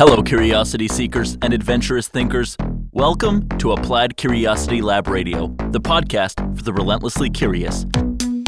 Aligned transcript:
Hello, 0.00 0.22
curiosity 0.22 0.86
seekers 0.86 1.36
and 1.42 1.52
adventurous 1.52 2.06
thinkers. 2.06 2.56
Welcome 2.92 3.48
to 3.58 3.72
Applied 3.72 4.16
Curiosity 4.16 4.80
Lab 4.80 5.08
Radio, 5.08 5.48
the 5.70 5.80
podcast 5.80 6.36
for 6.56 6.62
the 6.62 6.72
relentlessly 6.72 7.28
curious. 7.28 7.84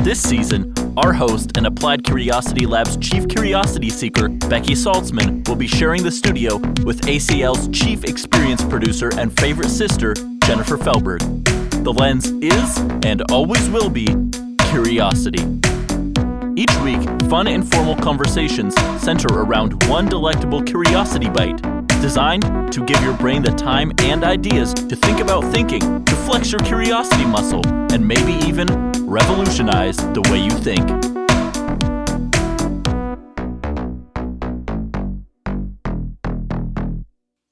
This 0.01 0.23
season, 0.23 0.73
our 0.97 1.13
host 1.13 1.57
and 1.57 1.67
Applied 1.67 2.05
Curiosity 2.05 2.67
Lab's 2.67 2.97
chief 2.99 3.27
curiosity 3.27 3.91
seeker, 3.91 4.29
Becky 4.29 4.75
Saltzman, 4.75 5.49
will 5.49 5.57
be 5.57 5.67
sharing 5.67 6.05
the 6.05 6.13
studio 6.13 6.59
with 6.85 7.01
ACL's 7.07 7.67
chief 7.77 8.05
experience 8.05 8.63
producer 8.63 9.11
and 9.19 9.37
favorite 9.41 9.71
sister, 9.71 10.15
Jennifer 10.45 10.79
Felberg. 10.79 11.19
The 11.83 11.93
lens 11.93 12.29
is, 12.29 12.79
and 13.05 13.29
always 13.33 13.69
will 13.71 13.91
be, 13.91 14.07
curiosity. 14.71 15.43
Each 16.57 16.77
week, 16.79 17.01
fun, 17.31 17.47
informal 17.47 17.95
conversations 17.97 18.75
center 19.01 19.29
around 19.29 19.85
one 19.85 20.07
delectable 20.09 20.61
curiosity 20.63 21.29
bite, 21.29 21.61
designed 22.03 22.73
to 22.73 22.85
give 22.85 23.01
your 23.03 23.17
brain 23.17 23.43
the 23.43 23.53
time 23.53 23.93
and 24.01 24.25
ideas 24.25 24.75
to 24.75 24.97
think 24.97 25.21
about 25.21 25.45
thinking, 25.53 26.05
to 26.05 26.15
flex 26.17 26.51
your 26.51 26.61
curiosity 26.61 27.25
muscle, 27.25 27.65
and 27.93 28.07
maybe 28.07 28.33
even 28.47 28.67
revolutionize 29.07 29.97
the 29.97 30.23
way 30.31 30.39
you 30.41 30.51
think. 30.51 30.89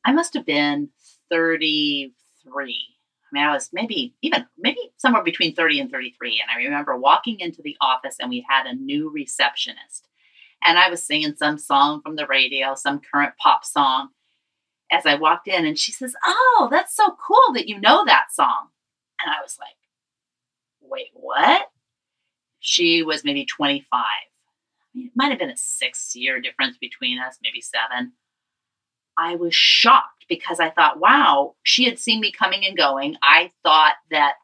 I 0.05 0.13
must 0.13 0.35
have 0.35 0.45
been 0.45 0.89
33. 1.31 2.98
I 3.31 3.35
mean, 3.35 3.45
I 3.45 3.53
was 3.53 3.71
maybe 3.73 4.15
even 4.23 4.47
maybe 4.57 4.93
somewhere 4.97 5.23
between 5.23 5.55
30 5.55 5.81
and 5.81 5.91
33. 5.91 6.43
And 6.43 6.51
I 6.51 6.65
remember 6.65 6.97
walking 6.97 7.41
into 7.41 7.61
the 7.63 7.77
office 7.81 8.17
and 8.19 8.31
we 8.31 8.45
had 8.49 8.67
a 8.67 8.75
new 8.75 9.11
receptionist. 9.11 10.09
And 10.65 10.79
I 10.79 10.89
was 10.91 11.05
singing 11.05 11.35
some 11.37 11.59
song 11.59 12.01
from 12.03 12.17
the 12.17 12.27
radio, 12.27 12.75
some 12.75 13.01
current 13.01 13.35
pop 13.41 13.65
song 13.65 14.09
as 14.91 15.07
I 15.07 15.15
walked 15.15 15.47
in. 15.47 15.67
And 15.67 15.79
she 15.79 15.93
says, 15.93 16.15
Oh, 16.25 16.69
that's 16.71 16.97
so 16.97 17.17
cool 17.27 17.55
that 17.55 17.69
you 17.69 17.81
know 17.81 18.05
that 18.07 18.33
song. 18.33 18.69
And 19.23 19.31
I 19.31 19.43
was 19.43 19.59
like, 19.61 19.77
Wait, 20.81 21.09
what? 21.13 21.69
She 22.61 23.03
was 23.03 23.25
maybe 23.25 23.45
25. 23.45 23.87
I 23.93 24.05
mean, 24.95 25.07
it 25.07 25.13
might 25.15 25.31
have 25.31 25.39
been 25.39 25.51
a 25.51 25.57
six 25.57 26.17
year 26.17 26.41
difference 26.41 26.79
between 26.79 27.19
us, 27.21 27.39
maybe 27.43 27.61
seven. 27.61 28.13
I 29.17 29.35
was 29.37 29.55
shocked 29.55 30.18
because 30.29 30.61
I 30.61 30.71
thought, 30.71 31.01
wow, 31.01 31.55
she 31.63 31.85
had 31.85 31.99
seen 31.99 32.21
me 32.21 32.33
coming 32.33 32.65
and 32.65 32.77
going. 32.77 33.17
I 33.23 33.51
thought 33.63 33.95
that 34.11 34.35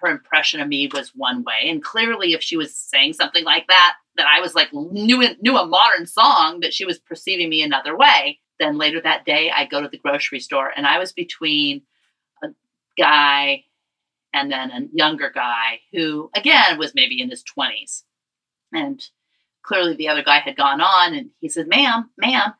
her 0.00 0.08
impression 0.08 0.60
of 0.60 0.68
me 0.68 0.88
was 0.92 1.12
one 1.14 1.44
way. 1.44 1.68
And 1.68 1.82
clearly, 1.82 2.32
if 2.32 2.42
she 2.42 2.56
was 2.56 2.74
saying 2.74 3.14
something 3.14 3.44
like 3.44 3.66
that, 3.68 3.96
that 4.16 4.26
I 4.26 4.40
was 4.40 4.54
like 4.54 4.72
knew, 4.72 5.24
knew 5.40 5.56
a 5.56 5.66
modern 5.66 6.06
song, 6.06 6.60
that 6.60 6.74
she 6.74 6.84
was 6.84 6.98
perceiving 6.98 7.48
me 7.48 7.62
another 7.62 7.96
way. 7.96 8.40
Then 8.60 8.78
later 8.78 9.00
that 9.00 9.24
day, 9.24 9.50
I 9.54 9.66
go 9.66 9.80
to 9.80 9.88
the 9.88 9.98
grocery 9.98 10.40
store 10.40 10.72
and 10.76 10.86
I 10.86 10.98
was 10.98 11.12
between 11.12 11.82
a 12.42 12.48
guy 12.96 13.64
and 14.32 14.50
then 14.50 14.70
a 14.70 14.88
younger 14.92 15.30
guy 15.30 15.80
who, 15.92 16.30
again, 16.34 16.78
was 16.78 16.94
maybe 16.94 17.20
in 17.20 17.30
his 17.30 17.44
20s. 17.44 18.02
And 18.72 19.04
clearly 19.62 19.94
the 19.94 20.08
other 20.08 20.22
guy 20.22 20.40
had 20.40 20.56
gone 20.56 20.80
on 20.80 21.14
and 21.14 21.30
he 21.40 21.48
said, 21.48 21.68
ma'am, 21.68 22.10
ma'am. 22.16 22.52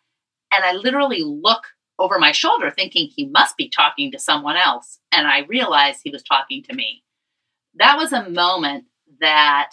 And 0.53 0.65
I 0.65 0.73
literally 0.73 1.23
look 1.23 1.65
over 1.99 2.19
my 2.19 2.33
shoulder 2.33 2.71
thinking 2.71 3.09
he 3.09 3.27
must 3.27 3.57
be 3.57 3.69
talking 3.69 4.13
to 4.13 4.19
someone 4.19 4.57
else. 4.57 5.01
And 5.11 5.27
I 5.27 5.41
realized 5.41 6.01
he 6.03 6.11
was 6.11 6.23
talking 6.23 6.63
to 6.65 6.75
me. 6.75 7.03
That 7.75 7.97
was 7.97 8.13
a 8.13 8.29
moment 8.29 8.85
that 9.21 9.73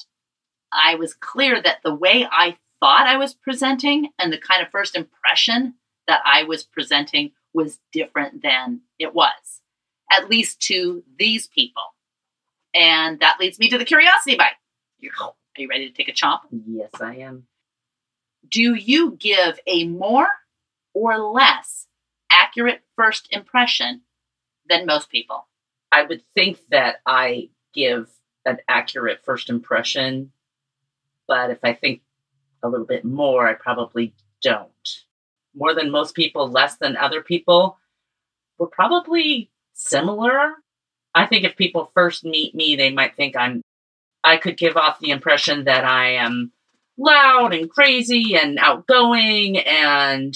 I 0.71 0.95
was 0.95 1.13
clear 1.13 1.61
that 1.61 1.77
the 1.83 1.93
way 1.93 2.27
I 2.31 2.57
thought 2.79 3.07
I 3.07 3.17
was 3.17 3.33
presenting 3.33 4.09
and 4.19 4.31
the 4.31 4.37
kind 4.37 4.61
of 4.61 4.71
first 4.71 4.95
impression 4.95 5.75
that 6.07 6.21
I 6.25 6.43
was 6.43 6.63
presenting 6.63 7.31
was 7.53 7.79
different 7.93 8.41
than 8.43 8.81
it 8.99 9.13
was, 9.13 9.61
at 10.11 10.29
least 10.29 10.59
to 10.63 11.03
these 11.17 11.47
people. 11.47 11.83
And 12.73 13.19
that 13.21 13.39
leads 13.39 13.57
me 13.59 13.69
to 13.69 13.77
the 13.77 13.85
curiosity 13.85 14.35
bite. 14.35 14.51
Are 15.19 15.33
you 15.61 15.69
ready 15.69 15.89
to 15.89 15.95
take 15.95 16.09
a 16.09 16.11
chomp? 16.11 16.41
Yes, 16.67 16.89
I 16.99 17.15
am. 17.17 17.47
Do 18.49 18.75
you 18.75 19.11
give 19.11 19.59
a 19.65 19.87
more 19.87 20.27
or 20.93 21.17
less 21.17 21.87
accurate 22.35 22.81
first 22.95 23.27
impression 23.31 24.01
than 24.69 24.85
most 24.85 25.09
people? 25.09 25.47
I 25.91 26.03
would 26.03 26.21
think 26.35 26.59
that 26.69 26.97
I 27.05 27.49
give 27.73 28.09
an 28.45 28.57
accurate 28.67 29.21
first 29.23 29.49
impression, 29.49 30.31
but 31.27 31.49
if 31.49 31.59
I 31.63 31.73
think 31.73 32.01
a 32.61 32.69
little 32.69 32.85
bit 32.85 33.05
more, 33.05 33.47
I 33.47 33.53
probably 33.53 34.13
don't. 34.41 34.69
More 35.55 35.73
than 35.73 35.89
most 35.91 36.15
people, 36.15 36.49
less 36.49 36.77
than 36.77 36.97
other 36.97 37.21
people. 37.21 37.77
We're 38.57 38.67
probably 38.67 39.49
similar. 39.73 40.55
I 41.13 41.25
think 41.25 41.45
if 41.45 41.55
people 41.55 41.91
first 41.93 42.25
meet 42.25 42.53
me, 42.53 42.75
they 42.75 42.91
might 42.91 43.15
think 43.15 43.35
I'm, 43.37 43.61
I 44.23 44.37
could 44.37 44.57
give 44.57 44.75
off 44.75 44.99
the 44.99 45.11
impression 45.11 45.65
that 45.65 45.85
I 45.85 46.15
am 46.15 46.51
loud 46.97 47.53
and 47.53 47.69
crazy 47.69 48.35
and 48.35 48.57
outgoing 48.59 49.57
and 49.57 50.35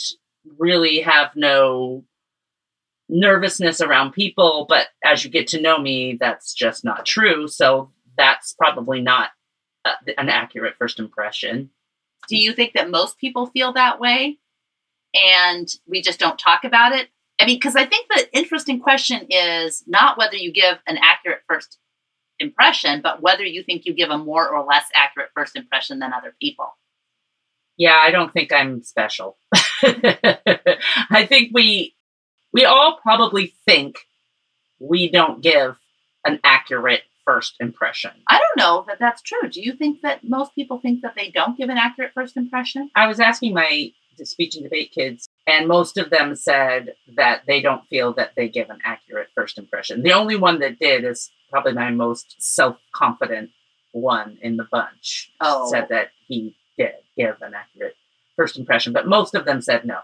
really 0.58 1.02
have 1.02 1.32
no 1.36 2.04
nervousness 3.10 3.82
around 3.82 4.12
people. 4.12 4.66
But 4.70 4.88
as 5.04 5.24
you 5.24 5.30
get 5.30 5.48
to 5.48 5.62
know 5.62 5.80
me, 5.80 6.18
that's 6.20 6.54
just 6.54 6.86
not 6.86 7.06
true. 7.06 7.48
So 7.48 7.92
that's 8.18 8.54
probably 8.54 9.02
not 9.02 9.32
uh, 9.86 9.94
an 10.18 10.30
accurate 10.30 10.76
first 10.78 11.00
impression. 11.00 11.72
Do 12.28 12.38
you 12.38 12.54
think 12.54 12.74
that 12.74 12.90
most 12.90 13.18
people 13.18 13.48
feel 13.48 13.74
that 13.74 14.00
way 14.00 14.38
and 15.14 15.68
we 15.88 16.02
just 16.02 16.20
don't 16.20 16.38
talk 16.38 16.64
about 16.64 16.92
it? 16.94 17.10
I 17.40 17.46
mean, 17.46 17.56
because 17.56 17.76
I 17.76 17.86
think 17.86 18.08
the 18.10 18.38
interesting 18.38 18.80
question 18.82 19.28
is 19.30 19.84
not 19.88 20.18
whether 20.18 20.36
you 20.36 20.52
give 20.52 20.78
an 20.86 20.98
accurate 21.02 21.42
first 21.48 21.78
impression, 22.38 23.02
but 23.02 23.22
whether 23.22 23.46
you 23.46 23.64
think 23.64 23.86
you 23.86 23.94
give 23.94 24.10
a 24.10 24.18
more 24.18 24.48
or 24.48 24.66
less 24.66 24.86
accurate 24.94 25.30
first 25.34 25.56
impression 25.56 26.00
than 26.00 26.14
other 26.14 26.36
people. 26.40 26.68
Yeah, 27.78 27.98
I 27.98 28.12
don't 28.12 28.34
think 28.34 28.52
I'm 28.52 28.84
special. 28.84 29.38
I 31.10 31.26
think 31.28 31.52
we 31.54 31.96
we 32.54 32.66
all 32.66 33.00
probably 33.02 33.54
think 33.66 34.00
we 34.80 35.10
don't 35.10 35.42
give 35.42 35.78
an 36.26 36.40
accurate 36.44 37.04
first 37.26 37.56
impression. 37.60 38.12
I 38.28 38.40
don't 38.40 38.58
know 38.58 38.86
that 38.88 38.98
that's 39.00 39.22
true. 39.22 39.50
Do 39.50 39.62
you 39.62 39.74
think 39.74 40.02
that 40.02 40.24
most 40.24 40.56
people 40.56 40.80
think 40.80 41.02
that 41.02 41.16
they 41.16 41.30
don't 41.30 41.58
give 41.58 41.70
an 41.70 41.78
accurate 41.78 42.12
first 42.14 42.38
impression? 42.38 42.90
I 42.96 43.08
was 43.08 43.20
asking 43.20 43.54
my 43.54 43.92
speech 44.24 44.56
and 44.56 44.64
debate 44.64 44.92
kids, 44.92 45.30
and 45.48 45.68
most 45.68 45.98
of 45.98 46.10
them 46.10 46.36
said 46.36 46.94
that 47.16 47.44
they 47.48 47.62
don't 47.62 47.88
feel 47.88 48.14
that 48.14 48.32
they 48.36 48.50
give 48.50 48.70
an 48.70 48.80
accurate 48.84 49.28
first 49.36 49.58
impression. 49.58 50.04
The 50.04 50.14
only 50.14 50.36
one 50.36 50.60
that 50.60 50.80
did 50.80 51.06
is 51.06 51.32
probably 51.50 51.74
my 51.74 51.92
most 51.92 52.36
self 52.40 52.78
confident 52.94 53.52
one 53.92 54.38
in 54.42 54.58
the 54.58 54.68
bunch. 54.72 55.32
Oh. 55.42 55.70
Said 55.72 55.88
that 55.90 56.10
he 56.28 56.56
did 56.78 56.96
give 57.18 57.42
an 57.42 57.54
accurate 57.54 57.96
first 58.40 58.58
impression, 58.58 58.94
but 58.94 59.06
most 59.06 59.36
of 59.36 59.44
them 59.44 59.62
said 59.62 59.84
no. 59.84 60.00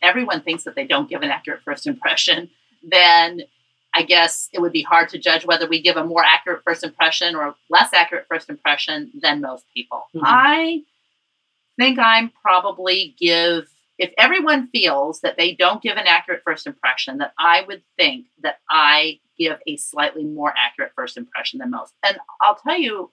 Everyone 0.00 0.42
thinks 0.42 0.62
that 0.62 0.76
they 0.76 0.86
don't 0.86 1.10
give 1.10 1.22
an 1.22 1.30
accurate 1.30 1.62
first 1.64 1.88
impression. 1.88 2.50
Then 2.88 3.42
I 3.92 4.02
guess 4.04 4.48
it 4.52 4.60
would 4.60 4.70
be 4.70 4.82
hard 4.82 5.08
to 5.08 5.18
judge 5.18 5.44
whether 5.44 5.66
we 5.66 5.82
give 5.82 5.96
a 5.96 6.04
more 6.04 6.24
accurate 6.24 6.62
first 6.62 6.84
impression 6.84 7.34
or 7.34 7.56
less 7.68 7.92
accurate 7.92 8.26
first 8.28 8.48
impression 8.48 9.10
than 9.20 9.40
most 9.40 9.64
people. 9.74 10.04
Mhm. 10.14 10.22
I 10.24 10.82
think 11.76 11.98
I'm 11.98 12.30
probably 12.30 13.16
give 13.18 13.68
if 13.98 14.12
everyone 14.16 14.68
feels 14.68 15.22
that 15.22 15.36
they 15.36 15.52
don't 15.52 15.82
give 15.82 15.96
an 15.96 16.06
accurate 16.06 16.42
first 16.44 16.68
impression, 16.68 17.18
that 17.18 17.32
I 17.36 17.62
would 17.62 17.82
think 17.96 18.26
that 18.44 18.60
I 18.70 19.18
give 19.36 19.58
a 19.66 19.76
slightly 19.76 20.22
more 20.22 20.54
accurate 20.56 20.92
first 20.94 21.16
impression 21.16 21.58
than 21.58 21.70
most. 21.70 21.92
And 22.04 22.16
I'll 22.40 22.54
tell 22.54 22.78
you 22.78 23.10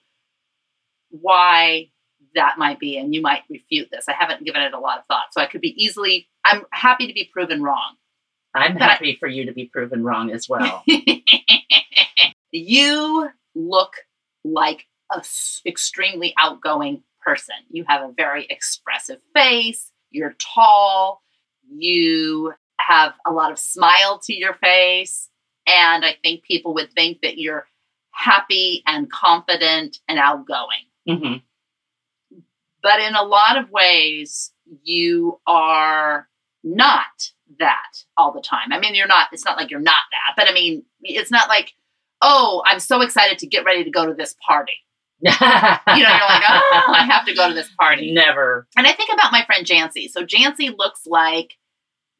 why 1.10 1.90
that 2.36 2.56
might 2.58 2.78
be, 2.78 2.96
and 2.96 3.14
you 3.14 3.20
might 3.20 3.42
refute 3.50 3.88
this. 3.90 4.08
I 4.08 4.12
haven't 4.12 4.44
given 4.44 4.62
it 4.62 4.72
a 4.74 4.78
lot 4.78 4.98
of 4.98 5.04
thought, 5.06 5.32
so 5.32 5.40
I 5.40 5.46
could 5.46 5.60
be 5.60 5.74
easily. 5.82 6.28
I'm 6.44 6.64
happy 6.72 7.06
to 7.08 7.12
be 7.12 7.28
proven 7.32 7.62
wrong. 7.62 7.96
I'm 8.54 8.74
But 8.74 8.82
I- 8.82 8.86
happy 8.92 9.16
for 9.20 9.28
you 9.28 9.44
to 9.46 9.52
be 9.52 9.66
proven 9.66 10.02
wrong 10.04 10.30
as 10.30 10.48
well. 10.48 10.82
you 12.52 13.28
look 13.54 13.94
like 14.44 14.86
a 15.12 15.18
s- 15.18 15.60
extremely 15.66 16.34
outgoing 16.38 17.02
person. 17.24 17.54
You 17.70 17.84
have 17.88 18.02
a 18.08 18.12
very 18.12 18.46
expressive 18.48 19.18
face. 19.34 19.90
You're 20.10 20.34
tall. 20.38 21.22
You 21.68 22.54
have 22.78 23.14
a 23.26 23.32
lot 23.32 23.50
of 23.52 23.58
smile 23.58 24.18
to 24.24 24.34
your 24.34 24.54
face. 24.54 25.28
And 25.66 26.04
I 26.04 26.14
think 26.22 26.44
people 26.44 26.74
would 26.74 26.92
think 26.92 27.22
that 27.22 27.38
you're 27.38 27.66
happy 28.12 28.82
and 28.86 29.10
confident 29.10 29.98
and 30.08 30.18
outgoing. 30.18 30.86
hmm 31.08 31.34
But 32.86 33.00
in 33.00 33.16
a 33.16 33.24
lot 33.24 33.58
of 33.58 33.72
ways, 33.72 34.52
you 34.84 35.40
are 35.44 36.28
not 36.62 37.32
that 37.58 38.04
all 38.16 38.32
the 38.32 38.40
time. 38.40 38.70
I 38.70 38.78
mean, 38.78 38.94
you're 38.94 39.08
not, 39.08 39.26
it's 39.32 39.44
not 39.44 39.56
like 39.56 39.72
you're 39.72 39.80
not 39.80 40.04
that, 40.12 40.34
but 40.36 40.48
I 40.48 40.52
mean, 40.52 40.84
it's 41.02 41.32
not 41.32 41.48
like, 41.48 41.72
oh, 42.22 42.62
I'm 42.64 42.78
so 42.78 43.00
excited 43.00 43.38
to 43.38 43.48
get 43.48 43.64
ready 43.64 43.82
to 43.82 43.90
go 43.90 44.06
to 44.06 44.14
this 44.14 44.36
party. 44.46 44.74
You 45.20 45.30
know, 45.32 45.36
you're 45.96 46.28
like, 46.28 46.44
oh, 46.48 46.92
I 46.94 47.08
have 47.10 47.26
to 47.26 47.34
go 47.34 47.48
to 47.48 47.54
this 47.54 47.70
party. 47.76 48.12
Never. 48.12 48.68
And 48.76 48.86
I 48.86 48.92
think 48.92 49.10
about 49.12 49.32
my 49.32 49.44
friend 49.44 49.66
Jancy. 49.66 50.08
So 50.08 50.24
Jancy 50.24 50.72
looks 50.78 51.08
like 51.08 51.54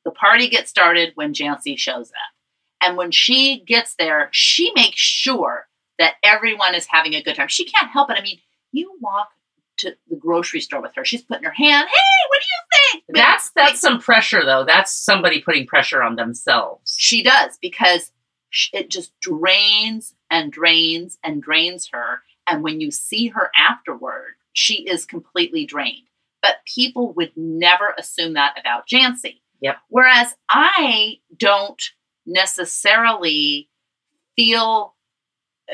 The 0.05 0.11
party 0.11 0.49
gets 0.49 0.69
started 0.69 1.13
when 1.15 1.33
Jancy 1.33 1.79
shows 1.79 2.11
up. 2.11 2.87
And 2.89 2.97
when 2.97 3.13
she 3.13 3.63
gets 3.65 3.95
there, 4.01 4.31
she 4.33 4.73
makes 4.75 4.99
sure 4.99 5.69
that 6.01 6.15
everyone 6.25 6.75
is 6.75 6.87
having 6.91 7.15
a 7.15 7.23
good 7.23 7.37
time. 7.37 7.47
She 7.47 7.67
can't 7.67 7.93
help 7.93 8.11
it. 8.11 8.17
I 8.19 8.23
mean, 8.23 8.41
you 8.73 8.97
walk 9.01 9.29
to 9.79 9.97
the 10.09 10.17
grocery 10.17 10.61
store 10.61 10.83
with 10.83 10.95
her. 10.97 11.05
She's 11.05 11.23
putting 11.23 11.45
her 11.45 11.53
hand, 11.53 11.89
hey, 11.89 12.29
what 12.29 12.41
do 12.41 12.47
you 12.47 12.91
think? 12.93 13.05
That's 13.15 13.51
that's 13.51 13.81
some 13.81 14.01
pressure 14.01 14.45
though. 14.45 14.65
That's 14.65 14.93
somebody 14.93 15.41
putting 15.41 15.67
pressure 15.67 16.03
on 16.03 16.17
themselves. 16.17 16.95
She 16.99 17.23
does 17.23 17.59
because 17.61 18.13
it 18.73 18.91
just 18.91 19.19
drains 19.21 20.15
and 20.31 20.53
drains 20.53 21.19
and 21.23 21.43
drains 21.43 21.89
her. 21.93 22.23
And 22.49 22.63
when 22.63 22.81
you 22.81 22.91
see 22.91 23.29
her 23.29 23.51
afterward, 23.57 24.37
she 24.53 24.87
is 24.89 25.05
completely 25.05 25.67
drained. 25.67 26.09
But 26.43 26.57
people 26.65 27.13
would 27.15 27.33
never 27.37 27.95
assume 27.99 28.35
that 28.35 28.59
about 28.59 28.87
Jancy. 28.87 29.41
Yep. 29.61 29.77
Whereas 29.89 30.35
I 30.49 31.17
don't 31.37 31.83
necessarily 32.25 33.69
feel 34.37 34.95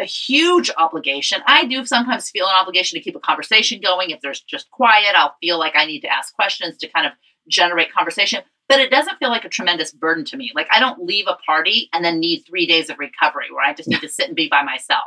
a 0.00 0.04
huge 0.04 0.70
obligation. 0.76 1.40
I 1.46 1.66
do 1.66 1.84
sometimes 1.84 2.30
feel 2.30 2.46
an 2.46 2.54
obligation 2.54 2.98
to 2.98 3.04
keep 3.04 3.16
a 3.16 3.20
conversation 3.20 3.80
going. 3.80 4.10
If 4.10 4.20
there's 4.20 4.40
just 4.40 4.70
quiet, 4.70 5.14
I'll 5.14 5.36
feel 5.40 5.58
like 5.58 5.74
I 5.76 5.86
need 5.86 6.00
to 6.00 6.12
ask 6.12 6.34
questions 6.34 6.78
to 6.78 6.88
kind 6.88 7.06
of 7.06 7.12
generate 7.48 7.92
conversation. 7.92 8.42
But 8.68 8.80
it 8.80 8.90
doesn't 8.90 9.18
feel 9.18 9.28
like 9.28 9.44
a 9.44 9.50
tremendous 9.50 9.92
burden 9.92 10.24
to 10.26 10.36
me. 10.36 10.52
Like 10.54 10.68
I 10.70 10.80
don't 10.80 11.04
leave 11.04 11.26
a 11.28 11.36
party 11.44 11.90
and 11.92 12.04
then 12.04 12.20
need 12.20 12.44
three 12.46 12.66
days 12.66 12.88
of 12.88 12.98
recovery 12.98 13.52
where 13.52 13.64
I 13.64 13.74
just 13.74 13.88
need 13.88 14.00
to 14.00 14.08
sit 14.08 14.28
and 14.28 14.36
be 14.36 14.48
by 14.48 14.62
myself. 14.62 15.04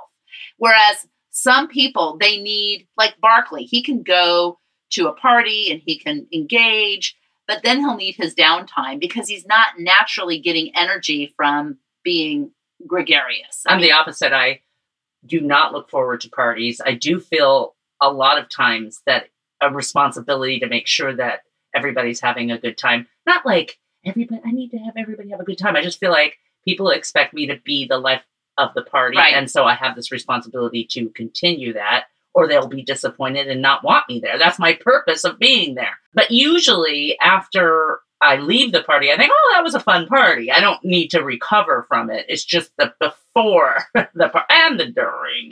Whereas 0.58 1.08
some 1.32 1.68
people, 1.68 2.18
they 2.20 2.40
need, 2.40 2.88
like 2.96 3.20
Barkley, 3.20 3.64
he 3.64 3.82
can 3.82 4.04
go 4.04 4.60
to 4.92 5.08
a 5.08 5.14
party 5.14 5.72
and 5.72 5.82
he 5.84 5.98
can 5.98 6.28
engage, 6.32 7.18
but 7.48 7.62
then 7.64 7.80
he'll 7.80 7.98
need 7.98 8.16
his 8.16 8.36
downtime 8.36 9.00
because 9.00 9.28
he's 9.28 9.46
not 9.46 9.80
naturally 9.80 10.40
getting 10.40 10.72
energy 10.76 11.34
from 11.36 11.78
being 12.04 12.52
gregarious. 12.88 13.64
I 13.68 13.74
am 13.74 13.82
the 13.82 13.92
opposite. 13.92 14.32
I 14.32 14.62
do 15.26 15.42
not 15.42 15.74
look 15.74 15.90
forward 15.90 16.22
to 16.22 16.30
parties. 16.30 16.82
I 16.84 16.94
do 16.94 17.20
feel 17.20 17.76
a 18.02 18.12
lot 18.12 18.38
of 18.38 18.50
times 18.50 19.02
that 19.06 19.30
a 19.62 19.72
responsibility 19.72 20.60
to 20.60 20.68
make 20.68 20.88
sure 20.88 21.16
that 21.16 21.42
everybody's 21.74 22.20
having 22.20 22.52
a 22.52 22.58
good 22.58 22.78
time. 22.78 23.08
Not 23.26 23.46
like 23.46 23.78
everybody, 24.06 24.42
I 24.46 24.52
need 24.52 24.70
to 24.72 24.78
have 24.78 24.96
everybody 24.98 25.30
have 25.30 25.40
a 25.40 25.46
good 25.46 25.58
time. 25.58 25.76
I 25.76 25.82
just 25.82 26.00
feel 26.00 26.12
like 26.12 26.38
people 26.66 26.90
expect 26.90 27.34
me 27.34 27.48
to 27.48 27.58
be 27.64 27.86
the 27.88 27.98
life 27.98 28.24
of 28.58 28.74
the 28.74 28.84
party. 28.84 29.18
Right. 29.18 29.34
And 29.34 29.50
so 29.50 29.66
I 29.66 29.76
have 29.76 29.96
this 29.96 30.12
responsibility 30.12 30.86
to 30.92 31.10
continue 31.10 31.74
that, 31.74 32.06
or 32.34 32.48
they'll 32.48 32.68
be 32.68 32.84
disappointed 32.84 33.48
and 33.48 33.62
not 33.62 33.84
want 33.84 34.08
me 34.08 34.20
there. 34.20 34.38
That's 34.38 34.60
my 34.60 34.74
purpose 34.74 35.24
of 35.24 35.40
being 35.40 35.76
there. 35.76 36.00
But 36.14 36.32
usually, 36.32 37.20
after 37.20 38.00
I 38.26 38.38
leave 38.38 38.72
the 38.72 38.84
party, 38.84 39.12
I 39.12 39.18
think, 39.18 39.32
oh, 39.34 39.54
that 39.56 39.64
was 39.64 39.76
a 39.76 39.80
fun 39.80 40.08
party. 40.08 40.52
I 40.52 40.60
don't 40.60 40.84
need 40.84 41.10
to 41.12 41.22
recover 41.24 41.86
from 41.88 42.10
it. 42.10 42.26
It's 42.28 42.44
just 42.46 42.72
the 42.78 42.94
before 43.00 43.84
the 43.94 44.30
part 44.30 44.46
and 44.50 44.80
the 44.80 44.88
during. 44.88 45.50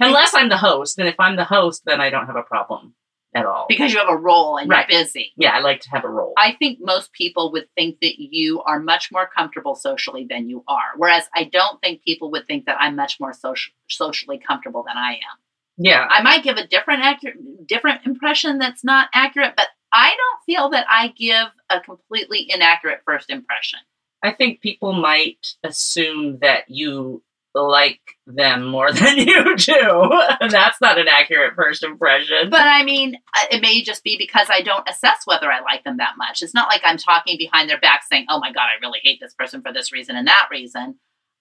Unless 0.00 0.34
I'm 0.34 0.48
the 0.48 0.56
host. 0.58 0.98
And 0.98 1.08
if 1.08 1.16
I'm 1.18 1.36
the 1.36 1.44
host, 1.44 1.82
then 1.86 2.00
I 2.00 2.10
don't 2.10 2.26
have 2.26 2.36
a 2.36 2.42
problem 2.42 2.94
at 3.34 3.46
all. 3.46 3.64
Because 3.68 3.92
you 3.92 3.98
have 3.98 4.08
a 4.10 4.16
role 4.16 4.58
and 4.58 4.68
Right. 4.68 4.86
you're 4.90 5.00
busy. 5.00 5.32
Yeah, 5.36 5.52
I 5.56 5.60
like 5.60 5.80
to 5.80 5.90
have 5.90 6.04
a 6.04 6.08
role. 6.08 6.34
I 6.36 6.52
think 6.52 6.78
most 6.82 7.12
people 7.12 7.50
would 7.52 7.66
think 7.74 8.00
that 8.02 8.18
you 8.18 8.62
are 8.62 8.78
much 8.78 9.10
more 9.10 9.26
comfortable 9.34 9.74
socially 9.74 10.26
than 10.28 10.48
you 10.50 10.62
are. 10.68 10.92
Whereas 10.98 11.24
I 11.34 11.44
don't 11.44 11.80
think 11.80 12.02
people 12.02 12.30
would 12.32 12.46
think 12.46 12.66
that 12.66 12.76
I'm 12.78 12.94
much 12.96 13.18
more 13.20 13.32
social, 13.32 13.72
socially 13.88 14.38
comfortable 14.38 14.84
than 14.86 14.98
I 14.98 15.12
am. 15.12 15.38
yeah. 15.78 16.06
I 16.10 16.22
might 16.22 16.44
give 16.44 16.58
a 16.58 16.66
different 16.66 17.02
accurate, 17.04 17.66
different 17.66 18.04
impression 18.04 18.58
that's 18.58 18.84
not 18.84 19.08
accurate, 19.14 19.54
but 19.56 19.68
I 19.92 20.10
don't 20.16 20.44
feel 20.46 20.70
that 20.70 20.86
I 20.88 21.08
give 21.08 21.48
a 21.68 21.80
completely 21.80 22.46
inaccurate 22.48 23.00
first 23.04 23.30
impression. 23.30 23.80
I 24.22 24.32
think 24.32 24.60
people 24.60 24.92
might 24.92 25.54
assume 25.64 26.38
that 26.40 26.68
you 26.68 27.22
like 27.54 28.00
them 28.26 28.64
more 28.64 28.92
than 28.92 29.18
you 29.18 29.56
do. 29.56 30.10
That's 30.48 30.80
not 30.80 30.98
an 30.98 31.08
accurate 31.08 31.54
first 31.54 31.82
impression. 31.82 32.50
But 32.50 32.62
I 32.62 32.84
mean, 32.84 33.16
uh, 33.36 33.46
it 33.50 33.62
may 33.62 33.82
just 33.82 34.04
be 34.04 34.16
because 34.16 34.48
I 34.50 34.62
don't 34.62 34.88
assess 34.88 35.22
whether 35.26 35.50
I 35.50 35.60
like 35.60 35.84
them 35.84 35.98
that 35.98 36.14
much. 36.16 36.42
It's 36.42 36.54
not 36.54 36.68
like 36.68 36.82
I'm 36.84 36.96
talking 36.96 37.36
behind 37.38 37.68
their 37.68 37.80
back 37.80 38.04
saying, 38.04 38.26
oh 38.28 38.38
my 38.38 38.52
God, 38.52 38.62
I 38.62 38.80
really 38.80 39.00
hate 39.02 39.20
this 39.20 39.34
person 39.34 39.62
for 39.62 39.72
this 39.72 39.92
reason 39.92 40.16
and 40.16 40.26
that 40.26 40.48
reason. 40.50 40.98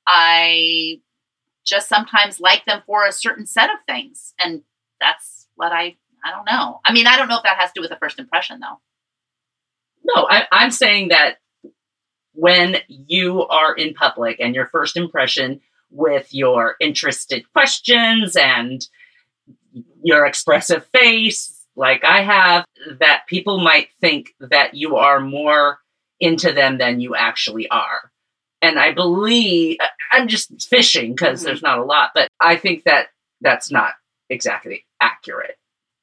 I 0.08 1.00
just 1.66 1.88
sometimes 1.88 2.40
like 2.40 2.66
them 2.66 2.82
for 2.86 3.06
a 3.06 3.12
certain 3.12 3.46
set 3.46 3.70
of 3.70 3.78
things. 3.88 4.34
And 4.40 4.64
that's 5.00 5.48
what 5.56 5.72
I, 5.72 5.96
I 6.24 6.32
don't 6.32 6.46
know. 6.46 6.80
I 6.86 6.94
mean, 6.94 7.08
I 7.08 7.18
don't 7.18 7.28
know 7.28 7.38
if 7.38 7.44
that 7.44 7.58
has 7.58 7.70
to 7.72 7.74
do 7.76 7.82
with 7.82 7.90
the 7.90 7.98
first 7.98 8.20
impression 8.20 8.60
though. 8.60 8.80
No, 10.04 10.28
I, 10.30 10.46
I'm 10.52 10.72
saying 10.72 11.10
that 11.10 11.38
when 12.34 12.78
you 12.88 13.46
are 13.48 13.74
in 13.76 13.94
public 13.94 14.38
and 14.40 14.56
your 14.56 14.68
first 14.68 14.98
impression 14.98 15.62
with 15.90 16.34
your 16.34 16.76
interested 16.80 17.52
questions 17.52 18.36
and 18.36 18.86
your 20.04 20.26
expressive 20.26 20.86
face, 20.88 21.66
like 21.76 22.04
I 22.04 22.24
have, 22.24 22.66
that 23.00 23.24
people 23.28 23.60
might 23.60 23.90
think 24.00 24.30
that 24.40 24.74
you 24.74 24.98
are 24.98 25.20
more 25.20 25.80
into 26.20 26.52
them 26.54 26.78
than 26.78 27.00
you 27.00 27.16
actually 27.16 27.70
are. 27.70 28.12
And 28.62 28.78
I 28.80 28.92
believe, 28.94 29.78
I'm 30.12 30.28
just 30.28 30.68
fishing 30.70 31.14
because 31.14 31.42
Mhm. 31.42 31.46
there's 31.46 31.64
not 31.64 31.80
a 31.80 31.84
lot, 31.84 32.12
but 32.14 32.28
I 32.40 32.56
think 32.58 32.84
that 32.84 33.08
that's 33.42 33.72
not 33.72 33.94
exactly 34.30 34.86
accurate. 35.02 35.58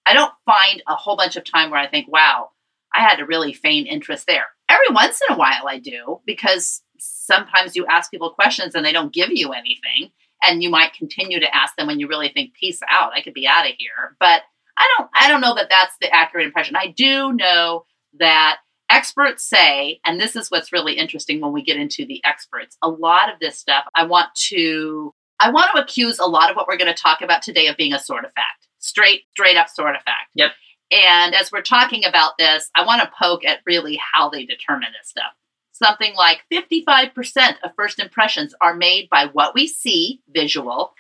I 0.09 0.15
don't 0.15 0.33
find 0.47 0.83
a 0.87 0.95
whole 0.95 1.19
bunch 1.19 1.37
of 1.37 1.45
time 1.45 1.71
where 1.71 1.79
I 1.79 1.87
think, 1.87 2.09
wow, 2.09 2.49
I 2.95 3.03
had 3.03 3.17
to 3.17 3.27
really 3.27 3.53
feign 3.53 3.87
interest 3.87 4.27
there. 4.27 4.47
Every 4.67 4.87
once 4.91 5.21
in 5.29 5.35
a 5.35 5.39
while 5.39 5.69
I 5.69 5.79
do 5.79 6.21
because 6.25 6.83
sometimes 6.99 7.77
you 7.77 7.85
ask 7.87 8.11
people 8.11 8.31
questions 8.31 8.75
and 8.75 8.87
they 8.87 8.93
don't 8.93 9.13
give 9.13 9.29
you 9.31 9.53
anything 9.53 10.11
and 10.43 10.63
you 10.63 10.71
might 10.71 10.95
continue 10.95 11.39
to 11.41 11.55
ask 11.55 11.77
them 11.77 11.89
when 11.89 12.01
you 12.01 12.09
really 12.09 12.31
think 12.31 12.55
peace 12.55 12.81
out 12.89 13.13
I 13.15 13.21
could 13.21 13.35
be 13.35 13.47
out 13.47 13.69
of 13.69 13.75
here. 13.77 14.17
But 14.19 14.43
I 14.79 14.89
don't 14.97 15.11
I 15.13 15.29
don't 15.29 15.43
know 15.43 15.55
that 15.57 15.69
that's 15.69 15.97
the 16.01 16.11
accurate 16.11 16.47
impression. 16.47 16.75
I 16.75 16.87
do 16.87 17.35
know 17.35 17.85
that 18.19 18.61
experts 18.89 19.45
say 19.45 20.01
and 20.07 20.19
this 20.19 20.37
is 20.37 20.51
what's 20.51 20.73
really 20.73 20.95
interesting 20.95 21.43
when 21.43 21.53
we 21.53 21.63
get 21.63 21.77
into 21.77 22.07
the 22.07 22.25
experts 22.25 22.79
a 22.83 22.89
lot 22.89 23.31
of 23.31 23.39
this 23.39 23.59
stuff 23.59 23.85
I 23.95 24.07
want 24.07 24.35
to 24.49 25.13
I 25.39 25.51
want 25.51 25.71
to 25.75 25.83
accuse 25.83 26.19
a 26.19 26.25
lot 26.25 26.51
of 26.51 26.57
what 26.57 26.67
we're 26.67 26.79
going 26.79 26.93
to 26.93 27.03
talk 27.03 27.21
about 27.21 27.43
today 27.43 27.67
of 27.67 27.77
being 27.77 27.93
a 27.93 27.99
sort 27.99 28.25
of 28.25 28.33
fact 28.33 28.68
straight 28.79 29.23
straight 29.31 29.57
up 29.57 29.69
sort 29.69 29.95
of 29.97 30.03
fact 30.03 30.31
Yep. 30.35 30.53
and 30.91 31.35
as 31.35 31.51
we're 31.53 31.63
talking 31.63 32.05
about 32.05 32.33
this, 32.39 32.71
I 32.75 32.85
want 32.87 33.03
to 33.03 33.11
poke 33.19 33.45
at 33.45 33.61
really 33.67 33.99
how 34.13 34.29
they 34.31 34.45
determine 34.45 34.89
this 34.99 35.11
stuff. 35.11 35.33
Something 35.73 36.15
like 36.17 36.41
55% 36.53 37.13
of 37.63 37.71
first 37.77 37.99
impressions 38.01 38.55
are 38.61 38.75
made 38.75 39.09
by 39.11 39.27
what 39.27 39.55
we 39.55 39.69
see, 39.69 40.23
visual. 40.29 40.93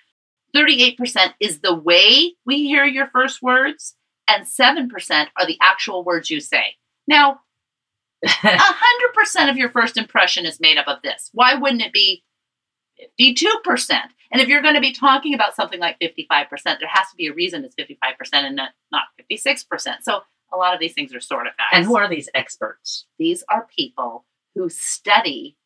38% 0.54 1.34
is 1.40 1.60
the 1.60 1.74
way 1.74 2.34
we 2.46 2.66
hear 2.68 2.84
your 2.84 3.08
first 3.08 3.42
words, 3.42 3.96
and 4.28 4.44
7% 4.46 4.88
are 5.36 5.46
the 5.46 5.58
actual 5.60 6.04
words 6.04 6.30
you 6.30 6.40
say. 6.40 6.76
Now, 7.08 7.40
100% 8.24 9.50
of 9.50 9.56
your 9.56 9.70
first 9.70 9.96
impression 9.96 10.46
is 10.46 10.60
made 10.60 10.78
up 10.78 10.86
of 10.88 11.02
this. 11.02 11.30
Why 11.32 11.54
wouldn't 11.54 11.82
it 11.82 11.92
be 11.92 12.22
52%? 13.20 14.00
And 14.30 14.40
if 14.42 14.48
you're 14.48 14.62
going 14.62 14.74
to 14.74 14.80
be 14.80 14.92
talking 14.92 15.34
about 15.34 15.54
something 15.54 15.80
like 15.80 15.98
55%, 16.00 16.48
there 16.64 16.88
has 16.88 17.10
to 17.10 17.16
be 17.16 17.28
a 17.28 17.32
reason 17.32 17.64
it's 17.64 17.74
55% 17.76 17.94
and 18.32 18.56
not, 18.56 18.70
not 18.92 19.04
56%. 19.30 19.64
So 20.02 20.20
a 20.52 20.56
lot 20.56 20.74
of 20.74 20.80
these 20.80 20.92
things 20.92 21.14
are 21.14 21.20
sort 21.20 21.46
of 21.46 21.54
facts. 21.54 21.70
and 21.72 21.84
who 21.84 21.96
are 21.96 22.08
these 22.08 22.28
experts? 22.34 23.06
these 23.18 23.44
are 23.48 23.66
people 23.74 24.24
who 24.54 24.68
study 24.68 25.56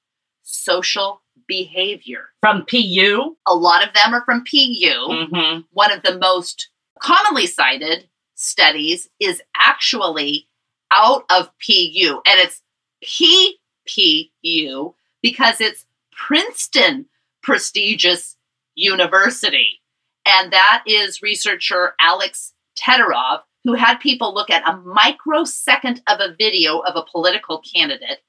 social 0.42 1.22
behavior. 1.46 2.26
From 2.40 2.64
PU? 2.66 3.36
A 3.46 3.54
lot 3.54 3.86
of 3.86 3.94
them 3.94 4.14
are 4.14 4.24
from 4.24 4.44
PU. 4.44 5.08
Mm-hmm. 5.08 5.60
One 5.72 5.92
of 5.92 6.02
the 6.02 6.18
most 6.18 6.68
commonly 7.00 7.46
cited 7.46 8.08
studies 8.34 9.08
is 9.20 9.42
actually 9.56 10.48
out 10.92 11.24
of 11.30 11.50
PU, 11.66 12.20
and 12.26 12.38
it's 12.40 12.62
PPU 13.04 14.94
because 15.22 15.60
it's 15.60 15.86
Princeton 16.12 17.06
prestigious 17.42 18.36
university. 18.74 19.80
And 20.26 20.52
that 20.52 20.84
is 20.86 21.22
researcher 21.22 21.94
Alex 22.00 22.54
Todorov, 22.78 23.40
who 23.64 23.74
had 23.74 23.98
people 23.98 24.34
look 24.34 24.50
at 24.50 24.68
a 24.68 24.76
microsecond 24.76 26.02
of 26.08 26.20
a 26.20 26.34
video 26.36 26.78
of 26.78 26.96
a 26.96 27.04
political 27.10 27.60
candidate. 27.60 28.20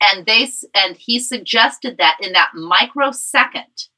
And 0.00 0.26
they 0.26 0.48
and 0.74 0.96
he 0.96 1.18
suggested 1.18 1.96
that 1.98 2.18
in 2.20 2.32
that 2.32 2.50
microsecond, 2.54 3.88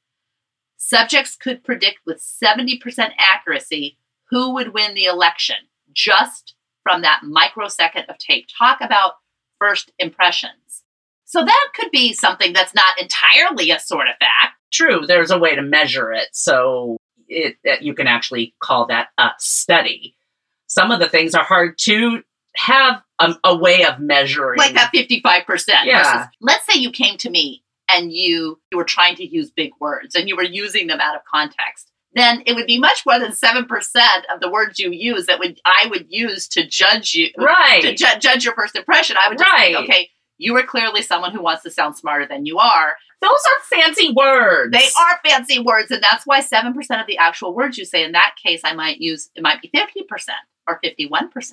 subjects 0.76 1.37
could 1.37 1.64
predict 1.64 1.99
with 2.07 2.23
70% 2.23 2.78
accuracy 3.19 3.99
who 4.31 4.55
would 4.55 4.73
win 4.73 4.95
the 4.95 5.07
election 5.07 5.57
just 5.93 6.55
from 6.83 7.02
that 7.02 7.23
microsecond 7.25 8.07
of 8.09 8.19
tape. 8.19 8.47
Talk 8.57 8.81
about 8.81 9.14
first 9.59 9.90
impressions. 9.99 10.85
So 11.25 11.45
that 11.45 11.69
could 11.75 11.90
be 11.90 12.12
something 12.12 12.52
that's 12.52 12.75
not 12.75 12.99
entirely 13.00 13.71
a 13.71 13.81
sort 13.81 14.09
of 14.09 14.14
fact. 14.19 14.58
True, 14.73 15.07
there's 15.07 15.31
a 15.31 15.39
way 15.39 15.55
to 15.55 15.63
measure 15.63 16.13
it, 16.13 16.29
so 16.33 16.99
it 17.29 17.57
that 17.65 17.83
you 17.83 17.95
can 17.95 18.07
actually 18.07 18.55
call 18.61 18.87
that 18.87 19.09
a 19.19 19.31
study. 19.39 20.15
Some 20.67 20.91
of 20.91 21.01
the 21.01 21.09
things 21.09 21.35
are 21.35 21.45
hard 21.45 21.79
to 21.83 22.23
have 22.57 23.03
a, 23.19 23.35
a 23.45 23.57
way 23.57 23.85
of 23.85 23.99
measuring. 24.01 24.59
like 24.59 24.75
that 24.75 24.91
55% 24.93 25.47
Yeah. 25.85 26.03
versus 26.03 26.29
let's 26.41 26.67
say 26.67 26.79
you 26.79 26.91
came 26.91 27.17
to 27.19 27.31
me 27.31 27.63
and 27.91 28.13
you 28.13 28.61
you 28.71 28.79
were 28.79 28.85
trying 28.85 29.15
to 29.17 29.25
use 29.27 29.51
big 29.51 29.71
words 29.81 30.15
and 30.15 30.29
you 30.29 30.37
were 30.37 30.43
using 30.43 30.87
them 30.89 31.01
out 31.01 31.15
of 31.15 31.23
context 31.31 31.91
then 32.15 32.43
it 32.47 32.55
would 32.55 32.67
be 32.67 32.79
much 32.79 33.05
more 33.07 33.19
than 33.19 33.33
7% 33.33 33.67
of 34.35 34.41
the 34.41 34.51
words 34.51 34.79
you 34.79 34.91
use 34.91 35.27
that 35.27 35.39
would 35.39 35.61
I 35.65 35.87
would 35.91 36.07
use 36.09 36.49
to 36.49 36.67
judge 36.67 37.15
you 37.15 37.29
Right. 37.39 37.81
to 37.83 37.95
ju- 37.95 38.19
judge 38.19 38.45
your 38.45 38.55
first 38.55 38.75
impression 38.75 39.17
I 39.23 39.29
would 39.29 39.39
just 39.39 39.51
Right. 39.53 39.75
think 39.77 39.89
okay 39.89 40.11
you 40.39 40.57
are 40.57 40.63
clearly 40.63 41.03
someone 41.03 41.33
who 41.33 41.43
wants 41.43 41.63
to 41.65 41.71
sound 41.71 41.97
smarter 41.97 42.27
than 42.27 42.45
you 42.47 42.59
are 42.59 42.97
Those 43.21 43.31
are 43.33 43.77
fancy 43.79 44.13
words. 44.13 44.73
they 44.73 44.87
are 44.99 45.21
fancy 45.27 45.59
words 45.59 45.91
and 45.91 46.03
that's 46.03 46.25
why 46.27 46.41
7% 46.41 46.75
of 47.01 47.07
the 47.07 47.19
actual 47.19 47.55
words 47.55 47.77
you 47.77 47.85
say 47.85 48.05
in 48.05 48.13
that 48.13 48.35
case 48.43 48.61
I 48.65 48.75
might 48.75 48.99
use 49.01 49.29
it 49.35 49.43
might 49.43 49.61
be 49.61 49.69
50% 49.75 50.05
or 50.69 50.79
51% 50.85 51.53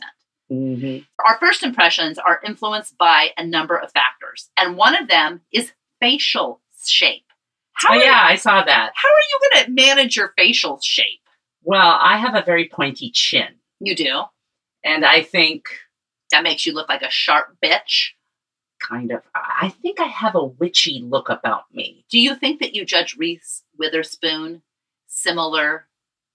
Mhm. 0.52 1.06
our 1.26 1.38
first 1.40 1.64
impressions 1.64 2.20
are 2.20 2.40
influenced 2.46 2.98
by 3.00 3.32
a 3.36 3.44
number 3.44 3.76
of 3.78 3.92
factors, 3.92 4.52
and 4.58 4.78
one 4.78 4.96
of 4.96 5.08
them 5.08 5.42
is 5.52 5.72
facial 6.00 6.62
shape. 6.86 7.26
How, 7.74 7.94
Oh, 7.94 7.98
yeah, 7.98 8.22
I 8.24 8.36
saw 8.36 8.64
that. 8.64 8.92
how 8.96 9.10
are 9.10 9.28
you 9.32 9.40
going 9.42 9.66
to 9.66 9.72
manage 9.72 10.16
your 10.16 10.34
facial 10.38 10.80
shape? 10.84 11.22
Well, 11.64 11.98
I 12.00 12.18
have 12.18 12.36
a 12.36 12.44
very 12.44 12.70
pointy 12.70 13.10
chin. 13.12 13.60
You 13.80 13.96
do. 13.96 14.24
And 14.84 15.04
I 15.04 15.24
think, 15.24 15.68
That 16.32 16.44
makes 16.44 16.66
you 16.66 16.74
look 16.74 16.90
like 16.90 17.02
a 17.04 17.10
sharp 17.10 17.58
bitch. 17.64 18.12
Kind 18.88 19.12
of, 19.12 19.22
I 19.34 19.70
think 19.82 20.00
I 20.00 20.06
have 20.06 20.36
a 20.36 20.44
witchy 20.46 21.02
look 21.04 21.30
about 21.30 21.64
me. 21.74 22.06
Do 22.10 22.20
you 22.20 22.36
think 22.36 22.60
that 22.60 22.76
you 22.76 22.86
judge 22.86 23.16
Reese 23.18 23.64
Witherspoon 23.78 24.62
similar? 25.08 25.88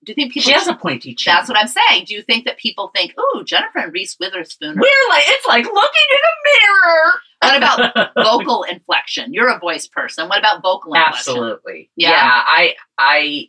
Do 0.04 0.12
you 0.12 0.14
think 0.14 0.32
people? 0.32 0.48
She 0.48 0.52
has 0.54 0.66
a 0.66 0.74
pointy 0.74 1.14
chin. 1.14 1.30
that's 1.34 1.48
what 1.48 1.58
I'm 1.58 1.68
saying. 1.68 2.04
Do 2.06 2.14
you 2.14 2.22
think 2.22 2.46
that 2.46 2.56
people 2.56 2.90
think, 2.94 3.12
"Oh, 3.18 3.42
Jennifer 3.44 3.80
and 3.80 3.92
Reese 3.92 4.16
Witherspoon"? 4.18 4.70
Are, 4.78 4.80
We're 4.80 5.08
like, 5.10 5.24
it's 5.26 5.46
like 5.46 5.64
looking 5.66 6.06
in 6.10 6.18
a 6.30 6.48
mirror. 6.48 7.12
what 7.42 7.56
about 7.92 8.14
vocal 8.24 8.62
inflection? 8.62 9.34
You're 9.34 9.50
a 9.54 9.58
voice 9.58 9.86
person. 9.86 10.28
What 10.30 10.38
about 10.38 10.62
vocal 10.62 10.94
inflection? 10.94 11.32
Absolutely. 11.34 11.90
Yeah. 11.96 12.12
I 12.24 12.76
I 12.96 13.48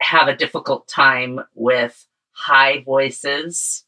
have 0.00 0.28
a 0.28 0.36
difficult 0.36 0.86
time 0.86 1.40
with 1.54 2.06
high 2.30 2.80
voices. 2.84 3.84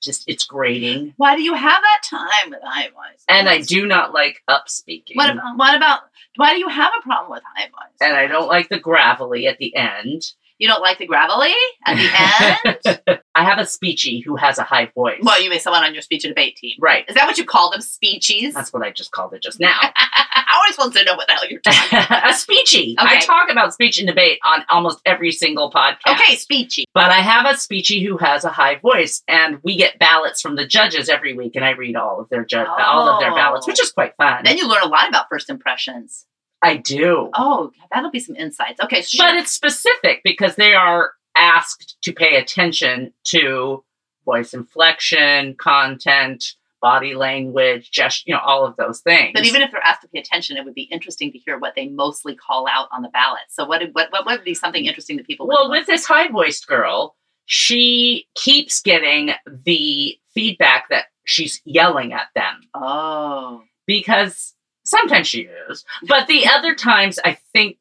Just 0.00 0.24
it's 0.28 0.44
grating. 0.44 1.14
Why 1.16 1.36
do 1.36 1.42
you 1.42 1.54
have 1.54 1.82
that 1.82 2.02
time 2.04 2.50
with 2.50 2.60
high 2.62 2.88
voice? 2.88 3.24
And 3.28 3.48
I 3.48 3.60
do 3.60 3.86
not 3.86 4.14
like 4.14 4.42
up 4.46 4.68
speaking. 4.68 5.16
What 5.16 5.30
about, 5.30 5.56
what 5.56 5.74
about 5.74 6.00
why 6.36 6.52
do 6.54 6.60
you 6.60 6.68
have 6.68 6.92
a 6.98 7.02
problem 7.02 7.32
with 7.32 7.42
high 7.56 7.66
voice? 7.66 7.96
and 8.00 8.14
I 8.16 8.26
don't 8.26 8.48
like 8.48 8.68
the 8.68 8.78
gravelly 8.78 9.46
at 9.46 9.58
the 9.58 9.74
end. 9.74 10.32
You 10.58 10.66
don't 10.68 10.82
like 10.82 10.98
the 10.98 11.06
gravelly 11.06 11.52
at 11.86 11.94
the 11.96 12.98
end? 13.06 13.20
I 13.34 13.44
have 13.44 13.58
a 13.58 13.62
speechy 13.62 14.22
who 14.24 14.34
has 14.36 14.58
a 14.58 14.64
high 14.64 14.90
voice. 14.94 15.20
well, 15.22 15.40
you 15.40 15.48
mean 15.50 15.60
someone 15.60 15.84
on 15.84 15.92
your 15.94 16.02
speech 16.02 16.24
and 16.24 16.34
debate 16.34 16.56
team. 16.56 16.76
right. 16.80 17.04
Is 17.08 17.14
that 17.14 17.26
what 17.26 17.38
you 17.38 17.44
call 17.44 17.70
them? 17.70 17.80
Speechies? 17.80 18.52
That's 18.54 18.72
what 18.72 18.82
I 18.82 18.90
just 18.90 19.12
called 19.12 19.34
it 19.34 19.42
just 19.42 19.60
now. 19.60 19.78
I 19.80 20.44
always 20.56 20.74
supposed 20.74 20.96
to 20.96 21.04
know 21.04 21.14
what 21.14 21.28
the 21.28 21.34
hell 21.34 21.48
you're 21.48 21.60
talking 21.60 21.98
about. 21.98 22.24
a 22.30 22.32
speechy. 22.32 22.94
I 22.98 23.20
talk 23.20 23.50
about 23.50 23.72
speech 23.72 23.98
and 23.98 24.08
debate 24.08 24.40
on 24.44 24.64
almost 24.68 25.00
every 25.06 25.30
single 25.30 25.70
podcast. 25.70 25.98
Okay, 26.14 26.34
speechy. 26.34 26.84
But 26.92 27.10
I 27.10 27.20
have 27.20 27.46
a 27.46 27.50
speechy 27.56 28.04
who 28.04 28.16
has 28.18 28.44
a 28.44 28.48
high 28.50 28.76
voice, 28.76 29.22
and 29.28 29.60
we 29.62 29.76
get 29.76 29.98
ballots 30.00 30.40
from 30.40 30.56
the 30.56 30.66
judges 30.66 31.08
every 31.08 31.34
week, 31.34 31.54
and 31.54 31.64
I 31.64 31.70
read 31.70 31.94
all 31.94 32.18
of 32.20 32.28
their 32.30 32.44
ju- 32.44 32.64
all 32.66 33.08
of 33.08 33.20
their 33.20 33.30
ballots, 33.32 33.66
Oh. 33.66 33.70
which 33.70 33.80
is 33.80 33.92
quite 33.92 34.16
fun. 34.16 34.42
Then 34.44 34.58
you 34.58 34.66
learn 34.68 34.82
a 34.82 34.88
lot 34.88 35.08
about 35.08 35.26
first 35.28 35.48
impressions. 35.50 36.26
I 36.62 36.76
do, 36.76 37.30
Oh, 37.34 37.70
that'll 37.92 38.10
be 38.10 38.18
some 38.20 38.36
insights. 38.36 38.80
Okay, 38.80 39.02
sure. 39.02 39.26
but 39.26 39.36
it's 39.36 39.52
specific 39.52 40.20
because 40.24 40.56
they 40.56 40.74
are 40.74 41.12
asked 41.36 41.96
to 42.02 42.12
pay 42.12 42.36
attention 42.36 43.12
to 43.24 43.84
voice 44.24 44.52
inflection, 44.54 45.54
content, 45.54 46.54
body 46.82 47.14
language, 47.14 47.90
just 47.90 48.26
you 48.26 48.34
know, 48.34 48.40
all 48.44 48.64
of 48.64 48.76
those 48.76 49.00
things. 49.00 49.32
But 49.34 49.44
even 49.46 49.62
if 49.62 49.70
they're 49.72 49.84
asked 49.84 50.02
to 50.02 50.08
pay 50.08 50.18
attention, 50.20 50.56
it 50.56 50.64
would 50.64 50.74
be 50.74 50.82
interesting 50.82 51.32
to 51.32 51.38
hear 51.38 51.58
what 51.58 51.74
they 51.74 51.88
mostly 51.88 52.34
call 52.36 52.66
out 52.68 52.88
on 52.92 53.02
the 53.02 53.08
ballot. 53.08 53.40
So 53.48 53.64
what 53.64 53.82
what 53.92 54.10
what 54.12 54.26
would 54.26 54.44
be 54.44 54.54
something 54.54 54.84
interesting 54.84 55.16
that 55.16 55.26
people 55.26 55.46
Well, 55.46 55.70
with 55.70 55.86
this 55.86 56.04
high 56.06 56.28
voiced 56.28 56.66
girl, 56.66 57.16
she 57.46 58.26
keeps 58.34 58.80
getting 58.80 59.30
the 59.64 60.18
feedback 60.34 60.88
that 60.90 61.06
she's 61.24 61.60
yelling 61.64 62.12
at 62.12 62.28
them 62.34 62.60
Oh. 62.74 63.62
because 63.86 64.54
sometimes 64.88 65.26
she 65.26 65.48
is, 65.70 65.84
but 66.06 66.26
the 66.26 66.46
other 66.46 66.74
times, 66.74 67.18
I 67.24 67.34
think 67.52 67.78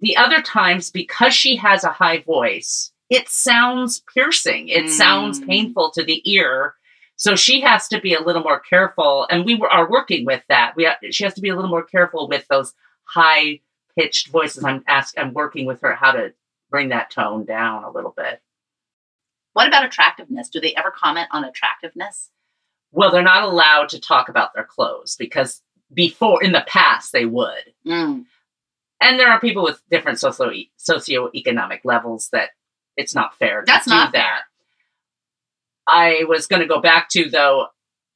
the 0.00 0.16
other 0.16 0.40
times, 0.42 0.90
because 0.90 1.34
she 1.34 1.56
has 1.56 1.84
a 1.84 1.88
high 1.90 2.18
voice, 2.20 2.92
it 3.08 3.28
sounds 3.28 4.02
piercing, 4.14 4.68
it 4.68 4.88
sounds 4.88 5.40
Mm. 5.40 5.46
painful 5.46 5.90
to 5.92 6.04
the 6.04 6.22
ear. 6.30 6.74
So 7.16 7.36
she 7.36 7.60
has 7.60 7.86
to 7.88 8.00
be 8.00 8.14
a 8.14 8.22
little 8.22 8.42
more 8.42 8.60
careful, 8.60 9.26
and 9.30 9.44
we 9.44 9.54
were, 9.54 9.68
are 9.68 9.90
working 9.90 10.24
with 10.24 10.42
that. 10.48 10.74
We 10.76 10.88
she 11.10 11.24
has 11.24 11.34
to 11.34 11.42
be 11.42 11.50
a 11.50 11.54
little 11.54 11.70
more 11.70 11.82
careful 11.82 12.28
with 12.28 12.46
those 12.48 12.72
high 13.04 13.60
pitched 13.98 14.28
voices. 14.28 14.64
I'm 14.64 14.82
ask 14.86 15.18
I'm 15.18 15.34
working 15.34 15.66
with 15.66 15.82
her 15.82 15.94
how 15.94 16.12
to 16.12 16.32
bring 16.70 16.88
that 16.90 17.10
tone 17.10 17.44
down 17.44 17.84
a 17.84 17.90
little 17.90 18.14
bit. 18.16 18.40
What 19.52 19.66
about 19.68 19.84
attractiveness? 19.84 20.48
Do 20.48 20.60
they 20.60 20.74
ever 20.76 20.90
comment 20.92 21.28
on 21.32 21.44
attractiveness? 21.44 22.30
Well, 22.92 23.10
they're 23.10 23.22
not 23.22 23.42
allowed 23.42 23.88
to 23.90 24.00
talk 24.00 24.28
about 24.28 24.54
their 24.54 24.64
clothes 24.64 25.16
because 25.16 25.62
before 25.92 26.42
in 26.42 26.52
the 26.52 26.64
past 26.66 27.12
they 27.12 27.26
would. 27.26 27.74
Mm. 27.86 28.24
And 29.00 29.18
there 29.18 29.30
are 29.30 29.40
people 29.40 29.62
with 29.62 29.82
different 29.90 30.18
socio 30.18 30.52
socioeconomic 30.78 31.80
levels 31.84 32.28
that 32.32 32.50
it's 32.96 33.14
not 33.14 33.36
fair 33.38 33.60
to 33.60 33.66
That's 33.66 33.86
do 33.86 33.90
not 33.90 34.12
that. 34.12 34.42
I 35.86 36.24
was 36.28 36.46
going 36.46 36.60
to 36.60 36.68
go 36.68 36.80
back 36.80 37.08
to 37.10 37.30
though 37.30 37.68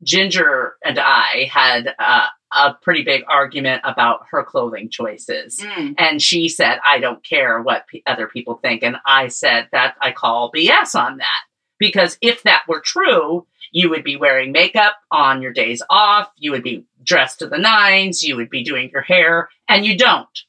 Ginger 0.03 0.75
and 0.85 0.99
I 0.99 1.49
had 1.51 1.95
uh, 1.99 2.27
a 2.53 2.75
pretty 2.75 3.03
big 3.03 3.25
argument 3.29 3.83
about 3.85 4.27
her 4.31 4.45
clothing 4.45 4.91
choices. 4.91 5.61
Mm. 5.61 5.95
And 5.99 6.23
she 6.23 6.49
said, 6.49 6.79
I 6.87 6.99
don't 6.99 7.25
care 7.25 7.61
what 7.61 7.87
p- 7.89 8.03
other 8.07 8.29
people 8.29 8.57
think. 8.57 8.83
And 8.83 8.97
I 9.05 9.29
said 9.29 9.69
that 9.73 9.97
I 10.01 10.13
call 10.13 10.53
BS 10.53 10.95
on 10.95 11.19
that. 11.19 11.41
Because 11.79 12.17
if 12.21 12.45
that 12.45 12.63
were 12.69 12.81
true, 12.81 13.47
you 13.75 13.91
would 13.91 14.05
be 14.05 14.15
wearing 14.15 14.53
makeup 14.53 14.93
on 15.11 15.43
your 15.43 15.53
days 15.53 15.83
off, 15.91 16.31
you 16.37 16.53
would 16.53 16.63
be 16.63 16.87
dressed 17.03 17.41
to 17.41 17.49
the 17.49 17.59
nines, 17.59 18.23
you 18.23 18.37
would 18.37 18.49
be 18.49 18.63
doing 18.63 18.89
your 18.91 19.03
hair, 19.03 19.49
and 19.69 19.85
you 19.85 19.99
don't. 19.99 20.45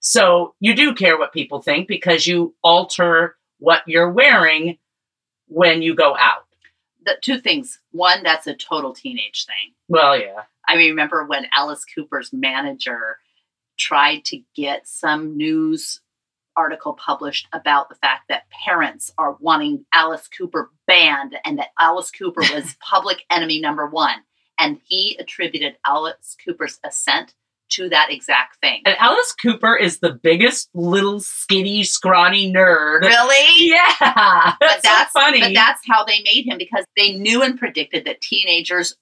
So 0.00 0.54
you 0.60 0.74
do 0.74 0.94
care 0.94 1.18
what 1.18 1.32
people 1.32 1.62
think 1.62 1.88
because 1.88 2.26
you 2.26 2.54
alter 2.62 3.36
what 3.60 3.82
you're 3.86 4.12
wearing 4.12 4.76
when 5.48 5.80
you 5.80 5.94
go 5.94 6.14
out. 6.18 6.44
The 7.06 7.16
two 7.22 7.40
things. 7.40 7.80
One, 7.92 8.22
that's 8.22 8.46
a 8.46 8.54
total 8.54 8.92
teenage 8.92 9.46
thing. 9.46 9.72
Well, 9.88 10.20
yeah. 10.20 10.42
I 10.68 10.74
remember 10.74 11.24
when 11.24 11.46
Alice 11.56 11.84
Cooper's 11.86 12.30
manager 12.30 13.16
tried 13.78 14.26
to 14.26 14.42
get 14.54 14.86
some 14.86 15.38
news 15.38 16.02
article 16.56 16.94
published 16.94 17.48
about 17.52 17.88
the 17.88 17.94
fact 17.96 18.24
that 18.28 18.44
parents 18.64 19.12
are 19.18 19.36
wanting 19.40 19.84
Alice 19.92 20.28
Cooper 20.28 20.70
banned 20.86 21.36
and 21.44 21.58
that 21.58 21.68
Alice 21.78 22.10
Cooper 22.10 22.40
was 22.54 22.76
public 22.80 23.24
enemy 23.30 23.60
number 23.60 23.86
one. 23.86 24.18
And 24.58 24.80
he 24.84 25.16
attributed 25.20 25.76
Alice 25.84 26.36
Cooper's 26.44 26.78
ascent 26.82 27.34
to 27.68 27.88
that 27.88 28.08
exact 28.10 28.60
thing. 28.60 28.82
And 28.86 28.96
Alice 28.98 29.34
Cooper 29.42 29.76
is 29.76 29.98
the 29.98 30.12
biggest 30.12 30.68
little 30.72 31.20
skinny, 31.20 31.82
scrawny 31.82 32.52
nerd. 32.52 33.02
Really? 33.02 33.68
Yeah. 33.70 33.82
But 33.98 34.56
That's, 34.60 34.82
that's 34.82 35.12
so 35.12 35.20
funny. 35.20 35.40
But 35.40 35.54
that's 35.54 35.80
how 35.86 36.04
they 36.04 36.22
made 36.22 36.46
him 36.46 36.58
because 36.58 36.84
they 36.96 37.14
knew 37.14 37.42
and 37.42 37.58
predicted 37.58 38.04
that 38.04 38.20
teenagers 38.20 38.96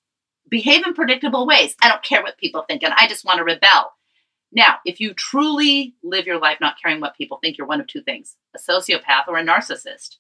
behave 0.49 0.87
in 0.87 0.95
predictable 0.95 1.47
ways. 1.47 1.75
I 1.83 1.89
don't 1.89 2.03
care 2.03 2.23
what 2.23 2.39
people 2.39 2.65
think, 2.67 2.83
and 2.83 2.95
I 2.95 3.07
just 3.07 3.25
want 3.25 3.39
to 3.39 3.45
rebel. 3.45 3.93
Now, 4.55 4.77
if 4.85 5.01
you 5.01 5.15
truly 5.15 5.95
live 6.03 6.27
your 6.27 6.39
life 6.39 6.59
not 6.61 6.77
caring 6.81 7.01
what 7.01 7.17
people 7.17 7.39
think, 7.43 7.59
you're 7.59 7.67
one 7.67 7.81
of 7.81 7.87
two 7.87 8.03
things 8.03 8.37
a 8.55 8.59
sociopath 8.59 9.29
or 9.29 9.37
a 9.37 9.45
narcissist. 9.45 10.17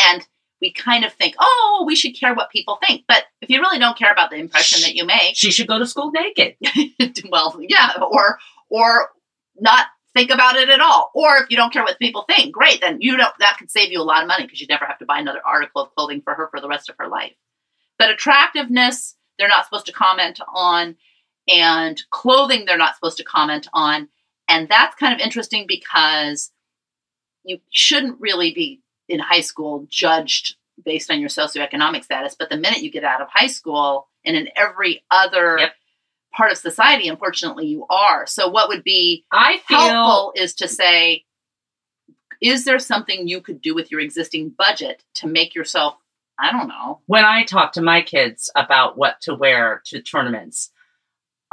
And 0.00 0.26
we 0.60 0.72
kind 0.72 1.04
of 1.04 1.12
think, 1.12 1.34
oh, 1.38 1.84
we 1.86 1.94
should 1.94 2.18
care 2.18 2.34
what 2.34 2.50
people 2.50 2.78
think. 2.86 3.04
But 3.06 3.24
if 3.42 3.50
you 3.50 3.60
really 3.60 3.78
don't 3.78 3.98
care 3.98 4.12
about 4.12 4.30
the 4.30 4.36
impression 4.36 4.80
that 4.82 4.94
you 4.94 5.04
make, 5.04 5.36
she 5.36 5.50
should 5.50 5.66
go 5.66 5.78
to 5.78 5.86
school 5.86 6.10
naked. 6.10 6.56
well, 7.30 7.56
yeah, 7.60 7.90
or 8.00 8.38
or 8.70 9.10
not 9.56 9.86
think 10.14 10.30
about 10.30 10.56
it 10.56 10.70
at 10.70 10.80
all. 10.80 11.10
Or 11.14 11.36
if 11.36 11.50
you 11.50 11.56
don't 11.56 11.72
care 11.72 11.82
what 11.82 11.98
people 11.98 12.24
think, 12.28 12.54
great, 12.54 12.80
then 12.80 12.98
you 13.00 13.16
know 13.16 13.28
that 13.38 13.56
could 13.58 13.70
save 13.70 13.92
you 13.92 14.00
a 14.00 14.02
lot 14.02 14.22
of 14.22 14.28
money 14.28 14.44
because 14.44 14.60
you 14.60 14.66
never 14.68 14.86
have 14.86 14.98
to 14.98 15.04
buy 15.04 15.18
another 15.18 15.40
article 15.44 15.82
of 15.82 15.94
clothing 15.94 16.22
for 16.22 16.34
her 16.34 16.48
for 16.50 16.60
the 16.60 16.68
rest 16.68 16.88
of 16.88 16.96
her 16.98 17.08
life. 17.08 17.34
But 17.98 18.10
attractiveness, 18.10 19.16
they're 19.38 19.48
not 19.48 19.66
supposed 19.66 19.86
to 19.86 19.92
comment 19.92 20.40
on, 20.48 20.96
and 21.48 22.00
clothing, 22.10 22.64
they're 22.64 22.78
not 22.78 22.94
supposed 22.94 23.18
to 23.18 23.24
comment 23.24 23.68
on. 23.72 24.08
And 24.48 24.68
that's 24.68 24.96
kind 24.96 25.14
of 25.14 25.20
interesting 25.20 25.66
because 25.66 26.50
you 27.44 27.58
shouldn't 27.70 28.20
really 28.20 28.52
be 28.52 28.80
in 29.08 29.20
high 29.20 29.40
school 29.40 29.86
judged 29.88 30.56
based 30.84 31.10
on 31.10 31.20
your 31.20 31.28
socioeconomic 31.28 32.04
status. 32.04 32.34
But 32.38 32.50
the 32.50 32.56
minute 32.56 32.82
you 32.82 32.90
get 32.90 33.04
out 33.04 33.20
of 33.20 33.28
high 33.32 33.46
school 33.46 34.08
and 34.24 34.36
in 34.36 34.48
every 34.56 35.04
other 35.10 35.58
Yep. 35.58 35.74
part 36.34 36.52
of 36.52 36.58
society, 36.58 37.08
unfortunately, 37.08 37.66
you 37.66 37.86
are. 37.88 38.26
So, 38.26 38.48
what 38.48 38.68
would 38.68 38.82
be 38.82 39.24
I 39.30 39.58
feel 39.68 39.78
helpful 39.78 40.32
is 40.34 40.54
to 40.54 40.68
say, 40.68 41.24
is 42.40 42.64
there 42.64 42.78
something 42.78 43.28
you 43.28 43.40
could 43.40 43.60
do 43.60 43.74
with 43.74 43.90
your 43.90 44.00
existing 44.00 44.50
budget 44.50 45.04
to 45.14 45.26
make 45.26 45.54
yourself 45.54 45.96
I 46.36 46.50
don't 46.50 46.66
know. 46.66 47.00
When 47.06 47.24
I 47.24 47.44
talk 47.44 47.72
to 47.74 47.82
my 47.82 48.02
kids 48.02 48.50
about 48.56 48.98
what 48.98 49.20
to 49.20 49.34
wear 49.34 49.82
to 49.86 50.02
tournaments, 50.02 50.72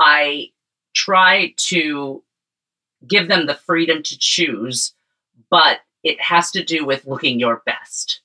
I 0.01 0.50
try 0.96 1.53
to 1.55 2.24
give 3.08 3.27
them 3.27 3.46
the 3.46 3.53
freedom 3.53 4.01
to 4.03 4.17
choose, 4.17 4.93
but 5.50 5.79
it 6.03 6.20
has 6.20 6.51
to 6.51 6.63
do 6.63 6.86
with 6.86 7.05
looking 7.05 7.39
your 7.39 7.62
best. 7.65 8.22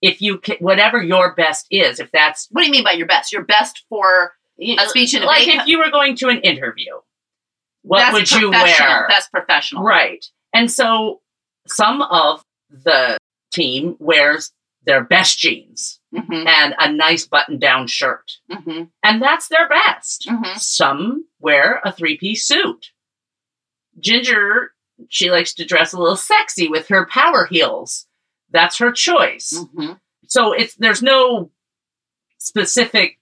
If 0.00 0.22
you 0.22 0.38
can, 0.38 0.56
whatever 0.60 1.02
your 1.02 1.34
best 1.34 1.66
is, 1.70 1.98
if 1.98 2.12
that's 2.12 2.46
What 2.52 2.60
do 2.62 2.66
you 2.66 2.72
mean 2.72 2.84
by 2.84 2.92
your 2.92 3.06
best? 3.06 3.32
Your 3.32 3.44
best 3.44 3.84
for 3.88 4.34
a 4.60 4.88
speech 4.88 5.14
and 5.14 5.24
like 5.24 5.48
if 5.48 5.66
you 5.66 5.78
were 5.78 5.90
going 5.90 6.16
to 6.16 6.28
an 6.28 6.40
interview, 6.40 6.94
what 7.82 7.98
best 7.98 8.12
would 8.12 8.32
you 8.40 8.50
wear? 8.50 9.06
Best 9.08 9.32
professional. 9.32 9.82
Right. 9.82 10.24
And 10.54 10.70
so 10.70 11.20
some 11.66 12.02
of 12.02 12.44
the 12.70 13.18
team 13.52 13.96
wears 13.98 14.52
their 14.86 15.02
best 15.04 15.38
jeans 15.38 16.00
hmm 16.14 16.32
and 16.46 16.74
a 16.78 16.90
nice 16.90 17.26
button 17.26 17.58
down 17.58 17.86
shirt. 17.86 18.32
hmm 18.50 18.84
And 19.02 19.20
that's 19.20 19.48
their 19.48 19.68
best. 19.68 20.26
hmm 20.28 20.56
Some 20.56 21.26
wear 21.40 21.80
a 21.84 21.92
three 21.92 22.16
piece 22.16 22.46
suit. 22.46 22.92
Ginger, 23.98 24.72
she 25.08 25.30
likes 25.30 25.54
to 25.54 25.64
dress 25.64 25.92
a 25.92 25.98
little 25.98 26.16
sexy 26.16 26.68
with 26.68 26.88
her 26.88 27.06
power 27.06 27.46
heels. 27.50 28.06
That's 28.50 28.78
her 28.78 28.92
choice. 28.92 29.64
hmm 29.74 29.92
So 30.28 30.52
it's 30.52 30.74
there's 30.76 31.02
no 31.02 31.50
specific 32.38 33.18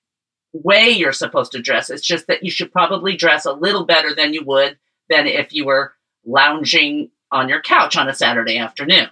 way 0.52 0.90
you're 0.90 1.12
supposed 1.12 1.52
to 1.52 1.62
dress. 1.62 1.90
It's 1.90 2.06
just 2.06 2.26
that 2.28 2.42
you 2.44 2.50
should 2.50 2.72
probably 2.72 3.16
dress 3.16 3.44
a 3.44 3.52
little 3.52 3.84
better 3.84 4.14
than 4.14 4.34
you 4.34 4.44
would 4.44 4.78
than 5.08 5.26
if 5.26 5.52
you 5.52 5.64
were 5.66 5.94
lounging 6.24 7.10
on 7.32 7.48
your 7.48 7.60
couch 7.60 7.96
on 7.96 8.08
a 8.08 8.14
Saturday 8.14 8.58
afternoon. 8.58 9.08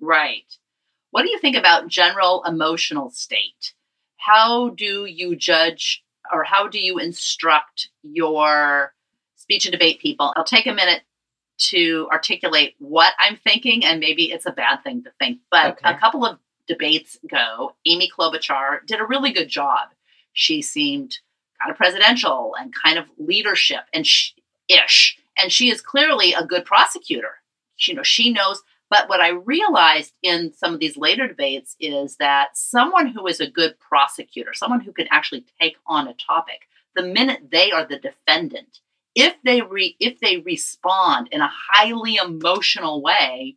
Right. 0.00 0.44
What 1.14 1.22
do 1.22 1.30
you 1.30 1.38
think 1.38 1.54
about 1.54 1.86
general 1.86 2.42
emotional 2.42 3.08
state? 3.08 3.72
How 4.16 4.70
do 4.70 5.06
you 5.06 5.36
judge 5.36 6.02
or 6.32 6.42
how 6.42 6.66
do 6.66 6.80
you 6.80 6.98
instruct 6.98 7.90
your 8.02 8.92
speech 9.36 9.64
and 9.64 9.70
debate 9.70 10.00
people? 10.00 10.32
I'll 10.34 10.42
take 10.42 10.66
a 10.66 10.72
minute 10.72 11.02
to 11.68 12.08
articulate 12.10 12.74
what 12.80 13.12
I'm 13.20 13.36
thinking, 13.36 13.84
and 13.84 14.00
maybe 14.00 14.32
it's 14.32 14.46
a 14.46 14.50
bad 14.50 14.82
thing 14.82 15.04
to 15.04 15.12
think. 15.20 15.38
But 15.52 15.74
Okay. 15.78 15.88
a 15.88 15.96
couple 15.96 16.26
of 16.26 16.40
debates 16.66 17.16
ago, 17.22 17.76
Amy 17.86 18.10
Klobuchar 18.10 18.84
did 18.84 18.98
a 18.98 19.06
really 19.06 19.30
good 19.30 19.48
job. 19.48 19.90
She 20.32 20.62
seemed 20.62 21.18
kind 21.62 21.70
of 21.70 21.76
presidential 21.76 22.56
and 22.58 22.74
kind 22.74 22.98
of 22.98 23.06
leadership 23.18 23.84
and 23.92 24.04
sh- 24.04 24.32
ish, 24.66 25.16
and 25.38 25.52
she 25.52 25.70
is 25.70 25.80
clearly 25.80 26.32
a 26.34 26.44
good 26.44 26.64
prosecutor. 26.64 27.36
She, 27.76 27.92
you 27.92 27.96
know, 27.96 28.02
she 28.02 28.32
knows 28.32 28.64
but 28.94 29.08
what 29.08 29.20
I 29.20 29.30
realized 29.30 30.12
in 30.22 30.52
some 30.52 30.72
of 30.72 30.78
these 30.78 30.96
later 30.96 31.26
debates 31.26 31.74
is 31.80 32.14
that 32.18 32.56
someone 32.56 33.08
who 33.08 33.26
is 33.26 33.40
a 33.40 33.50
good 33.50 33.74
prosecutor, 33.80 34.52
someone 34.54 34.78
who 34.78 34.92
can 34.92 35.08
actually 35.10 35.44
take 35.60 35.74
on 35.84 36.06
a 36.06 36.14
topic, 36.14 36.68
the 36.94 37.02
minute 37.02 37.50
they 37.50 37.72
are 37.72 37.84
the 37.84 37.98
defendant, 37.98 38.78
if 39.16 39.34
they 39.42 39.62
re, 39.62 39.96
if 39.98 40.20
they 40.20 40.36
respond 40.36 41.28
in 41.32 41.40
a 41.40 41.50
highly 41.72 42.20
emotional 42.24 43.02
way, 43.02 43.56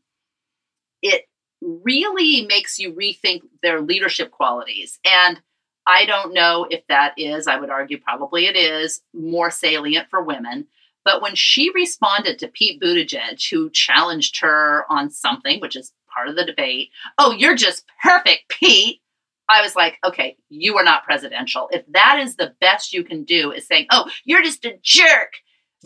it 1.03 1.29
really 1.61 2.47
makes 2.47 2.79
you 2.79 2.91
rethink 2.93 3.41
their 3.61 3.79
leadership 3.79 4.31
qualities. 4.31 4.97
And 5.05 5.39
I 5.85 6.07
don't 6.07 6.33
know 6.33 6.65
if 6.67 6.81
that 6.87 7.13
is, 7.15 7.45
I 7.45 7.59
would 7.59 7.69
argue 7.69 7.99
probably 7.99 8.47
it 8.47 8.55
is 8.55 9.01
more 9.13 9.51
salient 9.51 10.09
for 10.09 10.23
women. 10.23 10.65
But 11.07 11.21
when 11.21 11.35
she 11.35 11.71
responded 11.73 12.37
to 12.39 12.49
Pete 12.49 12.81
Buttigieg, 12.81 13.49
who 13.49 13.69
challenged 13.69 14.41
her 14.41 14.83
on 14.89 15.09
something, 15.09 15.61
which 15.61 15.77
is 15.77 15.93
part 16.13 16.27
of 16.27 16.35
the 16.35 16.43
debate, 16.43 16.89
oh, 17.17 17.31
you're 17.31 17.55
just 17.55 17.85
perfect, 18.03 18.49
Pete. 18.49 18.99
I 19.47 19.61
was 19.61 19.73
like, 19.73 19.99
okay, 20.05 20.35
you 20.49 20.75
are 20.75 20.83
not 20.83 21.05
presidential. 21.05 21.69
If 21.71 21.85
that 21.93 22.19
is 22.19 22.35
the 22.35 22.53
best 22.59 22.91
you 22.91 23.05
can 23.05 23.23
do, 23.23 23.53
is 23.53 23.65
saying, 23.65 23.85
oh, 23.89 24.09
you're 24.25 24.43
just 24.43 24.65
a 24.65 24.77
jerk, 24.83 25.35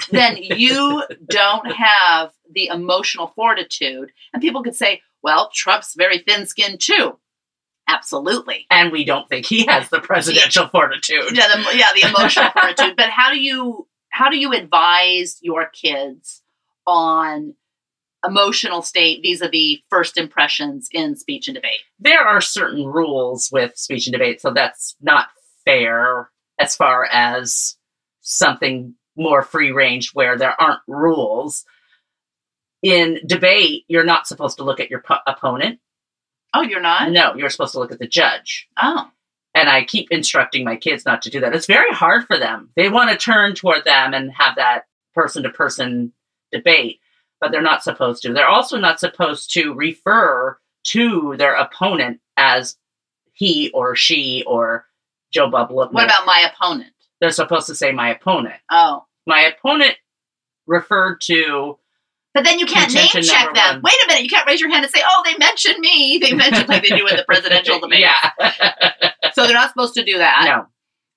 then 0.09 0.37
you 0.37 1.03
don't 1.27 1.71
have 1.71 2.31
the 2.51 2.71
emotional 2.73 3.27
fortitude. 3.35 4.11
And 4.33 4.41
people 4.41 4.63
could 4.63 4.75
say, 4.75 5.03
well, 5.21 5.51
Trump's 5.53 5.93
very 5.93 6.17
thin 6.17 6.47
skinned 6.47 6.79
too. 6.79 7.19
Absolutely. 7.87 8.65
And 8.71 8.91
we 8.91 9.03
don't 9.03 9.29
think 9.29 9.45
he 9.45 9.67
has 9.67 9.87
the 9.89 9.99
presidential 9.99 10.67
fortitude. 10.67 11.37
Yeah, 11.37 11.47
the, 11.47 11.77
yeah, 11.77 11.89
the 11.93 12.09
emotional 12.09 12.49
fortitude. 12.49 12.95
But 12.95 13.11
how 13.11 13.31
do 13.31 13.39
you 13.39 13.87
how 14.11 14.29
do 14.29 14.37
you 14.37 14.53
advise 14.53 15.39
your 15.41 15.67
kids 15.67 16.41
on 16.85 17.55
emotional 18.25 18.81
state 18.81 19.21
vis-a-vis 19.23 19.79
first 19.89 20.17
impressions 20.17 20.89
in 20.91 21.15
speech 21.15 21.47
and 21.47 21.55
debate? 21.55 21.81
There 21.99 22.21
are 22.21 22.41
certain 22.41 22.85
rules 22.85 23.49
with 23.51 23.75
speech 23.77 24.07
and 24.07 24.13
debate, 24.13 24.41
so 24.41 24.51
that's 24.51 24.95
not 25.01 25.27
fair 25.65 26.29
as 26.59 26.75
far 26.75 27.05
as 27.05 27.77
something 28.21 28.93
more 29.15 29.41
free 29.41 29.71
range 29.71 30.11
where 30.13 30.37
there 30.37 30.59
aren't 30.59 30.81
rules. 30.87 31.65
In 32.83 33.19
debate, 33.25 33.83
you're 33.87 34.03
not 34.03 34.27
supposed 34.27 34.57
to 34.57 34.63
look 34.63 34.79
at 34.79 34.89
your 34.89 35.01
po- 35.01 35.17
opponent. 35.25 35.79
Oh, 36.53 36.61
you're 36.61 36.81
not? 36.81 37.11
No, 37.11 37.35
you're 37.35 37.49
supposed 37.49 37.73
to 37.73 37.79
look 37.79 37.91
at 37.91 37.99
the 37.99 38.07
judge. 38.07 38.67
Oh. 38.81 39.09
And 39.53 39.69
I 39.69 39.83
keep 39.83 40.11
instructing 40.11 40.63
my 40.63 40.75
kids 40.75 41.05
not 41.05 41.21
to 41.23 41.29
do 41.29 41.39
that. 41.41 41.55
It's 41.55 41.65
very 41.65 41.91
hard 41.93 42.25
for 42.25 42.37
them. 42.37 42.69
They 42.75 42.89
want 42.89 43.09
to 43.09 43.17
turn 43.17 43.53
toward 43.53 43.83
them 43.83 44.13
and 44.13 44.31
have 44.31 44.55
that 44.55 44.85
person 45.13 45.43
to 45.43 45.49
person 45.49 46.13
debate, 46.51 46.99
but 47.39 47.51
they're 47.51 47.61
not 47.61 47.83
supposed 47.83 48.21
to. 48.23 48.33
They're 48.33 48.47
also 48.47 48.77
not 48.77 48.99
supposed 48.99 49.53
to 49.53 49.73
refer 49.73 50.57
to 50.83 51.35
their 51.37 51.55
opponent 51.55 52.19
as 52.37 52.77
he 53.33 53.71
or 53.73 53.95
she 53.95 54.43
or 54.47 54.85
Joe 55.31 55.49
Bubble. 55.49 55.75
What 55.75 55.89
about 55.89 56.25
my 56.25 56.49
opponent? 56.53 56.91
They're 57.19 57.31
supposed 57.31 57.67
to 57.67 57.75
say 57.75 57.91
my 57.91 58.09
opponent. 58.09 58.59
Oh. 58.69 59.05
My 59.27 59.41
opponent 59.41 59.95
referred 60.65 61.21
to 61.21 61.77
But 62.33 62.45
then 62.45 62.59
you 62.59 62.65
can't 62.65 62.93
name 62.93 63.07
check 63.09 63.53
them. 63.53 63.75
one. 63.75 63.81
Wait 63.83 63.93
a 64.05 64.07
minute, 64.07 64.23
you 64.23 64.29
can't 64.29 64.47
raise 64.47 64.61
your 64.61 64.69
hand 64.69 64.85
and 64.85 64.93
say, 64.93 65.01
"Oh, 65.05 65.21
they 65.25 65.37
mentioned 65.37 65.79
me." 65.79 66.17
They 66.21 66.33
mentioned 66.33 66.69
like 66.69 66.83
they 66.83 66.95
do 66.95 67.05
in 67.07 67.17
the 67.17 67.25
presidential 67.27 67.79
debate. 67.81 67.99
Yeah. 67.99 68.31
So 69.33 69.43
they're 69.45 69.53
not 69.53 69.69
supposed 69.69 69.93
to 69.93 70.03
do 70.03 70.17
that. 70.17 70.43
no. 70.45 70.65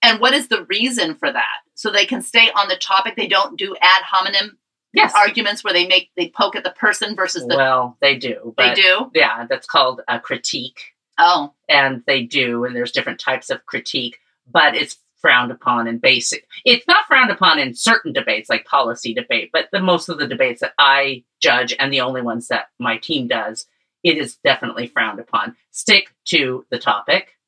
And 0.01 0.21
what 0.21 0.35
is 0.35 0.47
the 0.49 0.65
reason 0.67 1.15
for 1.17 1.33
that? 1.33 1.57
So 1.75 1.91
they 1.91 2.07
can 2.07 2.23
stay 2.23 2.49
on 2.55 2.69
the 2.69 2.77
topic. 2.77 3.17
They 3.17 3.27
don't 3.27 3.57
do 3.59 3.75
ad 3.81 4.03
hominem 4.09 4.59
Yes. 4.93 5.13
arguments 5.17 5.65
where 5.65 5.73
they 5.73 5.89
make 5.89 6.11
they 6.17 6.29
poke 6.29 6.55
at 6.55 6.63
the 6.63 6.71
person 6.71 7.17
versus 7.17 7.45
the 7.49 7.57
well, 7.57 7.97
they 8.01 8.17
do. 8.17 8.55
they 8.57 8.75
do. 8.75 9.11
Yeah, 9.15 9.47
that's 9.49 9.67
called 9.67 10.03
a 10.07 10.21
critique. 10.21 10.93
Oh, 11.19 11.53
and 11.69 12.03
they 12.07 12.23
do 12.23 12.65
and 12.65 12.75
there's 12.77 12.93
different 12.93 13.19
types 13.21 13.51
of 13.51 13.67
critique 13.67 14.19
but 14.53 14.75
it's 14.77 14.99
frowned 15.25 15.51
upon 15.51 15.87
in 15.89 15.99
basic 15.99 16.47
it's 16.65 16.87
not 16.87 17.07
frowned 17.07 17.31
upon 17.31 17.59
in 17.59 17.75
certain 17.75 18.13
debates 18.13 18.51
like 18.51 18.65
policy 18.67 19.15
debate 19.15 19.49
but 19.53 19.69
the 19.73 19.81
most 19.81 20.09
of 20.11 20.19
the 20.19 20.27
debates 20.35 20.61
that 20.61 20.75
i 20.79 21.23
judge 21.41 21.75
and 21.79 21.91
the 21.93 22.01
only 22.03 22.23
ones 22.23 22.49
that 22.49 22.67
my 22.79 22.97
team 22.99 23.27
does 23.27 23.67
it 24.03 24.19
is 24.19 24.37
definitely 24.45 24.87
frowned 24.87 25.19
upon. 25.19 25.57
Stick 25.71 26.15
to 26.27 26.67
the 26.71 26.79
topic. 26.79 27.39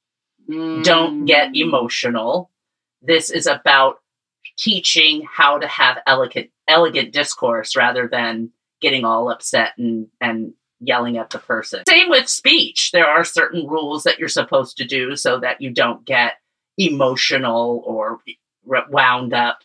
Don't 0.48 1.26
get 1.26 1.50
Mm. 1.50 1.56
emotional. 1.66 2.50
This 3.02 3.28
is 3.30 3.46
about 3.46 4.00
teaching 4.56 5.26
how 5.30 5.58
to 5.58 5.66
have 5.66 5.98
elegant 6.06 6.50
elegant 6.66 7.12
discourse 7.12 7.76
rather 7.76 8.08
than 8.08 8.52
getting 8.80 9.04
all 9.04 9.30
upset 9.30 9.72
and 9.76 10.08
and 10.20 10.54
yelling 10.80 11.18
at 11.18 11.28
the 11.30 11.38
person. 11.38 11.82
Same 11.88 12.08
with 12.08 12.26
speech. 12.28 12.90
There 12.92 13.06
are 13.06 13.22
certain 13.24 13.66
rules 13.66 14.04
that 14.04 14.18
you're 14.18 14.28
supposed 14.40 14.78
to 14.78 14.84
do 14.86 15.14
so 15.16 15.38
that 15.40 15.60
you 15.60 15.70
don't 15.70 16.04
get 16.06 16.34
emotional 16.78 17.82
or 17.86 18.20
wound 18.64 19.32
up 19.32 19.60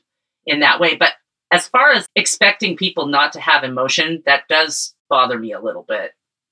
in 0.45 0.59
that 0.61 0.79
way 0.79 0.95
but 0.95 1.13
as 1.51 1.67
far 1.67 1.91
as 1.91 2.07
expecting 2.15 2.77
people 2.77 3.07
not 3.07 3.33
to 3.33 3.39
have 3.41 3.63
emotion 3.63 4.21
that 4.25 4.47
does 4.47 4.93
bother 5.09 5.37
me 5.37 5.51
a 5.53 5.59
little 5.59 5.83
bit 5.83 6.11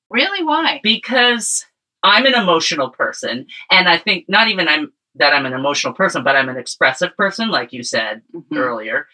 Really? 0.10 0.44
Why? 0.44 0.80
because 0.84 1.66
I'm 2.02 2.26
an 2.26 2.34
emotional 2.34 2.90
person, 2.90 3.46
and 3.70 3.88
I 3.90 3.98
think 3.98 4.26
not 4.30 4.48
even 4.48 4.68
I'm 4.68 4.92
that 5.16 5.34
I'm 5.34 5.46
an 5.46 5.54
emotional 5.54 5.94
person, 5.94 6.24
but 6.24 6.36
I'm 6.36 6.50
an 6.50 6.58
expressive 6.58 7.16
person, 7.18 7.50
like 7.50 7.74
you 7.74 7.84
said 7.84 8.22
Mhm. 8.34 8.58
earlier. 8.58 9.08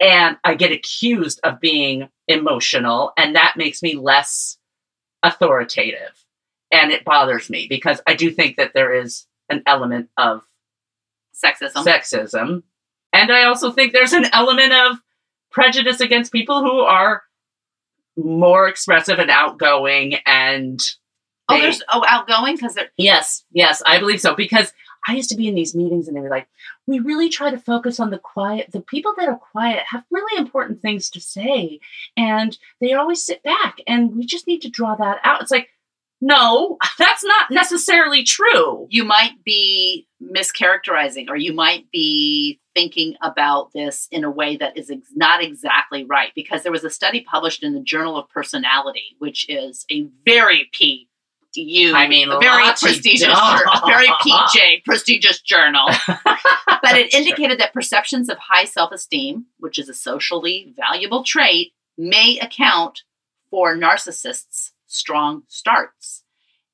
And 0.00 0.36
I 0.44 0.54
get 0.54 0.72
accused 0.72 1.38
of 1.44 1.60
being 1.60 2.08
emotional, 2.28 3.12
and 3.16 3.36
that 3.36 3.56
makes 3.56 3.82
me 3.82 3.94
less 3.96 4.58
authoritative. 5.22 6.24
And 6.72 6.92
it 6.92 7.04
bothers 7.04 7.50
me 7.50 7.66
because 7.68 8.00
I 8.06 8.14
do 8.14 8.30
think 8.30 8.56
that 8.56 8.72
there 8.74 8.94
is 8.94 9.26
an 9.48 9.62
element 9.66 10.10
of 10.16 10.42
Sexism. 11.44 11.84
sexism. 11.84 12.62
And 13.12 13.32
I 13.32 13.44
also 13.44 13.70
think 13.70 13.92
there's 13.92 14.12
an 14.12 14.26
element 14.32 14.72
of 14.72 14.98
prejudice 15.50 16.00
against 16.00 16.32
people 16.32 16.62
who 16.62 16.80
are 16.80 17.22
more 18.16 18.68
expressive 18.68 19.18
and 19.18 19.30
outgoing 19.30 20.16
and 20.26 20.80
oh, 21.48 21.58
there's 21.58 21.82
oh 21.88 22.04
outgoing 22.06 22.56
because 22.56 22.74
they're 22.74 22.90
Yes, 22.96 23.44
yes, 23.52 23.82
I 23.86 23.98
believe 23.98 24.20
so 24.20 24.34
because 24.34 24.72
I 25.06 25.14
used 25.14 25.30
to 25.30 25.36
be 25.36 25.48
in 25.48 25.54
these 25.54 25.74
meetings 25.74 26.08
and 26.08 26.16
they 26.16 26.20
were 26.20 26.28
like, 26.28 26.48
we 26.86 26.98
really 26.98 27.28
try 27.28 27.50
to 27.50 27.58
focus 27.58 28.00
on 28.00 28.10
the 28.10 28.18
quiet. 28.18 28.72
The 28.72 28.80
people 28.80 29.14
that 29.16 29.28
are 29.28 29.38
quiet 29.38 29.84
have 29.88 30.04
really 30.10 30.38
important 30.38 30.82
things 30.82 31.08
to 31.10 31.20
say 31.20 31.80
and 32.16 32.58
they 32.80 32.92
always 32.92 33.24
sit 33.24 33.42
back 33.42 33.78
and 33.86 34.16
we 34.16 34.26
just 34.26 34.46
need 34.46 34.62
to 34.62 34.70
draw 34.70 34.96
that 34.96 35.20
out. 35.22 35.40
It's 35.40 35.50
like, 35.50 35.68
no, 36.20 36.78
that's 36.98 37.22
not 37.24 37.50
necessarily 37.50 38.24
true. 38.24 38.86
You 38.90 39.04
might 39.04 39.42
be 39.44 40.06
mischaracterizing, 40.22 41.28
or 41.28 41.36
you 41.36 41.52
might 41.52 41.90
be 41.92 42.60
thinking 42.74 43.14
about 43.22 43.72
this 43.72 44.08
in 44.10 44.24
a 44.24 44.30
way 44.30 44.56
that 44.56 44.76
is 44.76 44.90
ex- 44.90 45.08
not 45.14 45.42
exactly 45.42 46.04
right. 46.04 46.32
Because 46.34 46.62
there 46.64 46.72
was 46.72 46.84
a 46.84 46.90
study 46.90 47.20
published 47.20 47.62
in 47.62 47.74
the 47.74 47.80
Journal 47.80 48.16
of 48.16 48.28
Personality, 48.30 49.16
which 49.18 49.48
is 49.48 49.84
a 49.90 50.08
very 50.24 50.68
P. 50.72 51.08
You, 51.54 51.94
I 51.94 52.06
mean, 52.06 52.30
a 52.30 52.38
very 52.38 52.62
prestigious, 52.62 53.22
a 53.26 53.82
very 53.86 54.06
PJ 54.22 54.84
prestigious 54.84 55.40
journal. 55.40 55.88
but 56.06 56.96
it 56.96 57.12
indicated 57.14 57.58
that 57.58 57.72
perceptions 57.72 58.28
of 58.28 58.38
high 58.38 58.64
self-esteem, 58.64 59.46
which 59.58 59.78
is 59.78 59.88
a 59.88 59.94
socially 59.94 60.72
valuable 60.76 61.24
trait, 61.24 61.72
may 61.96 62.38
account 62.38 63.02
for 63.50 63.76
narcissists' 63.76 64.72
strong 64.88 65.42
starts. 65.46 66.24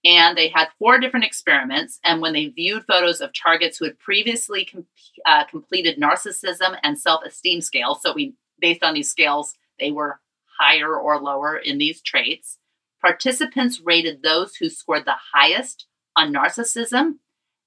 And 0.04 0.36
they 0.36 0.48
had 0.48 0.68
four 0.78 0.98
different 0.98 1.24
experiments. 1.24 1.98
And 2.04 2.20
when 2.20 2.34
they 2.34 2.46
viewed 2.46 2.84
photos 2.84 3.20
of 3.20 3.32
targets 3.32 3.78
who 3.78 3.86
had 3.86 3.98
previously 3.98 4.66
com- 4.66 4.86
uh, 5.24 5.44
completed 5.44 5.98
narcissism 5.98 6.78
and 6.82 6.98
self-esteem 6.98 7.60
scales, 7.60 8.02
so 8.02 8.12
we 8.12 8.34
based 8.60 8.82
on 8.82 8.94
these 8.94 9.10
scales, 9.10 9.54
they 9.78 9.90
were 9.90 10.20
higher 10.58 10.96
or 10.96 11.20
lower 11.20 11.56
in 11.56 11.78
these 11.78 12.00
traits. 12.00 12.58
Participants 13.00 13.80
rated 13.80 14.22
those 14.22 14.56
who 14.56 14.68
scored 14.68 15.04
the 15.04 15.16
highest 15.34 15.86
on 16.16 16.32
narcissism 16.32 17.16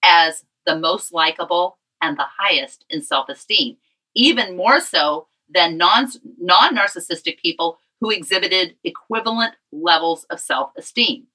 as 0.04 0.46
the 0.66 0.78
most 0.78 1.14
likable 1.14 1.78
and 2.02 2.18
the 2.18 2.26
highest 2.40 2.86
in 2.90 3.02
self-esteem, 3.02 3.78
even 4.16 4.56
more 4.56 4.80
so 4.80 5.28
than 5.50 5.78
non 5.78 6.08
non-narcissistic 6.40 7.38
people 7.38 7.80
who 8.02 8.12
exhibited 8.12 8.76
equivalent 8.84 9.54
levels 9.72 10.26
of 10.30 10.40
self-esteem. 10.40 11.26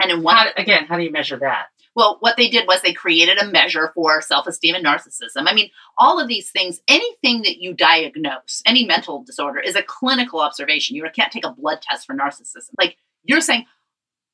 And 0.00 0.10
in 0.10 0.22
one 0.22 0.36
How, 0.36 0.50
again, 0.56 0.86
how 0.86 0.96
do 0.96 1.02
you 1.02 1.10
measure 1.10 1.38
that? 1.38 1.66
well, 1.96 2.18
what 2.20 2.36
they 2.36 2.48
did 2.48 2.66
was 2.68 2.82
they 2.82 2.92
created 2.92 3.38
a 3.38 3.50
measure 3.50 3.90
for 3.94 4.20
self 4.20 4.46
esteem 4.46 4.74
and 4.74 4.84
narcissism. 4.84 5.46
I 5.48 5.54
mean, 5.54 5.70
all 5.96 6.20
of 6.20 6.28
these 6.28 6.50
things, 6.50 6.78
anything 6.86 7.42
that 7.42 7.58
you 7.58 7.72
diagnose, 7.72 8.62
any 8.66 8.84
mental 8.84 9.24
disorder, 9.24 9.60
is 9.60 9.74
a 9.74 9.82
clinical 9.82 10.40
observation. 10.40 10.94
You 10.94 11.06
can't 11.14 11.32
take 11.32 11.46
a 11.46 11.52
blood 11.52 11.80
test 11.80 12.06
for 12.06 12.14
narcissism. 12.14 12.70
Like 12.78 12.98
you're 13.24 13.40
saying, 13.40 13.64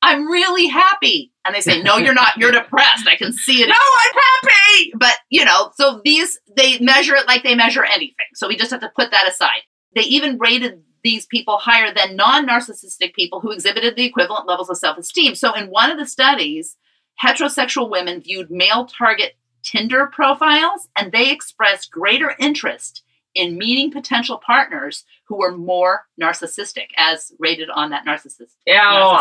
I'm 0.01 0.27
really 0.29 0.67
happy. 0.67 1.31
And 1.45 1.55
they 1.55 1.61
say, 1.61 1.81
No, 1.81 1.97
you're 1.97 2.13
not. 2.13 2.35
You're 2.37 2.51
depressed. 2.61 3.07
I 3.07 3.15
can 3.15 3.31
see 3.31 3.63
it. 3.63 3.69
No, 3.69 3.75
I'm 3.75 4.21
happy. 4.43 4.91
But, 4.95 5.15
you 5.29 5.45
know, 5.45 5.71
so 5.75 6.01
these, 6.03 6.37
they 6.57 6.79
measure 6.79 7.15
it 7.15 7.27
like 7.27 7.43
they 7.43 7.55
measure 7.55 7.85
anything. 7.85 8.27
So 8.35 8.49
we 8.49 8.57
just 8.57 8.71
have 8.71 8.81
to 8.81 8.91
put 8.93 9.11
that 9.11 9.27
aside. 9.29 9.61
They 9.95 10.01
even 10.01 10.37
rated 10.37 10.81
these 11.03 11.25
people 11.25 11.57
higher 11.57 11.93
than 11.93 12.15
non 12.15 12.47
narcissistic 12.47 13.13
people 13.13 13.39
who 13.39 13.51
exhibited 13.51 13.95
the 13.95 14.05
equivalent 14.05 14.47
levels 14.47 14.69
of 14.69 14.77
self 14.77 14.97
esteem. 14.97 15.35
So 15.35 15.53
in 15.53 15.69
one 15.69 15.91
of 15.91 15.97
the 15.97 16.05
studies, 16.05 16.77
heterosexual 17.21 17.89
women 17.89 18.21
viewed 18.21 18.49
male 18.49 18.85
target 18.85 19.35
Tinder 19.63 20.07
profiles 20.07 20.89
and 20.95 21.11
they 21.11 21.31
expressed 21.31 21.89
greater 21.91 22.35
interest 22.37 23.01
in 23.33 23.57
meeting 23.57 23.91
potential 23.91 24.39
partners 24.45 25.05
who 25.27 25.37
were 25.37 25.55
more 25.55 26.05
narcissistic, 26.21 26.87
as 26.97 27.31
rated 27.39 27.69
on 27.69 27.89
that 27.89 28.05
narcissist, 28.05 28.55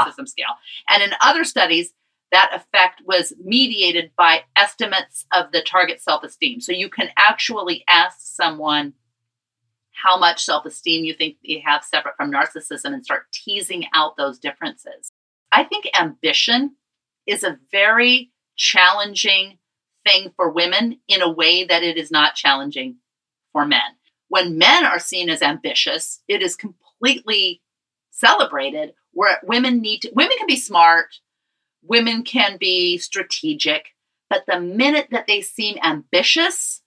narcissism 0.07 0.29
scale. 0.29 0.55
And 0.88 1.03
in 1.03 1.12
other 1.21 1.45
studies, 1.45 1.95
that 2.31 2.51
effect 2.55 3.03
was 3.07 3.33
mediated 3.42 4.11
by 4.16 4.42
estimates 4.57 5.27
of 5.33 5.53
the 5.53 5.62
target 5.62 6.01
self 6.01 6.25
esteem. 6.25 6.61
So 6.61 6.73
you 6.73 6.88
can 6.88 7.09
actually 7.16 7.85
ask 7.88 8.18
someone 8.21 8.95
how 10.03 10.19
much 10.19 10.45
self 10.45 10.67
esteem 10.67 11.05
you 11.05 11.15
think 11.15 11.37
they 11.47 11.62
have 11.65 11.85
separate 11.85 12.17
from 12.17 12.33
narcissism 12.33 12.93
and 12.93 13.05
start 13.05 13.27
teasing 13.33 13.87
out 13.95 14.17
those 14.17 14.38
differences. 14.38 15.11
I 15.51 15.65
think 15.65 15.88
ambition 15.99 16.77
is 17.27 17.45
a 17.45 17.59
very 17.71 18.33
challenging 18.57 19.59
thing 20.07 20.33
for 20.37 20.51
women 20.51 20.99
in 21.09 21.23
a 21.23 21.31
way 21.31 21.65
that 21.65 21.83
it 21.83 21.97
is 21.97 22.11
not 22.11 22.35
challenging 22.35 22.97
for 23.53 23.65
men. 23.65 23.81
When 24.29 24.59
men 24.59 24.85
are 24.85 24.99
seen 24.99 25.29
as 25.29 25.43
ambitious, 25.43 26.23
it 26.27 26.43
is 26.43 26.57
completely 26.57 27.61
celebrated 28.11 28.95
where 29.12 29.38
women 29.43 29.81
need 29.81 30.01
to 30.01 30.11
women 30.15 30.37
can 30.38 30.47
be 30.47 30.57
smart, 30.57 31.19
women 31.83 32.23
can 32.23 32.57
be 32.59 32.99
strategic, 32.99 33.88
but 34.31 34.45
the 34.47 34.61
minute 34.61 35.09
that 35.11 35.27
they 35.27 35.43
seem 35.43 35.77
ambitious, 35.83 36.82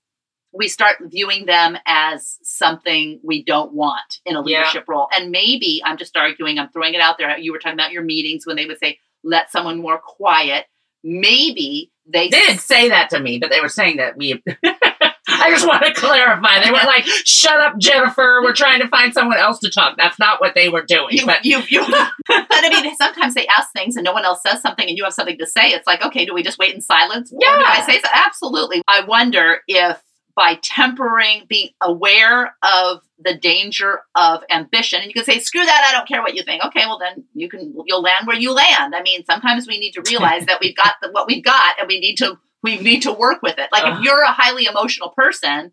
we 0.55 0.67
start 0.67 0.97
viewing 1.01 1.45
them 1.45 1.77
as 1.85 2.37
something 2.43 3.19
we 3.23 3.43
don't 3.43 3.73
want 3.73 4.19
in 4.25 4.35
a 4.35 4.39
Yeah. 4.39 4.59
leadership 4.59 4.85
role. 4.87 5.07
And 5.15 5.31
maybe 5.31 5.81
I'm 5.83 5.97
just 5.97 6.15
arguing, 6.15 6.57
I'm 6.59 6.69
throwing 6.69 6.93
it 6.93 7.01
out 7.01 7.17
there. 7.17 7.37
You 7.37 7.51
were 7.51 7.59
talking 7.59 7.77
about 7.77 7.91
your 7.91 8.03
meetings 8.03 8.45
when 8.45 8.55
they 8.55 8.65
would 8.65 8.79
say, 8.79 8.99
let 9.23 9.51
someone 9.51 9.81
more 9.81 9.97
quiet. 9.97 10.65
Maybe 11.03 11.91
they, 12.07 12.29
They 12.29 12.39
didn't 12.39 12.59
say 12.59 12.89
that 12.89 13.09
to 13.11 13.19
me, 13.19 13.37
but 13.39 13.49
they 13.49 13.61
were 13.61 13.69
saying 13.69 13.97
that 13.97 14.17
we. 14.17 14.41
I 15.27 15.49
just 15.49 15.67
want 15.67 15.83
to 15.83 15.93
clarify. 15.93 16.63
They 16.63 16.69
were 16.71 16.77
like, 16.85 17.03
"Shut 17.05 17.59
up, 17.59 17.77
Jennifer. 17.79 18.41
We're 18.43 18.53
trying 18.53 18.79
to 18.81 18.87
find 18.87 19.11
someone 19.13 19.37
else 19.37 19.59
to 19.59 19.69
talk." 19.71 19.97
That's 19.97 20.19
not 20.19 20.39
what 20.39 20.53
they 20.55 20.69
were 20.69 20.83
doing. 20.83 21.07
you, 21.11 21.25
but 21.25 21.43
you, 21.45 21.61
you, 21.67 21.81
but 21.89 22.11
I 22.27 22.81
mean, 22.81 22.95
sometimes 22.95 23.33
they 23.33 23.47
ask 23.47 23.71
things 23.73 23.95
and 23.95 24.03
no 24.05 24.13
one 24.13 24.23
else 24.23 24.41
says 24.43 24.61
something 24.61 24.87
and 24.87 24.97
you 24.97 25.03
have 25.03 25.13
something 25.13 25.37
to 25.39 25.47
say. 25.47 25.69
It's 25.69 25.87
like, 25.87 26.03
okay, 26.05 26.25
do 26.25 26.33
we 26.33 26.43
just 26.43 26.59
wait 26.59 26.73
in 26.75 26.81
silence? 26.81 27.33
Yeah. 27.39 27.47
I 27.65 27.81
say 27.85 27.99
so? 27.99 28.07
Absolutely. 28.13 28.81
I 28.87 29.03
wonder 29.03 29.59
if 29.67 29.99
by 30.35 30.59
tempering, 30.61 31.45
being 31.47 31.69
aware 31.81 32.55
of 32.61 33.01
the 33.17 33.33
danger 33.37 34.01
of 34.15 34.43
ambition, 34.49 34.99
and 34.99 35.07
you 35.07 35.13
can 35.13 35.23
say, 35.23 35.39
screw 35.39 35.63
that, 35.65 35.85
I 35.87 35.93
don't 35.93 36.07
care 36.07 36.21
what 36.21 36.35
you 36.35 36.43
think. 36.43 36.63
Okay, 36.65 36.85
well 36.85 36.99
then 36.99 37.23
you 37.33 37.47
can, 37.49 37.73
you'll 37.85 38.01
land 38.01 38.27
where 38.27 38.37
you 38.37 38.51
land. 38.53 38.93
I 38.93 39.01
mean, 39.01 39.23
sometimes 39.25 39.67
we 39.67 39.79
need 39.79 39.93
to 39.93 40.01
realize 40.09 40.45
that 40.47 40.59
we've 40.61 40.75
got 40.75 40.95
the, 41.01 41.09
what 41.11 41.27
we've 41.27 41.43
got 41.43 41.79
and 41.79 41.87
we 41.87 41.99
need 42.01 42.15
to, 42.17 42.37
we 42.61 42.77
need 42.79 43.01
to 43.03 43.13
work 43.13 43.41
with 43.41 43.57
it. 43.57 43.69
Like 43.71 43.85
if 43.93 44.03
you're 44.03 44.21
a 44.23 44.31
highly 44.31 44.65
emotional 44.65 45.09
person 45.09 45.71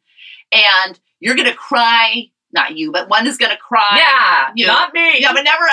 and 0.53 1.01
you're 1.19 1.35
to 1.35 1.55
cry, 1.55 2.27
not 2.53 2.77
you, 2.77 2.93
but 2.93 3.09
one 3.09 3.27
is 3.27 3.39
going 3.39 3.51
to 3.51 3.59
cry. 3.59 3.97
yeah, 3.99 4.51
you- 4.55 4.67
not 4.67 4.93
me. 4.93 5.21
Yeah, 5.21 5.33
but 5.33 5.43
never. 5.43 5.65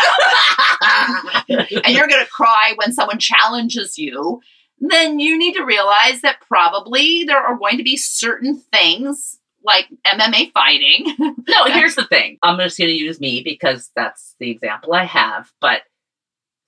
and 1.85 1.93
you're 1.95 2.07
going 2.07 2.23
to 2.23 2.31
cry 2.31 2.73
when 2.77 2.91
someone 2.93 3.19
challenges 3.19 3.97
you, 3.97 4.41
then 4.79 5.19
you 5.19 5.37
need 5.37 5.53
to 5.53 5.65
realize 5.65 6.21
that 6.21 6.41
probably 6.47 7.23
there 7.25 7.39
are 7.39 7.57
going 7.57 7.77
to 7.77 7.83
be 7.83 7.97
certain 7.97 8.57
things 8.73 9.39
like 9.63 9.89
MMA 10.07 10.51
fighting. 10.53 11.15
no, 11.47 11.65
here's 11.65 11.95
the 11.95 12.05
thing. 12.05 12.37
I'm 12.41 12.57
just 12.59 12.77
going 12.77 12.89
to 12.89 12.95
use 12.95 13.19
me 13.19 13.41
because 13.43 13.89
that's 13.95 14.35
the 14.39 14.49
example 14.49 14.93
I 14.93 15.03
have. 15.05 15.51
But 15.59 15.81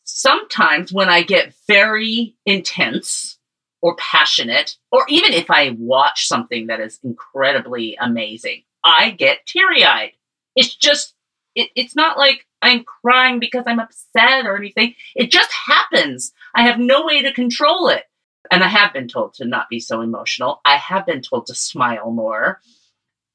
sometimes 0.04 0.92
when 0.92 1.10
I 1.10 1.24
get 1.24 1.54
very 1.68 2.36
intense 2.46 3.38
or 3.82 3.96
passionate, 3.96 4.78
or 4.92 5.06
even 5.10 5.34
if 5.34 5.50
I 5.50 5.76
watch 5.78 6.28
something 6.28 6.68
that 6.68 6.80
is 6.80 7.00
incredibly 7.04 7.98
amazing, 8.00 8.64
I 8.84 9.12
get 9.12 9.46
teary 9.46 9.84
eyed. 9.84 10.12
It's 10.56 10.76
just, 10.76 11.16
it, 11.56 11.70
it's 11.76 11.96
not 11.96 12.18
like 12.18 12.46
I'm 12.62 12.84
crying 12.84 13.40
because 13.40 13.64
I'm 13.66 13.80
upset 13.80 14.46
or 14.46 14.56
anything. 14.58 14.96
It 15.16 15.32
just 15.32 15.52
happens. 15.66 16.34
I 16.54 16.64
have 16.64 16.80
no 16.80 17.06
way 17.06 17.24
to 17.24 17.34
control 17.34 17.90
it. 17.90 18.04
And 18.52 18.64
I 18.64 18.68
have 18.68 18.94
been 18.94 19.08
told 19.08 19.36
to 19.36 19.46
not 19.46 19.70
be 19.70 19.80
so 19.80 20.02
emotional. 20.02 20.62
I 20.66 20.78
have 20.78 21.06
been 21.06 21.22
told 21.22 21.46
to 21.48 21.56
smile 21.56 22.12
more. 22.12 22.60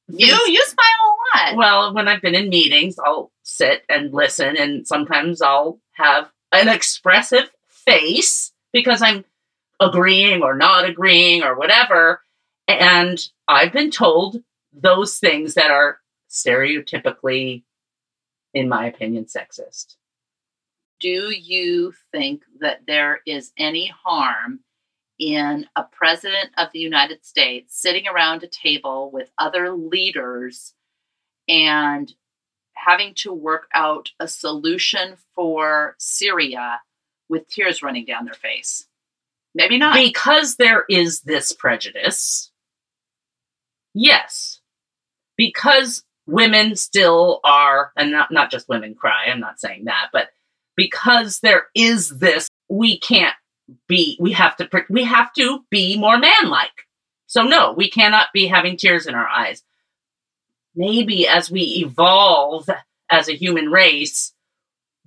you 0.09 0.27
you 0.27 0.65
smile 0.65 0.87
a 1.07 1.39
lot. 1.39 1.57
Well, 1.57 1.95
when 1.95 2.09
I've 2.09 2.23
been 2.23 2.35
in 2.35 2.49
meetings, 2.49 2.99
I'll 2.99 3.31
sit 3.43 3.83
and 3.89 4.13
listen, 4.13 4.57
and 4.57 4.87
sometimes 4.87 5.41
I'll 5.41 5.81
have 5.93 6.31
an 6.53 6.69
expressive 6.69 7.51
face 7.69 8.53
because 8.73 9.01
I'm 9.01 9.25
agreeing 9.81 10.43
or 10.43 10.55
not 10.55 10.89
agreeing 10.89 11.43
or 11.43 11.57
whatever. 11.57 12.23
And 12.69 13.19
I've 13.47 13.73
been 13.73 13.91
told 13.91 14.43
those 14.73 15.19
things 15.19 15.55
that 15.55 15.71
are 15.71 15.99
stereotypically, 16.29 17.63
in 18.53 18.69
my 18.69 18.87
opinion, 18.87 19.27
sexist. 19.27 19.96
Do 21.01 21.31
you 21.31 21.93
think 22.13 22.43
that 22.61 22.87
there 22.87 23.21
is 23.27 23.53
any 23.59 23.93
harm 24.05 24.61
in 25.19 25.67
a 25.77 25.83
president 25.83 26.51
of 26.59 26.69
the 26.73 26.79
United 26.79 27.25
States 27.25 27.81
sitting 27.81 28.07
around 28.07 28.43
a 28.43 28.49
table 28.49 29.11
with 29.13 29.31
other 29.39 29.73
leaders 29.73 30.75
and 31.49 32.13
having 32.75 33.15
to 33.15 33.33
work 33.33 33.69
out 33.75 34.11
a 34.21 34.29
solution 34.29 35.17
for 35.35 35.97
Syria 35.99 36.81
with 37.29 37.49
tears 37.49 37.83
running 37.83 38.05
down 38.05 38.25
their 38.25 38.35
face? 38.35 38.87
Maybe 39.55 39.79
not. 39.79 39.95
Because 39.95 40.57
there 40.57 40.85
is 40.89 41.23
this 41.23 41.53
prejudice, 41.53 42.51
yes. 43.95 44.61
Because 45.37 46.05
women 46.27 46.77
still 46.77 47.41
are, 47.45 47.93
and 47.97 48.13
not, 48.13 48.31
not 48.31 48.51
just 48.51 48.69
women 48.69 48.95
cry, 48.95 49.27
I'm 49.27 49.41
not 49.41 49.61
saying 49.61 49.85
that, 49.85 50.09
but 50.13 50.29
because 50.77 51.41
there 51.41 51.67
is 51.75 52.19
this, 52.19 52.49
we 52.69 52.99
can't 52.99 53.35
be, 53.89 54.17
we 54.21 54.33
have 54.33 54.57
to, 54.57 54.69
we 54.89 55.05
have 55.05 55.33
to 55.35 55.65
be 55.71 55.99
more 55.99 56.19
manlike. 56.19 56.87
So 57.27 57.43
no, 57.43 57.73
we 57.73 57.91
cannot 57.91 58.29
be 58.33 58.47
having 58.47 58.77
tears 58.77 59.07
in 59.07 59.15
our 59.15 59.29
eyes. 59.29 59.63
Maybe 60.75 61.27
as 61.27 61.51
we 61.51 61.83
evolve 61.85 62.69
as 63.11 63.29
a 63.29 63.37
human 63.37 63.71
race, 63.71 64.33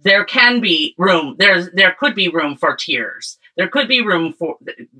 there 0.03 0.23
can 0.23 0.61
be 0.61 0.95
room 0.97 1.35
there's 1.37 1.69
there 1.71 1.95
could 1.99 2.15
be 2.15 2.29
room 2.29 2.55
for 2.55 2.75
tears 2.75 3.37
there 3.57 3.67
could 3.67 3.87
be 3.87 4.01
room 4.01 4.33
for 4.33 4.57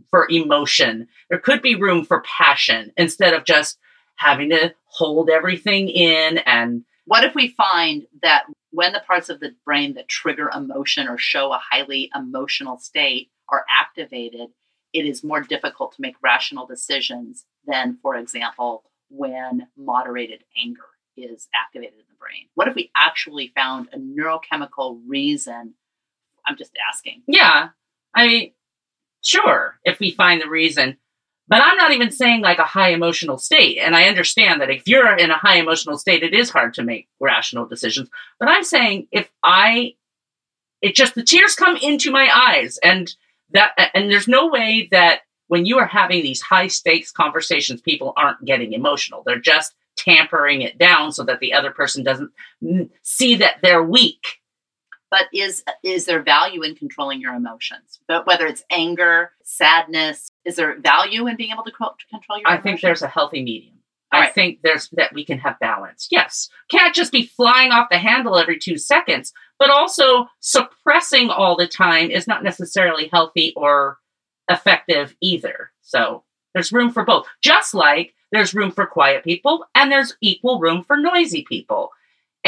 for 0.09 0.27
emotion 0.29 1.07
there 1.29 1.39
could 1.39 1.61
be 1.61 1.75
room 1.75 2.03
for 2.03 2.21
passion 2.21 2.91
instead 2.97 3.33
of 3.33 3.45
just 3.45 3.77
having 4.15 4.49
to 4.49 4.73
hold 4.85 5.29
everything 5.29 5.87
in 5.87 6.39
and 6.39 6.83
What 7.09 7.23
if 7.23 7.33
we 7.33 7.47
find 7.47 8.05
that 8.21 8.43
when 8.69 8.93
the 8.93 8.99
parts 8.99 9.29
of 9.29 9.39
the 9.39 9.55
brain 9.65 9.95
that 9.95 10.07
trigger 10.07 10.47
emotion 10.55 11.07
or 11.07 11.17
show 11.17 11.51
a 11.51 11.57
highly 11.71 12.11
emotional 12.13 12.77
state 12.77 13.31
are 13.49 13.65
activated, 13.67 14.49
it 14.93 15.07
is 15.07 15.23
more 15.23 15.41
difficult 15.41 15.93
to 15.93 16.01
make 16.01 16.13
rational 16.21 16.67
decisions 16.67 17.45
than, 17.65 17.97
for 18.03 18.15
example, 18.15 18.83
when 19.09 19.67
moderated 19.75 20.43
anger 20.63 20.85
is 21.17 21.47
activated 21.55 21.95
in 21.95 22.05
the 22.09 22.15
brain? 22.19 22.47
What 22.53 22.67
if 22.67 22.75
we 22.75 22.91
actually 22.95 23.51
found 23.55 23.89
a 23.91 23.97
neurochemical 23.97 25.01
reason? 25.07 25.73
I'm 26.45 26.57
just 26.57 26.73
asking. 26.91 27.23
yeah 27.27 27.69
i 28.15 28.27
mean 28.27 28.51
sure 29.21 29.79
if 29.83 29.99
we 29.99 30.11
find 30.11 30.41
the 30.41 30.49
reason 30.49 30.97
but 31.49 31.61
i'm 31.61 31.75
not 31.75 31.91
even 31.91 32.11
saying 32.11 32.41
like 32.41 32.59
a 32.59 32.63
high 32.63 32.91
emotional 32.91 33.37
state. 33.37 33.77
And 33.79 33.95
i 33.95 34.07
understand 34.07 34.61
that 34.61 34.69
if 34.69 34.87
you're 34.87 35.17
in 35.17 35.31
a 35.31 35.37
high 35.37 35.57
emotional 35.57 35.97
state 35.97 36.23
it 36.23 36.33
is 36.33 36.49
hard 36.49 36.73
to 36.75 36.83
make 36.83 37.09
rational 37.19 37.65
decisions. 37.65 38.09
But 38.39 38.47
i'm 38.47 38.63
saying 38.63 39.07
if 39.11 39.29
i 39.43 39.95
it 40.81 40.95
just 40.95 41.15
the 41.15 41.23
tears 41.23 41.55
come 41.55 41.77
into 41.77 42.11
my 42.11 42.29
eyes. 42.33 42.77
And 42.83 43.13
that 43.51 43.71
and 43.93 44.11
there's 44.11 44.27
no 44.27 44.47
way 44.47 44.87
that 44.91 45.21
when 45.47 45.65
you 45.65 45.79
are 45.79 45.87
having 45.87 46.21
these 46.21 46.41
high 46.41 46.67
stakes 46.67 47.11
conversations 47.11 47.81
people 47.81 48.13
aren't 48.15 48.45
getting 48.45 48.73
emotional. 48.73 49.23
They're 49.25 49.39
just 49.39 49.73
tampering 49.97 50.61
it 50.61 50.77
down 50.77 51.11
so 51.11 51.23
that 51.23 51.39
the 51.39 51.53
other 51.53 51.71
person 51.71 52.03
doesn't 52.03 52.31
see 53.03 53.35
that 53.35 53.57
they're 53.61 53.83
weak 53.83 54.38
But 55.11 55.27
is 55.33 55.63
is 55.83 56.05
there 56.05 56.21
value 56.21 56.61
in 56.63 56.75
controlling 56.75 57.19
your 57.19 57.33
emotions? 57.33 57.99
But 58.07 58.27
whether 58.27 58.45
it's 58.45 58.63
anger, 58.69 59.31
sadness, 59.43 60.31
is 60.45 60.55
there 60.55 60.79
value 60.79 61.27
in 61.27 61.35
being 61.35 61.51
able 61.51 61.63
to, 61.63 61.71
co- 61.71 61.95
to 61.99 62.07
control 62.09 62.37
your 62.39 62.47
I 62.47 62.53
emotions? 62.53 62.63
think 62.63 62.81
there's 62.81 63.01
a 63.01 63.07
healthy 63.07 63.43
medium. 63.43 63.75
All 64.11 64.19
I 64.19 64.25
right. 64.25 64.33
think 64.33 64.59
there's 64.63 64.89
that 64.93 65.13
we 65.13 65.23
can 65.25 65.39
have 65.39 65.59
balance. 65.59 66.07
Yes. 66.11 66.49
Can't 66.71 66.95
just 66.95 67.11
be 67.11 67.25
flying 67.27 67.71
off 67.71 67.89
the 67.89 67.97
handle 67.97 68.37
every 68.37 68.57
two 68.57 68.77
seconds, 68.77 69.33
but 69.59 69.69
also 69.69 70.27
suppressing 70.39 71.29
all 71.29 71.55
the 71.55 71.67
time 71.67 72.09
is 72.11 72.27
not 72.27 72.43
necessarily 72.43 73.07
healthy 73.11 73.53
or 73.55 73.97
effective 74.49 75.15
either. 75.21 75.71
So 75.81 76.23
there's 76.53 76.71
room 76.71 76.91
for 76.91 77.03
both. 77.05 77.27
Just 77.43 77.73
like 77.75 78.13
there's 78.31 78.53
room 78.55 78.71
for 78.71 78.85
quiet 78.87 79.23
people 79.23 79.65
and 79.75 79.91
there's 79.91 80.17
equal 80.21 80.59
room 80.59 80.83
for 80.83 80.97
noisy 80.97 81.45
people. 81.47 81.91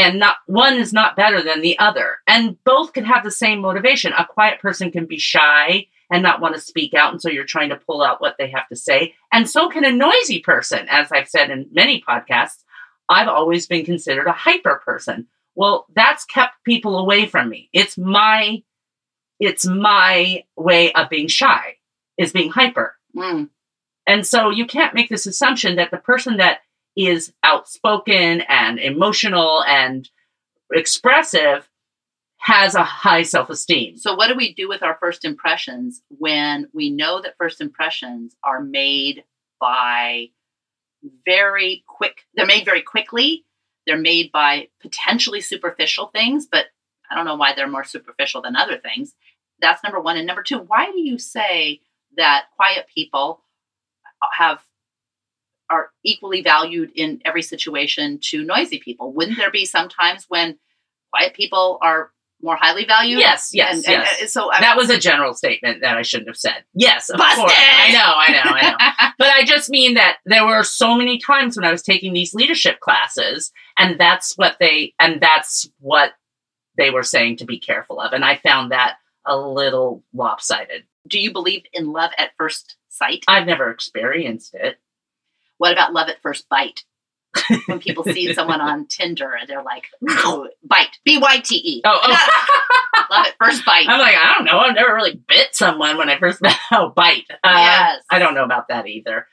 And 0.02 0.20
not 0.20 0.38
one 0.48 0.76
is 0.78 0.92
not 0.94 1.16
better 1.16 1.42
than 1.44 1.62
the 1.62 1.78
other. 1.80 2.18
And 2.28 2.62
both 2.64 2.94
can 2.94 3.06
have 3.06 3.24
the 3.24 3.32
same 3.32 3.60
motivation. 3.62 4.14
A 4.14 4.26
quiet 4.26 4.60
person 4.60 4.92
can 4.92 5.06
be 5.06 5.18
shy 5.20 5.88
and 6.12 6.24
not 6.24 6.42
want 6.42 6.56
to 6.56 6.62
speak 6.62 6.94
out. 6.94 7.12
And 7.12 7.22
so 7.22 7.30
you're 7.30 7.46
trying 7.46 7.70
to 7.70 7.76
pull 7.78 8.02
out 8.02 8.20
what 8.20 8.36
they 8.38 8.50
have 8.50 8.68
to 8.70 8.76
say. 8.76 9.14
And 9.32 9.50
so 9.50 9.70
can 9.70 9.86
a 9.86 9.92
noisy 9.92 10.40
person. 10.40 10.88
As 10.90 11.12
I've 11.12 11.30
said 11.30 11.50
in 11.50 11.68
many 11.72 12.04
podcasts, 12.08 12.64
I've 13.08 13.28
always 13.28 13.68
been 13.68 13.86
considered 13.86 14.28
a 14.28 14.32
hyper 14.34 14.82
person. 14.84 15.28
Well, 15.56 15.86
that's 15.96 16.26
kept 16.26 16.64
people 16.66 16.98
away 16.98 17.26
from 17.26 17.50
me. 17.50 17.70
It's 17.74 17.98
my 17.98 18.64
it's 19.40 19.66
my 19.66 20.44
way 20.56 20.94
of 20.94 21.10
being 21.10 21.28
shy 21.28 21.78
is 22.18 22.32
being 22.32 22.52
hyper. 22.52 22.96
Mm, 23.16 23.50
And 24.06 24.26
so 24.26 24.50
you 24.50 24.66
can't 24.68 24.94
make 24.94 25.10
this 25.10 25.26
assumption 25.26 25.78
that 25.78 25.92
the 25.92 25.98
person 25.98 26.38
that 26.38 26.60
is 26.96 27.34
outspoken 27.44 28.42
and 28.42 28.80
emotional 28.80 29.64
and 29.64 30.10
expressive 30.72 31.70
has 32.38 32.74
a 32.74 32.84
high 32.84 33.22
self-esteem. 33.22 33.98
So, 33.98 34.16
what 34.16 34.28
do 34.28 34.36
we 34.36 34.54
do 34.54 34.68
with 34.68 34.82
our 34.82 34.98
first 35.00 35.26
impressions 35.26 36.02
when 36.10 36.68
we 36.74 36.90
know 36.90 37.22
that 37.22 37.38
first 37.38 37.62
impressions 37.62 38.36
are 38.44 38.62
made 38.62 39.24
by 39.60 40.30
very 41.26 41.84
quick, 41.88 42.26
they're 42.34 42.46
made 42.46 42.66
very 42.66 42.82
quickly, 42.82 43.46
they're 43.86 43.98
made 43.98 44.32
by 44.32 44.70
potentially 44.82 45.42
superficial 45.42 46.08
things, 46.08 46.48
but 46.52 46.66
I 47.10 47.16
don't 47.16 47.26
know 47.26 47.36
why 47.36 47.54
they're 47.54 47.68
more 47.68 47.84
superficial 47.84 48.42
than 48.42 48.56
other 48.56 48.78
things. 48.78 49.14
That's 49.60 49.84
number 49.84 50.00
one. 50.00 50.18
And 50.18 50.26
number 50.26 50.44
two, 50.44 50.60
why 50.60 50.92
do 50.92 51.00
you 51.00 51.20
say 51.20 51.82
that 52.18 52.46
quiet 52.56 52.88
people 52.94 53.44
have 54.34 54.64
are 55.72 55.90
equally 56.04 56.42
valued 56.42 56.92
in 56.96 57.22
every 57.26 57.42
situation 57.42 58.20
to 58.24 58.44
noisy 58.44 58.80
people? 58.80 59.14
Wouldn't 59.14 59.38
there 59.38 59.52
be 59.52 59.66
some 59.66 59.88
times 59.90 60.26
when 60.28 60.58
quiet 61.12 61.34
people 61.34 61.80
are 61.82 62.12
more 62.44 62.56
highly 62.56 62.86
valued? 62.86 63.20
Yes, 63.20 63.52
yes, 63.54 63.76
And- 63.76 63.96
and- 63.96 64.04
yes. 64.04 64.22
and 64.22 64.30
so 64.30 64.52
I 64.52 64.60
that 64.62 64.76
was 64.76 64.90
a 64.90 64.98
general 65.00 65.34
statement 65.36 65.82
that 65.82 65.96
I 65.98 66.02
shouldn't 66.02 66.28
have 66.30 66.38
said. 66.38 66.64
Yes, 66.74 67.10
of 67.10 67.18
Busted! 67.18 67.38
course. 67.40 67.54
I 67.56 67.92
know, 67.92 68.00
I 68.16 68.32
know, 68.32 68.52
I 68.52 68.70
know. 68.72 69.10
but 69.20 69.28
I 69.30 69.44
just 69.46 69.70
mean 69.70 69.94
that 69.94 70.18
there 70.26 70.46
were 70.46 70.64
so 70.64 70.96
many 70.96 71.20
times 71.20 71.56
when 71.56 71.66
I 71.66 71.72
was 71.72 71.84
taking 71.84 72.14
these 72.14 72.34
leadership 72.34 72.80
classes, 72.80 73.52
and 73.78 74.00
that's 74.00 74.34
what 74.38 74.58
they 74.60 74.94
and 75.00 75.22
that's 75.22 75.70
what 75.80 76.14
they 76.78 76.90
were 76.90 77.04
saying 77.04 77.38
to 77.38 77.46
be 77.46 77.60
careful 77.60 78.00
of, 78.00 78.12
and 78.14 78.26
I 78.26 78.38
found 78.38 78.72
that 78.72 78.96
a 79.26 79.38
little 79.38 80.04
lopsided. 80.14 80.84
do 81.08 81.20
you 81.20 81.32
believe 81.32 81.64
in 81.74 81.92
love 81.92 82.10
at 82.18 82.32
first 82.38 82.76
sight? 82.90 83.24
I've 83.28 83.46
never 83.46 83.70
experienced 83.70 84.56
it. 84.56 84.80
What 85.62 85.74
about 85.74 85.94
love 85.94 86.10
at 86.10 86.20
first 86.24 86.50
bite? 86.50 86.84
when 87.68 87.78
people 87.78 88.04
see 88.04 88.34
someone 88.34 88.60
on 88.60 88.88
Tinder 88.88 89.32
and 89.40 89.48
they're 89.48 89.62
like, 89.62 89.86
bite, 90.64 90.98
B 91.06 91.20
Y 91.20 91.40
T 91.46 91.56
E. 91.56 91.82
Oh, 91.86 92.00
oh. 92.02 92.28
Love 93.12 93.28
at 93.28 93.36
first 93.40 93.64
bite. 93.64 93.86
I'm 93.88 94.00
like, 94.00 94.16
I 94.16 94.34
don't 94.36 94.46
know. 94.46 94.58
I've 94.58 94.74
never 94.74 94.96
really 94.96 95.22
bit 95.28 95.54
someone 95.54 95.98
when 96.00 96.10
I 96.10 96.18
first 96.18 96.42
met. 96.42 96.58
Oh, 96.72 96.90
bite. 96.90 97.26
Uh, 97.30 97.38
Yes. 97.44 98.04
I 98.10 98.18
don't 98.18 98.34
know 98.34 98.44
about 98.44 98.70
that 98.70 98.88
either. 98.88 99.28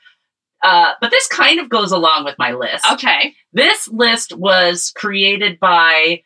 Uh, 0.63 0.91
but 1.01 1.09
this 1.09 1.27
kind 1.29 1.59
of 1.59 1.67
goes 1.67 1.91
along 1.91 2.25
with 2.25 2.35
my 2.37 2.51
list. 2.51 2.85
Okay. 2.91 3.33
This 3.51 3.87
list 3.87 4.37
was 4.37 4.91
created 4.95 5.59
by 5.59 6.21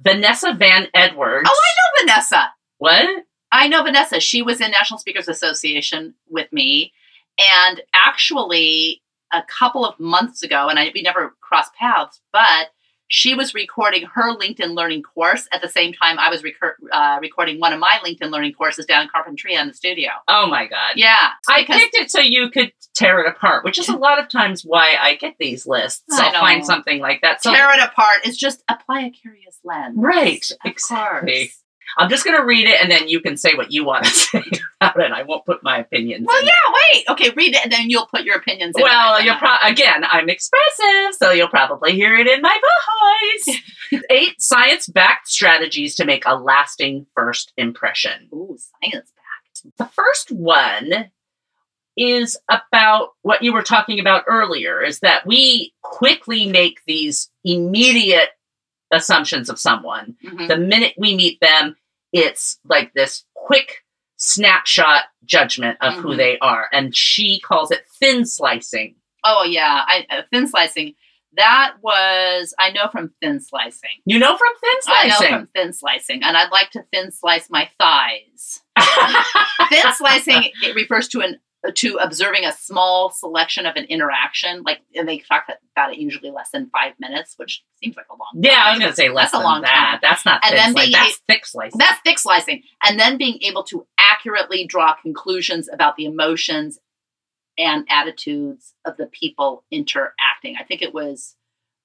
Vanessa 0.00 0.54
Van 0.54 0.86
Edwards. 0.94 1.50
Oh, 1.50 1.60
I 1.60 2.04
know 2.04 2.06
Vanessa. 2.06 2.52
What? 2.76 3.24
I 3.50 3.66
know 3.66 3.82
Vanessa. 3.82 4.20
She 4.20 4.40
was 4.40 4.60
in 4.60 4.70
National 4.70 5.00
Speakers 5.00 5.26
Association 5.26 6.14
with 6.28 6.52
me. 6.52 6.92
And 7.38 7.82
actually, 7.94 9.02
a 9.32 9.42
couple 9.42 9.84
of 9.84 9.98
months 10.00 10.42
ago, 10.42 10.68
and 10.68 10.78
I, 10.78 10.90
we 10.94 11.02
never 11.02 11.34
crossed 11.40 11.74
paths, 11.74 12.20
but 12.32 12.68
she 13.10 13.34
was 13.34 13.54
recording 13.54 14.04
her 14.04 14.36
LinkedIn 14.36 14.74
Learning 14.74 15.02
course 15.02 15.48
at 15.52 15.62
the 15.62 15.68
same 15.68 15.94
time 15.94 16.18
I 16.18 16.28
was 16.28 16.42
recor- 16.42 16.74
uh, 16.92 17.18
recording 17.22 17.58
one 17.58 17.72
of 17.72 17.80
my 17.80 17.98
LinkedIn 18.04 18.30
Learning 18.30 18.52
courses 18.52 18.84
down 18.84 19.02
in 19.04 19.08
Carpinteria 19.08 19.58
in 19.62 19.68
the 19.68 19.72
studio. 19.72 20.10
Oh 20.28 20.46
my 20.46 20.66
God. 20.66 20.92
Yeah. 20.96 21.16
I 21.48 21.64
picked 21.64 21.94
it 21.96 22.10
so 22.10 22.20
you 22.20 22.50
could 22.50 22.70
tear 22.94 23.20
it 23.20 23.26
apart, 23.28 23.64
which 23.64 23.78
is 23.78 23.88
a 23.88 23.96
lot 23.96 24.18
of 24.18 24.28
times 24.28 24.62
why 24.62 24.94
I 25.00 25.14
get 25.14 25.36
these 25.38 25.66
lists. 25.66 26.04
I 26.12 26.26
I'll 26.26 26.40
find 26.40 26.66
something 26.66 27.00
like 27.00 27.22
that. 27.22 27.42
So, 27.42 27.50
tear 27.54 27.70
it 27.72 27.82
apart 27.82 28.26
is 28.26 28.36
just 28.36 28.62
apply 28.68 29.04
a 29.06 29.10
curious 29.10 29.58
lens. 29.64 29.94
right. 29.96 30.44
Of 30.50 30.58
Exactly. 30.70 31.32
course. 31.46 31.62
I'm 31.96 32.10
just 32.10 32.24
going 32.24 32.36
to 32.36 32.44
read 32.44 32.68
it 32.68 32.80
and 32.80 32.90
then 32.90 33.08
you 33.08 33.20
can 33.20 33.36
say 33.36 33.54
what 33.54 33.72
you 33.72 33.84
want 33.84 34.04
to 34.04 34.10
say 34.14 34.44
about 34.80 35.00
it. 35.00 35.10
I 35.12 35.22
won't 35.22 35.44
put 35.46 35.62
my 35.62 35.78
opinions. 35.78 36.26
Well, 36.28 36.44
yeah, 36.44 36.52
wait. 36.92 37.04
Okay, 37.08 37.30
read 37.30 37.54
it 37.54 37.62
and 37.62 37.72
then 37.72 37.90
you'll 37.90 38.06
put 38.06 38.24
your 38.24 38.36
opinions 38.36 38.76
in. 38.76 38.82
Well, 38.82 39.22
you'll 39.22 39.36
pro- 39.36 39.56
again, 39.62 40.04
I'm 40.04 40.28
expressive, 40.28 41.14
so 41.18 41.30
you'll 41.30 41.48
probably 41.48 41.92
hear 41.92 42.16
it 42.16 42.26
in 42.26 42.42
my 42.42 42.58
voice. 43.46 43.56
Eight 44.10 44.40
science-backed 44.40 45.28
strategies 45.28 45.94
to 45.96 46.04
make 46.04 46.24
a 46.26 46.34
lasting 46.34 47.06
first 47.14 47.52
impression. 47.56 48.28
Ooh, 48.32 48.58
science 48.82 49.12
backed. 49.16 49.78
The 49.78 49.86
first 49.86 50.30
one 50.30 51.10
is 51.96 52.38
about 52.48 53.08
what 53.22 53.42
you 53.42 53.52
were 53.52 53.62
talking 53.62 53.98
about 53.98 54.24
earlier 54.28 54.80
is 54.80 55.00
that 55.00 55.26
we 55.26 55.74
quickly 55.82 56.46
make 56.46 56.78
these 56.86 57.28
immediate 57.44 58.30
assumptions 58.90 59.48
of 59.50 59.58
someone. 59.58 60.16
Mhm. 60.24 60.48
The 60.48 60.56
minute 60.56 60.94
we 60.96 61.14
meet 61.16 61.40
them, 61.40 61.76
it's 62.12 62.58
like 62.64 62.92
this 62.94 63.24
quick 63.34 63.84
snapshot 64.16 65.04
judgment 65.24 65.78
of 65.80 65.94
who 65.94 66.08
Mhm. 66.10 66.16
they 66.16 66.38
are. 66.40 66.68
And 66.72 66.94
she 66.96 67.40
calls 67.40 67.70
it 67.70 67.86
thin 68.00 68.24
slicing. 68.24 68.96
Oh, 69.24 69.44
yeah. 69.44 69.84
I, 69.86 70.06
uh, 70.10 70.22
thin 70.32 70.48
slicing. 70.48 70.94
That 71.36 71.74
was, 71.82 72.54
I 72.58 72.70
know 72.72 72.88
from 72.90 73.12
thin 73.20 73.38
slicing. 73.40 73.90
You 74.06 74.18
know 74.18 74.36
from 74.36 74.52
thin 74.60 74.82
slicing? 74.82 75.10
I 75.12 75.20
know 75.30 75.36
from 75.38 75.46
thin 75.54 75.72
slicing. 75.72 76.22
And 76.22 76.36
I'd 76.36 76.50
like 76.50 76.70
to 76.70 76.82
thin 76.92 77.12
slice 77.12 77.48
my 77.50 77.70
thighs. 77.78 78.62
thin 79.68 79.92
slicing, 79.94 80.50
it 80.62 80.74
refers 80.74 81.08
to 81.08 81.20
an 81.20 81.38
to 81.74 81.96
observing 81.96 82.44
a 82.44 82.52
small 82.52 83.10
selection 83.10 83.66
of 83.66 83.74
an 83.76 83.84
interaction, 83.84 84.62
like, 84.62 84.78
and 84.94 85.08
they 85.08 85.18
talk 85.18 85.46
about 85.74 85.92
it 85.92 85.98
usually 85.98 86.30
less 86.30 86.50
than 86.50 86.70
five 86.70 86.92
minutes, 87.00 87.34
which 87.36 87.64
seems 87.82 87.96
like 87.96 88.06
a 88.10 88.14
long. 88.14 88.42
yeah, 88.42 88.62
I 88.64 88.70
was 88.70 88.78
going 88.78 88.90
to 88.92 88.96
say 88.96 89.08
less 89.08 89.32
That's 89.32 89.34
a 89.34 89.36
than 89.38 89.44
long 89.44 89.60
that. 89.62 89.70
time. 89.92 89.98
That's 90.00 90.24
not 90.24 90.40
And 90.44 90.50
thin 90.54 90.58
then 90.58 90.74
being 90.74 90.92
That's 90.92 91.20
thick 91.28 91.44
slicing. 91.46 91.78
That's 91.78 92.00
thick 92.02 92.18
slicing. 92.18 92.62
And 92.84 92.98
then 92.98 93.18
being 93.18 93.38
able 93.42 93.64
to 93.64 93.86
accurately 93.98 94.66
draw 94.66 94.94
conclusions 94.94 95.68
about 95.72 95.96
the 95.96 96.04
emotions 96.04 96.78
and 97.58 97.84
attitudes 97.90 98.74
of 98.84 98.96
the 98.96 99.06
people 99.06 99.64
interacting. 99.72 100.56
I 100.60 100.62
think 100.64 100.80
it 100.80 100.94
was 100.94 101.34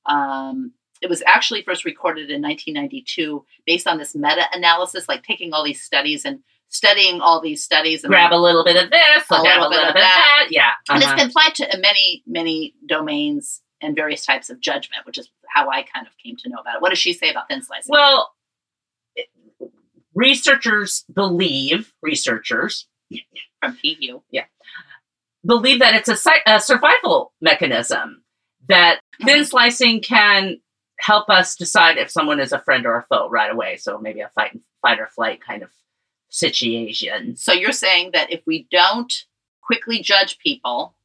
um, 0.05 0.73
It 1.01 1.09
was 1.09 1.23
actually 1.25 1.63
first 1.63 1.83
recorded 1.83 2.29
in 2.29 2.41
1992 2.43 3.43
based 3.65 3.87
on 3.87 3.97
this 3.97 4.13
meta 4.13 4.45
analysis, 4.53 5.09
like 5.09 5.23
taking 5.23 5.51
all 5.51 5.63
these 5.63 5.81
studies 5.81 6.25
and 6.25 6.39
studying 6.73 7.21
all 7.21 7.39
these 7.39 7.63
studies 7.63 8.03
and 8.03 8.11
grab 8.11 8.33
a 8.33 8.35
little 8.35 8.63
bit 8.63 8.75
of 8.75 8.89
this, 8.89 9.23
A 9.29 9.41
little 9.41 9.69
bit 9.69 9.87
of 9.87 9.93
that. 9.93 9.95
that. 9.95 10.47
Yeah. 10.49 10.71
and 10.89 11.01
uh-huh. 11.01 11.13
it's 11.13 11.21
been 11.21 11.29
applied 11.29 11.55
to 11.55 11.77
many, 11.79 12.23
many 12.25 12.73
domains 12.87 13.61
and 13.79 13.95
various 13.95 14.25
types 14.25 14.49
of 14.49 14.59
judgment, 14.59 15.05
which 15.05 15.17
is 15.17 15.29
how 15.47 15.69
I 15.69 15.83
kind 15.83 16.07
of 16.07 16.13
came 16.17 16.35
to 16.37 16.49
know 16.49 16.57
about 16.59 16.77
it. 16.77 16.81
What 16.81 16.89
does 16.89 16.99
she 16.99 17.13
say 17.13 17.29
about 17.29 17.47
thin 17.47 17.61
slicing? 17.61 17.91
Well, 17.91 18.31
it- 19.15 19.29
researchers 20.15 21.05
believe, 21.13 21.93
researchers 22.01 22.87
from 23.61 23.77
PU. 23.77 24.23
Yeah, 24.31 24.45
believe 25.45 25.79
that 25.79 25.93
it's 25.93 26.09
a, 26.09 26.31
a 26.47 26.59
survival 26.59 27.33
mechanism, 27.39 28.23
that 28.67 28.99
thin 29.23 29.45
slicing 29.45 30.01
can 30.01 30.59
help 30.99 31.29
us 31.29 31.55
decide 31.55 31.97
if 31.97 32.09
someone 32.09 32.39
is 32.39 32.51
a 32.51 32.59
friend 32.59 32.85
or 32.85 32.95
a 32.95 33.05
foe 33.09 33.29
right 33.29 33.51
away. 33.51 33.77
So 33.77 33.99
maybe 33.99 34.21
a 34.21 34.29
fight, 34.33 34.57
fight 34.81 34.99
or 34.99 35.07
flight 35.07 35.41
kind 35.45 35.61
of 35.61 35.69
situation. 36.33 37.35
So 37.35 37.53
you're 37.53 37.71
saying 37.71 38.11
that 38.13 38.31
if 38.31 38.41
we 38.45 38.67
don't 38.71 39.13
quickly 39.61 40.01
judge 40.01 40.39
people, 40.39 40.95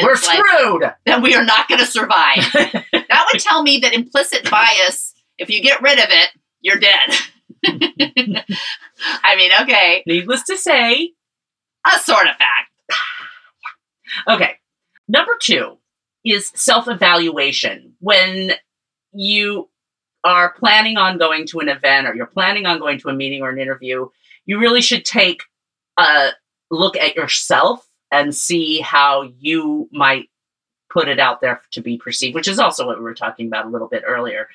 We're 0.00 0.14
screwed. 0.16 0.84
then 1.04 1.22
we 1.22 1.34
are 1.34 1.44
not 1.44 1.68
going 1.68 1.80
to 1.80 1.86
survive. 1.86 2.36
that 2.54 3.26
would 3.32 3.40
tell 3.42 3.62
me 3.62 3.78
that 3.78 3.92
implicit 3.92 4.48
bias, 4.48 5.12
if 5.38 5.50
you 5.50 5.60
get 5.60 5.82
rid 5.82 5.98
of 5.98 6.06
it, 6.08 6.30
you're 6.60 6.78
dead. 6.78 7.10
I 9.24 9.36
mean, 9.36 9.50
okay, 9.62 10.02
Needless 10.06 10.44
to 10.44 10.56
say, 10.56 11.12
a 11.86 11.98
sort 11.98 12.26
of 12.26 12.36
fact. 12.36 12.70
Okay. 14.28 14.56
Number 15.06 15.32
two 15.40 15.78
is 16.24 16.50
self 16.56 16.88
evaluation. 16.88 17.94
When 18.00 18.50
you 19.12 19.68
are 20.24 20.52
planning 20.52 20.96
on 20.96 21.16
going 21.16 21.46
to 21.46 21.60
an 21.60 21.68
event 21.68 22.08
or 22.08 22.14
you're 22.14 22.26
planning 22.26 22.66
on 22.66 22.80
going 22.80 22.98
to 22.98 23.08
a 23.08 23.12
meeting 23.14 23.42
or 23.42 23.50
an 23.50 23.58
interview, 23.60 24.08
you 24.46 24.58
really 24.58 24.82
should 24.82 25.04
take 25.04 25.42
a 25.98 26.30
look 26.70 26.96
at 26.96 27.16
yourself 27.16 27.86
and 28.10 28.34
see 28.34 28.80
how 28.80 29.30
you 29.38 29.88
might 29.92 30.28
put 30.90 31.08
it 31.08 31.20
out 31.20 31.40
there 31.40 31.62
to 31.72 31.80
be 31.80 31.96
perceived, 31.96 32.34
which 32.34 32.48
is 32.48 32.58
also 32.58 32.86
what 32.86 32.98
we 32.98 33.04
were 33.04 33.14
talking 33.14 33.46
about 33.46 33.66
a 33.66 33.68
little 33.68 33.88
bit 33.88 34.02
earlier. 34.06 34.48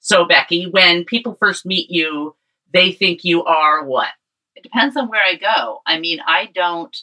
So, 0.00 0.24
Becky, 0.24 0.64
when 0.64 1.04
people 1.04 1.34
first 1.34 1.66
meet 1.66 1.90
you, 1.90 2.34
they 2.72 2.92
think 2.92 3.24
you 3.24 3.44
are 3.44 3.84
what? 3.84 4.08
It 4.56 4.62
depends 4.62 4.96
on 4.96 5.08
where 5.08 5.22
I 5.22 5.36
go. 5.36 5.80
I 5.86 5.98
mean, 5.98 6.20
I 6.26 6.46
don't, 6.54 6.96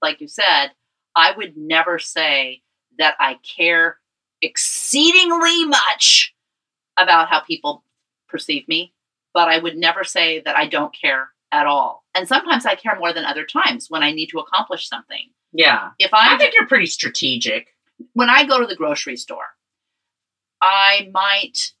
like 0.00 0.20
you 0.20 0.28
said, 0.28 0.68
I 1.14 1.32
would 1.36 1.56
never 1.56 1.98
say 1.98 2.62
that 2.98 3.14
I 3.18 3.38
care 3.56 3.98
exceedingly 4.40 5.64
much 5.64 6.34
about 6.96 7.28
how 7.28 7.40
people 7.40 7.82
perceive 8.28 8.66
me, 8.68 8.92
but 9.34 9.48
I 9.48 9.58
would 9.58 9.76
never 9.76 10.04
say 10.04 10.40
that 10.40 10.56
I 10.56 10.66
don't 10.66 10.94
care 10.94 11.30
at 11.52 11.66
all. 11.66 12.04
And 12.14 12.26
sometimes 12.28 12.66
I 12.66 12.74
care 12.74 12.96
more 12.98 13.12
than 13.12 13.24
other 13.24 13.44
times 13.44 13.86
when 13.88 14.02
I 14.02 14.12
need 14.12 14.28
to 14.28 14.38
accomplish 14.38 14.88
something. 14.88 15.30
Yeah. 15.52 15.90
If 15.98 16.12
I 16.14 16.32
I'm 16.32 16.38
think 16.38 16.54
you're 16.54 16.66
pretty 16.66 16.86
strategic. 16.86 17.68
when 18.14 18.28
I 18.30 18.44
go 18.46 18.60
to 18.60 18.66
the 18.66 18.76
grocery 18.76 19.16
store, 19.16 19.44
I 20.60 21.08
might, 21.12 21.72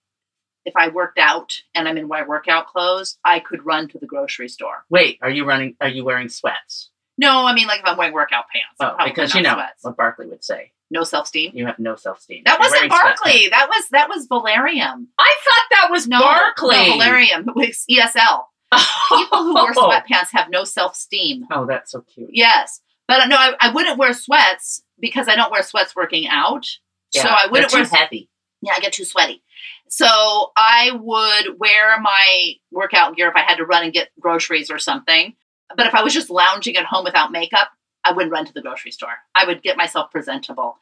if 0.64 0.74
I 0.76 0.88
worked 0.88 1.18
out 1.18 1.52
and 1.74 1.88
I'm 1.88 1.96
in 1.98 2.08
my 2.08 2.22
workout 2.26 2.66
clothes, 2.68 3.18
I 3.24 3.40
could 3.40 3.64
run 3.64 3.88
to 3.88 3.98
the 3.98 4.06
grocery 4.06 4.48
store. 4.48 4.84
Wait, 4.90 5.18
are 5.22 5.30
you 5.30 5.44
running? 5.44 5.76
Are 5.80 5.88
you 5.88 6.04
wearing 6.04 6.28
sweats? 6.28 6.90
No, 7.18 7.46
I 7.46 7.54
mean 7.54 7.66
like 7.66 7.80
if 7.80 7.86
I'm 7.86 7.96
wearing 7.96 8.12
workout 8.12 8.44
pants. 8.52 8.76
Oh, 8.80 8.94
because 9.06 9.34
you 9.34 9.40
know 9.42 9.54
sweats. 9.54 9.82
what 9.82 9.96
Barkley 9.96 10.26
would 10.26 10.44
say. 10.44 10.72
no 10.90 11.02
self 11.02 11.24
esteem. 11.24 11.52
You 11.54 11.64
have 11.66 11.78
no 11.78 11.96
self 11.96 12.18
esteem. 12.18 12.42
That 12.44 12.60
wasn't 12.60 12.90
Barkley. 12.90 13.48
That 13.48 13.68
was 13.68 13.88
that 13.90 14.08
was 14.10 14.28
Valerium. 14.28 15.06
I 15.18 15.32
thought 15.44 15.66
that 15.70 15.88
was 15.90 16.06
No, 16.06 16.20
Barkley. 16.20 16.76
no 16.76 16.98
Valerium. 16.98 17.46
It 17.48 17.56
was 17.56 17.84
ESL. 17.90 18.44
People 18.72 19.44
who 19.44 19.54
wear 19.54 19.72
oh. 19.76 19.88
sweatpants 19.88 20.28
have 20.32 20.50
no 20.50 20.64
self 20.64 20.94
esteem. 20.94 21.46
Oh, 21.50 21.66
that's 21.66 21.92
so 21.92 22.02
cute. 22.02 22.30
Yes, 22.32 22.80
but 23.08 23.26
no, 23.26 23.36
I, 23.36 23.54
I 23.60 23.72
wouldn't 23.72 23.98
wear 23.98 24.12
sweats 24.12 24.82
because 24.98 25.28
I 25.28 25.36
don't 25.36 25.52
wear 25.52 25.62
sweats 25.62 25.94
working 25.94 26.26
out. 26.28 26.66
so 27.10 27.28
I 27.28 27.46
wouldn't 27.50 27.72
wear 27.72 27.84
heavy. 27.84 28.28
yeah, 28.62 28.72
I 28.76 28.80
get 28.80 28.92
too 28.92 29.04
sweaty. 29.04 29.42
So 29.88 30.52
I 30.56 30.90
would 30.92 31.58
wear 31.58 32.00
my 32.00 32.54
workout 32.72 33.16
gear 33.16 33.28
if 33.28 33.36
I 33.36 33.42
had 33.42 33.56
to 33.56 33.64
run 33.64 33.84
and 33.84 33.92
get 33.92 34.08
groceries 34.18 34.70
or 34.70 34.78
something. 34.78 35.34
But 35.76 35.86
if 35.86 35.94
I 35.94 36.02
was 36.02 36.14
just 36.14 36.30
lounging 36.30 36.76
at 36.76 36.84
home 36.84 37.04
without 37.04 37.32
makeup, 37.32 37.68
I 38.04 38.12
wouldn't 38.12 38.32
run 38.32 38.46
to 38.46 38.52
the 38.52 38.62
grocery 38.62 38.90
store. 38.92 39.14
I 39.34 39.46
would 39.46 39.62
get 39.62 39.76
myself 39.76 40.10
presentable. 40.10 40.78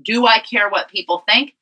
Do 0.00 0.26
I 0.26 0.40
care 0.40 0.68
what 0.68 0.88
people 0.88 1.22
think? 1.26 1.54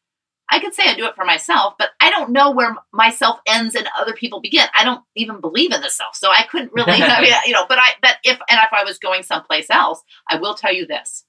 I 0.51 0.61
could 0.61 0.75
say 0.75 0.83
I 0.87 0.95
do 0.95 1.07
it 1.07 1.15
for 1.15 1.25
myself, 1.25 1.75
but 1.79 1.91
I 2.01 2.11
don't 2.11 2.31
know 2.31 2.51
where 2.51 2.77
myself 2.93 3.41
ends 3.47 3.75
and 3.75 3.89
other 3.99 4.13
people 4.13 4.41
begin. 4.41 4.67
I 4.79 4.85
don't 4.85 5.03
even 5.17 5.41
believe 5.41 5.73
in 5.73 5.81
the 5.81 5.89
self, 5.91 6.15
so 6.15 6.29
I 6.31 6.43
couldn't 6.43 6.73
really, 6.75 7.03
I 7.03 7.21
mean, 7.23 7.33
you 7.47 7.53
know. 7.53 7.65
But 7.69 7.79
I, 7.79 7.91
but 8.03 8.17
if 8.25 8.39
and 8.49 8.61
if 8.63 8.73
I 8.73 8.85
was 8.85 8.99
going 8.99 9.23
someplace 9.23 9.71
else, 9.71 10.03
I 10.29 10.37
will 10.37 10.55
tell 10.55 10.73
you 10.73 10.87
this, 10.87 11.25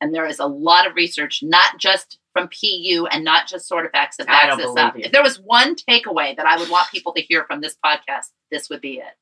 and 0.00 0.12
there 0.12 0.26
is 0.26 0.40
a 0.40 0.46
lot 0.46 0.86
of 0.88 0.96
research, 0.96 1.40
not 1.42 1.78
just 1.78 2.18
from 2.32 2.48
PU 2.48 3.06
and 3.10 3.24
not 3.24 3.46
just 3.46 3.68
sort 3.68 3.84
of 3.84 3.92
facts 3.92 4.16
that 4.16 4.26
backs 4.26 4.56
this 4.56 4.74
up. 4.76 4.96
you. 4.96 5.04
If 5.04 5.12
there 5.12 5.22
was 5.22 5.36
one 5.38 5.76
takeaway 5.76 6.34
that 6.36 6.46
I 6.46 6.58
would 6.58 6.70
want 6.70 6.90
people 6.90 7.12
to 7.12 7.20
hear 7.20 7.44
from 7.44 7.60
this 7.60 7.76
podcast, 7.84 8.30
this 8.50 8.70
would 8.70 8.80
be 8.80 8.94
it. 8.94 9.14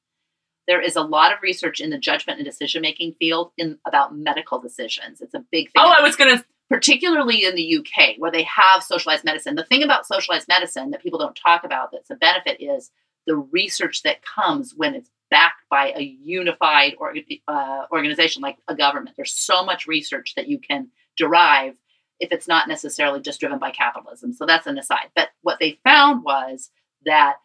There 0.68 0.80
is 0.80 0.94
a 0.94 1.02
lot 1.02 1.32
of 1.32 1.40
research 1.42 1.80
in 1.80 1.90
the 1.90 1.98
judgment 1.98 2.38
and 2.38 2.46
decision 2.46 2.82
making 2.82 3.16
field 3.18 3.50
in 3.58 3.78
about 3.84 4.16
medical 4.16 4.60
decisions. 4.60 5.20
It's 5.20 5.34
a 5.34 5.44
big 5.50 5.66
thing 5.72 5.82
Oh, 5.82 5.92
I 5.96 6.02
was 6.02 6.14
gonna. 6.16 6.44
Particularly 6.70 7.44
in 7.44 7.56
the 7.56 7.78
UK 7.78 8.14
where 8.18 8.30
they 8.30 8.44
have 8.44 8.82
socialized 8.82 9.24
medicine. 9.24 9.56
The 9.56 9.64
thing 9.64 9.82
about 9.82 10.06
socialized 10.06 10.48
medicine 10.48 10.90
that 10.90 11.02
people 11.02 11.18
don't 11.18 11.34
talk 11.34 11.64
about 11.64 11.90
that's 11.92 12.10
a 12.10 12.14
benefit 12.14 12.62
is 12.62 12.90
the 13.26 13.36
research 13.36 14.02
that 14.04 14.22
comes 14.22 14.72
when 14.74 14.94
it's 14.94 15.10
backed 15.30 15.64
by 15.68 15.92
a 15.96 16.00
unified 16.00 16.94
or, 16.98 17.14
uh, 17.48 17.86
organization 17.92 18.40
like 18.40 18.58
a 18.68 18.74
government. 18.74 19.16
There's 19.16 19.32
so 19.34 19.64
much 19.64 19.88
research 19.88 20.34
that 20.36 20.48
you 20.48 20.58
can 20.58 20.88
derive 21.16 21.74
if 22.20 22.30
it's 22.32 22.48
not 22.48 22.68
necessarily 22.68 23.20
just 23.20 23.40
driven 23.40 23.58
by 23.58 23.72
capitalism. 23.72 24.32
So 24.32 24.46
that's 24.46 24.66
an 24.66 24.78
aside. 24.78 25.10
But 25.16 25.30
what 25.42 25.58
they 25.58 25.80
found 25.82 26.22
was 26.22 26.70
that 27.04 27.36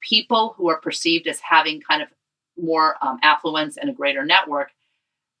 people 0.00 0.54
who 0.56 0.68
are 0.68 0.80
perceived 0.80 1.28
as 1.28 1.40
having 1.40 1.80
kind 1.80 2.02
of 2.02 2.08
more 2.60 2.96
um, 3.02 3.18
affluence 3.22 3.76
and 3.76 3.88
a 3.88 3.94
greater 3.94 4.24
network 4.24 4.70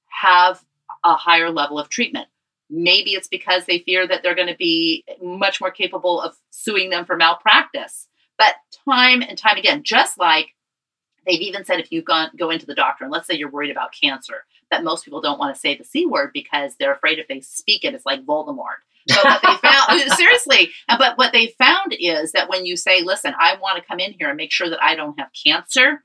have 0.08 0.64
a 1.04 1.14
higher 1.14 1.50
level 1.50 1.78
of 1.78 1.88
treatment. 1.88 2.28
Maybe 2.70 3.12
it's 3.12 3.28
because 3.28 3.66
they 3.66 3.80
fear 3.80 4.06
that 4.06 4.22
they're 4.22 4.34
going 4.34 4.48
to 4.48 4.56
be 4.56 5.04
much 5.22 5.60
more 5.60 5.70
capable 5.70 6.20
of 6.20 6.36
suing 6.50 6.90
them 6.90 7.04
for 7.04 7.16
malpractice. 7.16 8.08
But 8.38 8.54
time 8.84 9.22
and 9.22 9.38
time 9.38 9.58
again, 9.58 9.82
just 9.82 10.18
like 10.18 10.54
they've 11.26 11.40
even 11.40 11.64
said 11.64 11.80
if 11.80 11.92
you 11.92 12.02
go, 12.02 12.26
go 12.36 12.50
into 12.50 12.66
the 12.66 12.74
doctor 12.74 13.04
and 13.04 13.12
let's 13.12 13.26
say 13.26 13.34
you're 13.34 13.50
worried 13.50 13.70
about 13.70 13.94
cancer, 13.98 14.44
that 14.70 14.84
most 14.84 15.04
people 15.04 15.20
don't 15.20 15.38
want 15.38 15.54
to 15.54 15.60
say 15.60 15.76
the 15.76 15.84
C 15.84 16.06
word 16.06 16.30
because 16.32 16.74
they're 16.76 16.94
afraid 16.94 17.18
if 17.18 17.28
they 17.28 17.40
speak 17.40 17.84
it, 17.84 17.94
it's 17.94 18.06
like 18.06 18.24
Voldemort. 18.24 18.82
But 19.06 19.24
what 19.24 19.42
they 19.42 19.68
found, 19.68 20.12
seriously, 20.16 20.70
but 20.88 21.18
what 21.18 21.32
they 21.32 21.54
found 21.58 21.94
is 21.98 22.32
that 22.32 22.48
when 22.48 22.64
you 22.64 22.76
say, 22.76 23.02
listen, 23.02 23.34
I 23.38 23.56
want 23.60 23.76
to 23.76 23.86
come 23.86 24.00
in 24.00 24.14
here 24.14 24.28
and 24.28 24.36
make 24.36 24.52
sure 24.52 24.70
that 24.70 24.82
I 24.82 24.94
don't 24.94 25.18
have 25.18 25.28
cancer, 25.44 26.02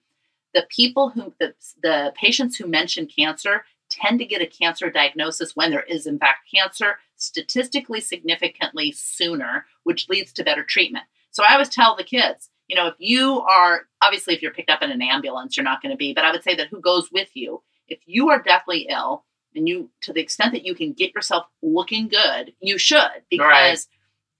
the 0.54 0.65
people 0.69 1.10
who, 1.10 1.34
the, 1.39 1.54
the 1.82 2.13
patients 2.15 2.58
who 2.58 2.67
mention 2.67 3.08
cancer 3.08 3.63
tend 3.89 4.19
to 4.19 4.25
get 4.25 4.41
a 4.41 4.45
cancer 4.47 4.89
diagnosis 4.89 5.56
when 5.56 5.71
there 5.71 5.84
is, 5.84 6.06
in 6.06 6.19
fact, 6.19 6.49
cancer 6.54 6.99
statistically 7.17 7.99
significantly 8.02 8.91
sooner, 8.91 9.65
which 9.84 10.08
leads 10.10 10.32
to 10.34 10.43
better 10.43 10.63
treatment. 10.63 11.06
So 11.32 11.43
I 11.43 11.54
always 11.54 11.69
tell 11.69 11.95
the 11.95 12.04
kids, 12.04 12.49
you 12.67 12.75
know, 12.75 12.88
if 12.88 12.95
you 12.99 13.41
are, 13.41 13.88
obviously, 14.02 14.34
if 14.36 14.41
you're 14.41 14.54
picked 14.54 14.69
up 14.69 14.82
in 14.82 14.91
an 14.91 15.02
ambulance, 15.02 15.58
you're 15.58 15.63
not 15.63 15.82
going 15.82 15.91
to 15.91 15.97
be, 15.97 16.13
but 16.13 16.23
I 16.25 16.32
would 16.32 16.43
say 16.43 16.56
that 16.56 16.67
who 16.67 16.80
goes 16.80 17.10
with 17.12 17.30
you, 17.36 17.62
if 17.88 17.99
you 18.06 18.30
are 18.30 18.41
deathly 18.41 18.88
ill, 18.89 19.25
and 19.56 19.67
you, 19.67 19.89
to 20.02 20.13
the 20.13 20.21
extent 20.21 20.54
that 20.54 20.65
you 20.65 20.75
can 20.75 20.93
get 20.93 21.13
yourself 21.15 21.47
looking 21.63 22.08
good, 22.08 22.54
you 22.62 22.78
should, 22.78 23.23
because 23.32 23.49
Right. 23.49 23.86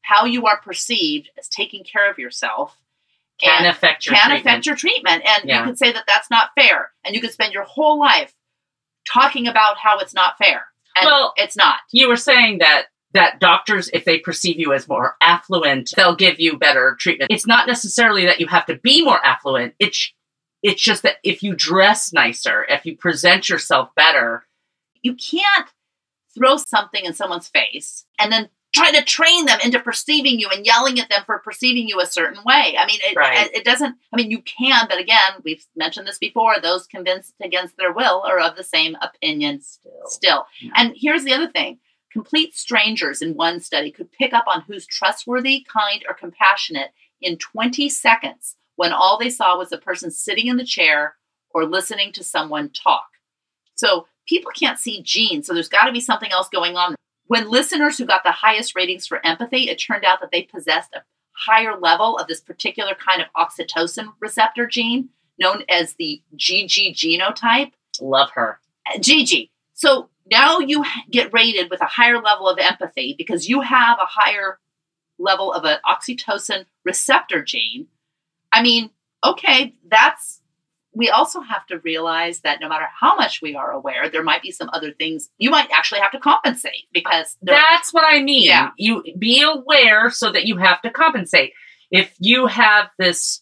how 0.03 0.25
you 0.25 0.45
are 0.45 0.62
perceived 0.62 1.29
as 1.38 1.49
taking 1.49 1.83
care 1.83 2.09
of 2.09 2.19
yourself 2.19 2.77
Can 3.39 3.65
affect 3.65 4.05
your 4.05 4.15
can 4.15 4.29
treatment. 4.29 4.45
affect 4.45 4.65
your 4.67 4.75
treatment. 4.75 5.23
And 5.25 5.49
Yeah. 5.49 5.59
you 5.59 5.65
could 5.65 5.77
say 5.79 5.91
that 5.91 6.03
that's 6.07 6.29
not 6.29 6.51
fair. 6.59 6.91
And 7.03 7.15
you 7.15 7.21
could 7.21 7.31
spend 7.31 7.53
your 7.53 7.63
whole 7.63 7.97
life 7.97 8.33
talking 9.12 9.48
about 9.48 9.78
how 9.78 10.00
it's 10.00 10.13
not 10.13 10.38
fair. 10.38 10.67
And 10.95 11.05
Well- 11.05 11.34
it's 11.38 11.55
not. 11.55 11.80
you 11.91 12.07
were 12.07 12.16
saying 12.18 12.60
that 12.60 12.86
that 13.14 13.39
doctors 13.39 13.89
if 13.91 14.05
they 14.05 14.20
perceive 14.20 14.60
you 14.60 14.72
as 14.72 14.88
more 14.88 15.16
affluent 15.20 15.91
they'll 15.95 16.16
give 16.16 16.39
you 16.39 16.57
better 16.57 16.95
treatment 16.99 17.32
it's 17.32 17.47
not 17.47 17.66
necessarily 17.68 18.26
that 18.28 18.39
you 18.39 18.45
have 18.45 18.68
to 18.68 18.76
be 18.76 19.03
more 19.03 19.20
affluent 19.26 19.74
it's 19.80 20.14
it's 20.62 20.80
just 20.82 21.01
that 21.01 21.16
if 21.24 21.41
you 21.41 21.55
dress 21.55 22.14
nicer 22.14 22.66
if 22.70 22.86
you 22.86 22.95
present 22.95 23.49
yourself 23.49 23.89
better 23.95 24.45
You 25.01 25.16
can't 25.16 25.68
throw 26.36 26.57
something 26.57 27.03
in 27.03 27.14
someone's 27.16 27.47
face 27.47 28.05
and 28.20 28.32
then 28.32 28.49
try 28.80 28.91
to 28.99 29.03
train 29.05 29.45
them 29.45 29.59
into 29.63 29.80
perceiving 29.80 30.39
you 30.39 30.49
and 30.49 30.65
yelling 30.65 30.99
at 30.99 31.09
them 31.09 31.23
for 31.25 31.39
perceiving 31.39 31.88
you 31.88 31.99
a 32.01 32.05
certain 32.05 32.43
way. 32.43 32.75
I 32.80 32.86
mean, 32.86 32.99
it, 33.03 33.15
Right. 33.15 33.47
it, 33.47 33.57
it 33.57 33.65
doesn't, 33.65 33.95
I 34.13 34.17
mean, 34.17 34.32
you 34.32 34.41
can, 34.41 34.88
but 34.89 34.99
again, 34.99 35.34
we've 35.43 35.65
mentioned 35.75 36.07
this 36.07 36.17
before 36.17 36.59
those 36.61 36.88
convinced 36.88 37.34
against 37.41 37.77
their 37.77 37.91
will 37.93 38.21
are 38.21 38.39
of 38.39 38.55
the 38.55 38.63
same 38.63 38.95
opinion 39.01 39.61
still 39.61 39.91
still. 40.05 40.45
Yeah. 40.61 40.71
And 40.75 40.93
here's 40.95 41.23
the 41.23 41.34
other 41.34 41.47
thing 41.51 41.80
complete 42.11 42.55
strangers 42.55 43.21
in 43.21 43.36
one 43.36 43.59
study 43.59 43.91
could 43.91 44.11
pick 44.11 44.34
up 44.34 44.45
on 44.47 44.61
who's 44.61 44.86
trustworthy, 44.88 45.65
kind, 45.71 46.03
or 46.07 46.13
compassionate 46.15 46.89
in 47.21 47.38
20 47.38 47.88
seconds 47.89 48.55
when 48.77 48.91
all 48.91 49.17
they 49.17 49.30
saw 49.30 49.57
was 49.57 49.71
a 49.71 49.77
person 49.77 50.09
sitting 50.09 50.47
in 50.47 50.57
the 50.57 50.65
chair 50.65 51.15
or 51.51 51.65
listening 51.65 52.11
to 52.13 52.23
someone 52.23 52.69
talk. 52.69 53.05
So 53.75 54.07
people 54.27 54.51
can't 54.57 54.80
see 54.80 55.01
genes, 55.03 55.47
so 55.47 55.53
there's 55.53 55.69
got 55.69 55.86
to 55.86 55.91
be 55.91 55.99
something 55.99 56.32
else 56.32 56.49
going 56.49 56.75
on. 56.77 56.95
When 57.30 57.47
listeners 57.47 57.95
who 57.95 58.07
got 58.07 58.23
the 58.23 58.32
highest 58.32 58.75
ratings 58.75 59.05
for 59.05 59.23
empathy, 59.23 59.69
it 59.69 59.75
turned 59.75 60.03
out 60.03 60.19
that 60.19 60.32
they 60.32 60.41
possessed 60.41 60.95
a 60.95 61.03
higher 61.34 61.80
level 61.80 62.17
of 62.17 62.27
this 62.27 62.41
particular 62.41 62.95
kind 62.95 63.21
of 63.21 63.27
oxytocin 63.38 64.07
receptor 64.19 64.65
gene 64.65 65.09
known 65.39 65.61
as 65.69 65.93
the 65.93 66.23
GG 66.36 66.95
genotype. 66.95 67.71
Love 68.01 68.32
her. 68.32 68.59
Uh, 68.88 68.97
GG. 68.97 69.51
So 69.75 70.09
now 70.32 70.57
you 70.57 70.84
get 71.11 71.32
rated 71.32 71.69
with 71.69 71.82
a 71.82 71.86
higher 71.86 72.19
level 72.19 72.49
of 72.49 72.57
empathy 72.57 73.13
because 73.15 73.47
you 73.47 73.61
have 73.61 73.99
a 73.99 74.07
higher 74.07 74.57
level 75.19 75.53
of 75.53 75.65
an 75.65 75.77
oxytocin 75.86 76.65
receptor 76.84 77.43
gene. 77.43 77.86
I 78.51 78.63
mean, 78.63 78.89
okay, 79.23 79.75
that's 79.88 80.38
we 80.93 81.09
also 81.09 81.41
have 81.41 81.65
to 81.67 81.79
realize 81.79 82.41
that 82.41 82.59
no 82.59 82.67
matter 82.67 82.87
how 82.99 83.15
much 83.15 83.41
we 83.41 83.55
are 83.55 83.71
aware, 83.71 84.09
there 84.09 84.23
might 84.23 84.41
be 84.41 84.51
some 84.51 84.69
other 84.73 84.91
things 84.91 85.29
you 85.37 85.51
might 85.51 85.69
actually 85.71 86.01
have 86.01 86.11
to 86.11 86.19
compensate 86.19 86.87
because 86.91 87.37
that's 87.41 87.93
what 87.93 88.03
I 88.07 88.21
mean. 88.21 88.47
Yeah. 88.47 88.71
You 88.77 89.03
be 89.17 89.43
aware 89.43 90.09
so 90.09 90.31
that 90.31 90.45
you 90.45 90.57
have 90.57 90.81
to 90.81 90.89
compensate. 90.89 91.53
If 91.91 92.13
you 92.19 92.47
have 92.47 92.89
this 92.97 93.41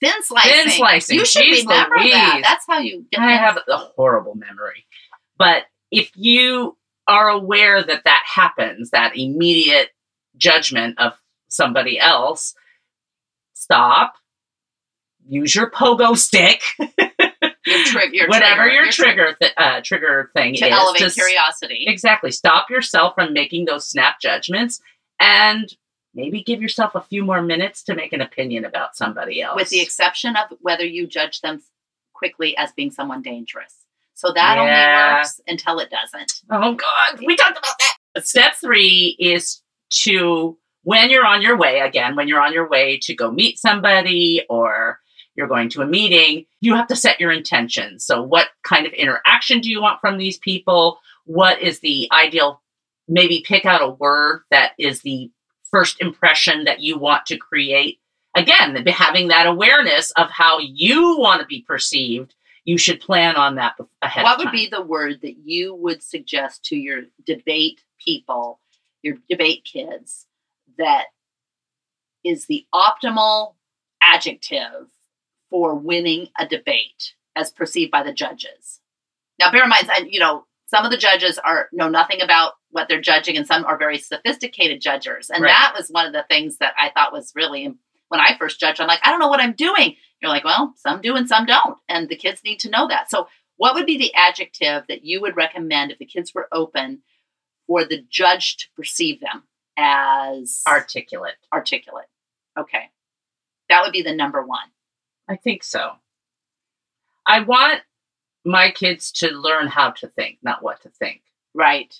thin 0.00 0.22
slicing, 0.22 0.52
thin 0.52 0.70
slicing, 0.70 1.18
you 1.18 1.24
should 1.24 1.42
Jeez 1.42 1.62
remember 1.62 1.98
that. 1.98 2.40
That's 2.42 2.64
how 2.68 2.80
you. 2.80 3.06
Get 3.10 3.20
I 3.20 3.32
have 3.32 3.58
a 3.68 3.76
horrible 3.76 4.34
memory. 4.34 4.86
But 5.38 5.64
if 5.90 6.10
you 6.16 6.76
are 7.06 7.28
aware 7.28 7.82
that 7.82 8.04
that 8.04 8.22
happens, 8.26 8.90
that 8.90 9.16
immediate 9.16 9.88
judgment 10.36 10.98
of 10.98 11.12
somebody 11.48 11.98
else, 11.98 12.54
stop. 13.52 14.14
Use 15.32 15.54
your 15.54 15.70
pogo 15.70 16.16
stick, 16.18 16.60
your 16.78 17.84
trig- 17.86 18.12
your 18.14 18.26
whatever 18.28 18.62
trigger, 18.64 18.74
your 18.82 18.90
trigger 18.90 19.36
th- 19.40 19.52
uh, 19.56 19.80
trigger 19.84 20.30
thing 20.34 20.54
is 20.54 20.60
to 20.60 20.66
is. 20.66 20.72
elevate 20.72 21.12
curiosity. 21.14 21.84
Exactly. 21.86 22.32
Stop 22.32 22.68
yourself 22.68 23.14
from 23.14 23.32
making 23.32 23.66
those 23.66 23.88
snap 23.88 24.20
judgments, 24.20 24.80
and 25.20 25.72
maybe 26.14 26.42
give 26.42 26.60
yourself 26.60 26.96
a 26.96 27.00
few 27.00 27.24
more 27.24 27.40
minutes 27.42 27.84
to 27.84 27.94
make 27.94 28.12
an 28.12 28.20
opinion 28.20 28.64
about 28.64 28.96
somebody 28.96 29.40
else. 29.40 29.54
with 29.54 29.68
the 29.68 29.80
exception 29.80 30.34
of 30.34 30.56
whether 30.60 30.84
you 30.84 31.06
judge 31.06 31.40
them 31.42 31.62
quickly 32.12 32.56
as 32.56 32.72
being 32.72 32.90
someone 32.90 33.22
dangerous. 33.22 33.76
So 34.14 34.32
that 34.32 34.56
Yeah. 34.56 34.60
only 34.62 35.14
works 35.18 35.40
until 35.46 35.78
it 35.78 35.90
doesn't. 35.90 36.32
Oh 36.50 36.74
God, 36.74 37.20
we 37.24 37.36
talked 37.36 37.56
about 37.56 37.74
that. 37.78 38.26
Step 38.26 38.54
three 38.60 39.16
is 39.20 39.62
to 40.02 40.58
when 40.82 41.08
you're 41.10 41.24
on 41.24 41.40
your 41.42 41.56
way 41.56 41.80
again, 41.80 42.16
when 42.16 42.26
you're 42.28 42.40
on 42.40 42.52
your 42.52 42.68
way 42.68 42.98
to 43.02 43.14
go 43.14 43.30
meet 43.30 43.58
somebody 43.58 44.44
or 44.50 44.99
you're 45.34 45.48
going 45.48 45.68
to 45.70 45.82
a 45.82 45.86
meeting, 45.86 46.46
you 46.60 46.74
have 46.74 46.88
to 46.88 46.96
set 46.96 47.20
your 47.20 47.32
intentions. 47.32 48.04
So, 48.04 48.22
what 48.22 48.48
kind 48.62 48.86
of 48.86 48.92
interaction 48.92 49.60
do 49.60 49.70
you 49.70 49.80
want 49.80 50.00
from 50.00 50.18
these 50.18 50.38
people? 50.38 50.98
What 51.24 51.60
is 51.60 51.80
the 51.80 52.08
ideal? 52.12 52.60
Maybe 53.08 53.44
pick 53.46 53.64
out 53.64 53.82
a 53.82 53.90
word 53.90 54.42
that 54.50 54.72
is 54.78 55.02
the 55.02 55.30
first 55.70 56.00
impression 56.00 56.64
that 56.64 56.80
you 56.80 56.98
want 56.98 57.26
to 57.26 57.36
create. 57.36 57.98
Again, 58.36 58.84
having 58.86 59.28
that 59.28 59.46
awareness 59.46 60.12
of 60.12 60.30
how 60.30 60.58
you 60.60 61.18
want 61.18 61.40
to 61.40 61.46
be 61.46 61.62
perceived, 61.62 62.34
you 62.64 62.78
should 62.78 63.00
plan 63.00 63.36
on 63.36 63.56
that 63.56 63.74
ahead. 64.02 64.22
what 64.22 64.38
would 64.38 64.52
be 64.52 64.68
the 64.68 64.82
word 64.82 65.20
that 65.22 65.38
you 65.38 65.74
would 65.74 66.02
suggest 66.02 66.64
to 66.66 66.76
your 66.76 67.02
debate 67.24 67.82
people, 67.98 68.60
your 69.02 69.16
debate 69.28 69.64
kids, 69.64 70.26
that 70.78 71.06
is 72.24 72.46
the 72.46 72.66
optimal 72.72 73.54
adjective 74.00 74.88
for 75.50 75.74
winning 75.74 76.28
a 76.38 76.46
debate 76.46 77.14
as 77.36 77.50
perceived 77.50 77.90
by 77.90 78.02
the 78.02 78.12
judges? 78.12 78.80
Now, 79.38 79.50
bear 79.50 79.64
in 79.64 79.68
mind, 79.68 79.90
I- 79.90 80.08
you 80.08 80.20
know, 80.20 80.46
some 80.66 80.84
of 80.84 80.90
the 80.90 80.96
judges 80.96 81.38
are 81.38 81.68
know 81.72 81.88
nothing 81.88 82.20
about 82.22 82.52
what 82.70 82.88
they're 82.88 83.00
judging, 83.00 83.36
and 83.36 83.46
some 83.46 83.64
are 83.64 83.76
very 83.76 83.98
sophisticated 83.98 84.80
judges. 84.80 85.28
And 85.30 85.42
Right. 85.42 85.50
that 85.50 85.74
was 85.76 85.88
one 85.88 86.06
of 86.06 86.12
the 86.12 86.22
things 86.28 86.58
that 86.58 86.74
I 86.78 86.90
thought 86.90 87.12
was 87.12 87.32
really 87.34 87.74
when 88.08 88.20
I 88.20 88.36
first 88.38 88.60
judged. 88.60 88.80
I'm 88.80 88.86
like, 88.86 89.04
I 89.04 89.10
don't 89.10 89.18
know 89.20 89.28
what 89.28 89.40
I'm 89.40 89.52
doing. 89.54 89.96
You're 90.20 90.30
like, 90.30 90.44
well, 90.44 90.74
some 90.76 91.00
do 91.00 91.16
and 91.16 91.28
some 91.28 91.46
don't, 91.46 91.78
and 91.88 92.08
the 92.08 92.16
kids 92.16 92.44
need 92.44 92.60
to 92.60 92.70
know 92.70 92.86
that. 92.88 93.10
So, 93.10 93.28
what 93.56 93.74
would 93.74 93.86
be 93.86 93.98
the 93.98 94.14
adjective 94.14 94.86
that 94.88 95.04
you 95.04 95.20
would 95.20 95.36
recommend 95.36 95.90
if 95.90 95.98
the 95.98 96.06
kids 96.06 96.32
were 96.34 96.48
open 96.52 97.02
for 97.66 97.84
the 97.84 98.02
judge 98.08 98.56
to 98.58 98.66
perceive 98.76 99.20
them 99.20 99.48
as 99.76 100.62
articulate? 100.66 101.36
articulate? 101.52 102.08
Okay, 102.58 102.90
that 103.68 103.82
would 103.82 103.92
be 103.92 104.02
the 104.02 104.14
number 104.14 104.44
one. 104.44 104.70
I 105.30 105.36
think 105.36 105.62
so. 105.62 105.92
I 107.24 107.42
want 107.42 107.82
my 108.44 108.72
kids 108.72 109.12
to 109.12 109.30
learn 109.30 109.68
how 109.68 109.92
to 109.92 110.08
think, 110.08 110.38
not 110.42 110.62
what 110.62 110.80
to 110.82 110.88
think. 110.88 111.22
Right. 111.54 111.94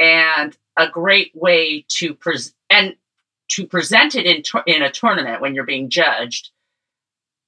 And 0.00 0.56
a 0.76 0.88
great 0.88 1.30
way 1.34 1.84
to 1.88 2.14
present 2.14 2.54
and 2.70 2.96
to 3.50 3.66
present 3.66 4.16
it 4.16 4.26
in 4.26 4.42
tour- 4.42 4.64
in 4.66 4.82
a 4.82 4.90
tournament 4.90 5.40
when 5.40 5.54
you're 5.54 5.64
being 5.64 5.90
judged, 5.90 6.50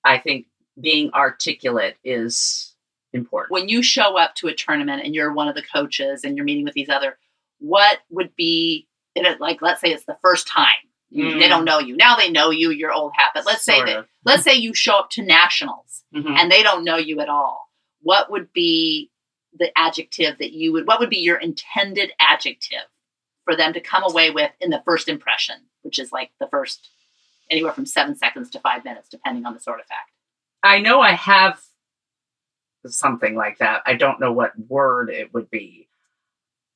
I 0.04 0.18
think 0.18 0.46
being 0.80 1.10
articulate 1.12 1.96
is 2.04 2.76
important. 3.12 3.50
When 3.50 3.68
you 3.68 3.82
show 3.82 4.16
up 4.16 4.36
to 4.36 4.48
a 4.48 4.54
tournament 4.54 5.02
and 5.04 5.14
you're 5.14 5.32
one 5.32 5.48
of 5.48 5.56
the 5.56 5.62
coaches 5.62 6.22
and 6.22 6.36
you're 6.36 6.44
meeting 6.44 6.64
with 6.64 6.74
these 6.74 6.90
other, 6.90 7.18
what 7.58 7.98
would 8.10 8.36
be? 8.36 8.86
Like, 9.40 9.62
let's 9.62 9.80
say 9.80 9.88
it's 9.88 10.04
the 10.04 10.18
first 10.22 10.46
time 10.46 10.83
You- 11.14 11.38
they 11.38 11.46
Mm. 11.46 11.48
don't 11.48 11.64
know 11.64 11.78
you. 11.78 11.96
Now 11.96 12.16
they 12.16 12.28
know 12.30 12.50
you. 12.50 12.70
You're 12.70 12.92
old 12.92 13.12
hat. 13.14 13.30
But 13.34 13.46
let's 13.46 13.64
say 13.64 13.76
Sort 13.76 13.86
that 13.86 13.98
of. 14.00 14.08
let's 14.24 14.42
say 14.42 14.54
you 14.54 14.74
show 14.74 14.96
up 14.98 15.10
to 15.10 15.22
nationals 15.22 16.04
Mhm. 16.14 16.36
and 16.38 16.50
they 16.50 16.62
don't 16.62 16.82
know 16.84 16.96
you 16.96 17.20
at 17.20 17.28
all, 17.28 17.70
what 18.00 18.30
would 18.30 18.52
be 18.52 19.10
the 19.52 19.70
adjective 19.78 20.38
that 20.38 20.52
you 20.52 20.72
would, 20.72 20.86
what 20.88 20.98
would 20.98 21.10
be 21.10 21.18
your 21.18 21.36
intended 21.36 22.12
adjective 22.18 22.86
for 23.44 23.54
them 23.54 23.72
to 23.72 23.80
come 23.80 24.02
away 24.02 24.30
with 24.30 24.50
in 24.60 24.70
the 24.70 24.82
first 24.84 25.08
impression, 25.08 25.68
which 25.82 25.98
is 26.00 26.10
like 26.10 26.32
the 26.40 26.48
first 26.48 26.90
anywhere 27.50 27.72
from 27.72 27.86
seven 27.86 28.16
seconds 28.16 28.50
to 28.50 28.58
five 28.58 28.84
minutes, 28.84 29.08
depending 29.08 29.46
on 29.46 29.54
the 29.54 29.60
sort 29.60 29.78
of 29.78 29.86
fact. 29.86 30.10
I 30.64 30.80
know 30.80 31.00
I 31.00 31.12
have 31.12 31.62
something 32.86 33.34
like 33.36 33.58
that. 33.58 33.82
I 33.86 33.94
don't 33.94 34.18
know 34.20 34.32
what 34.32 34.58
word 34.58 35.10
it 35.10 35.32
would 35.32 35.50
be. 35.50 35.88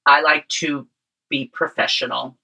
I 0.07 0.20
like 0.20 0.47
to 0.61 0.86
be 1.28 1.47
professional. 1.47 2.39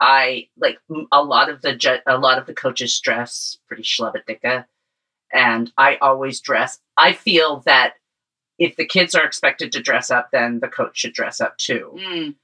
I 0.00 0.48
like 0.58 0.78
a 1.12 1.22
lot 1.22 1.50
of 1.50 1.62
the 1.62 2.00
a 2.06 2.16
lot 2.18 2.38
of 2.38 2.46
the 2.46 2.54
coaches 2.54 2.98
dress 3.00 3.58
pretty 3.68 3.82
schlubadicka, 3.82 4.64
and 5.32 5.72
I 5.76 5.96
always 5.96 6.40
dress. 6.40 6.78
I 6.96 7.12
feel 7.12 7.60
that 7.66 7.94
if 8.58 8.76
the 8.76 8.86
kids 8.86 9.14
are 9.14 9.24
expected 9.24 9.72
to 9.72 9.82
dress 9.82 10.10
up, 10.10 10.30
then 10.32 10.60
the 10.60 10.68
coach 10.68 10.98
should 10.98 11.12
dress 11.12 11.40
up 11.40 11.56
too. 11.58 11.96
Mm, 11.98 12.34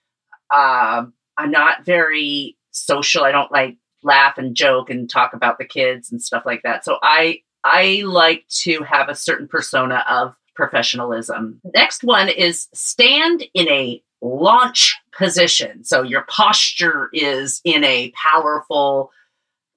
Um, 0.55 1.13
I'm 1.39 1.51
not 1.51 1.85
very 1.85 2.57
social. 2.71 3.25
I 3.25 3.33
don't 3.33 3.53
like 3.53 3.77
laugh 4.03 4.39
and 4.39 4.55
joke 4.55 4.89
and 4.91 5.09
talk 5.11 5.33
about 5.35 5.59
the 5.59 5.65
kids 5.65 6.11
and 6.13 6.23
stuff 6.23 6.45
like 6.47 6.63
that. 6.63 6.85
So 6.85 6.99
I 7.03 7.41
I 7.65 8.03
like 8.07 8.47
to 8.63 8.83
have 8.85 9.09
a 9.09 9.15
certain 9.15 9.49
persona 9.49 10.05
of 10.09 10.35
professionalism. 10.55 11.61
Next 11.75 12.05
one 12.05 12.29
is 12.29 12.69
stand 12.73 13.45
in 13.55 13.69
a 13.69 14.03
launch 14.23 14.97
position. 15.17 15.85
So 15.85 16.03
your 16.03 16.23
posture 16.23 17.09
is 17.13 17.61
in 17.65 17.85
a 17.85 18.13
powerful 18.13 19.11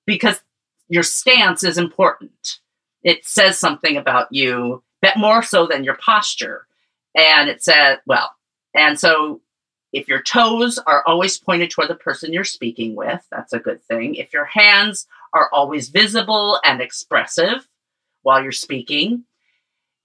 because 0.06 0.42
your 0.90 1.04
stance 1.04 1.64
is 1.64 1.78
important. 1.78 2.60
It 3.04 3.26
says 3.26 3.58
something 3.58 3.96
about 3.96 4.28
you 4.32 4.84
that 5.02 5.18
more 5.18 5.42
so 5.44 5.66
than 5.66 5.84
your 5.84 5.96
posture. 5.96 6.68
And 7.16 7.50
it 7.50 7.64
says, 7.64 8.00
well, 8.06 8.32
and 8.74 9.00
so 9.00 9.42
if 9.94 10.08
your 10.08 10.22
toes 10.22 10.78
are 10.80 11.04
always 11.08 11.38
pointed 11.38 11.72
toward 11.72 11.90
the 11.90 11.96
person 11.96 12.34
you're 12.34 12.44
speaking 12.44 12.96
with, 12.96 13.26
that's 13.32 13.54
a 13.54 13.60
good 13.60 13.84
thing. 13.84 14.16
If 14.16 14.34
your 14.34 14.46
hands 14.46 15.08
are 15.34 15.50
always 15.52 15.90
visible 15.90 16.60
and 16.64 16.82
expressive 16.82 17.68
while 18.24 18.44
you're 18.44 18.52
speaking, 18.52 19.24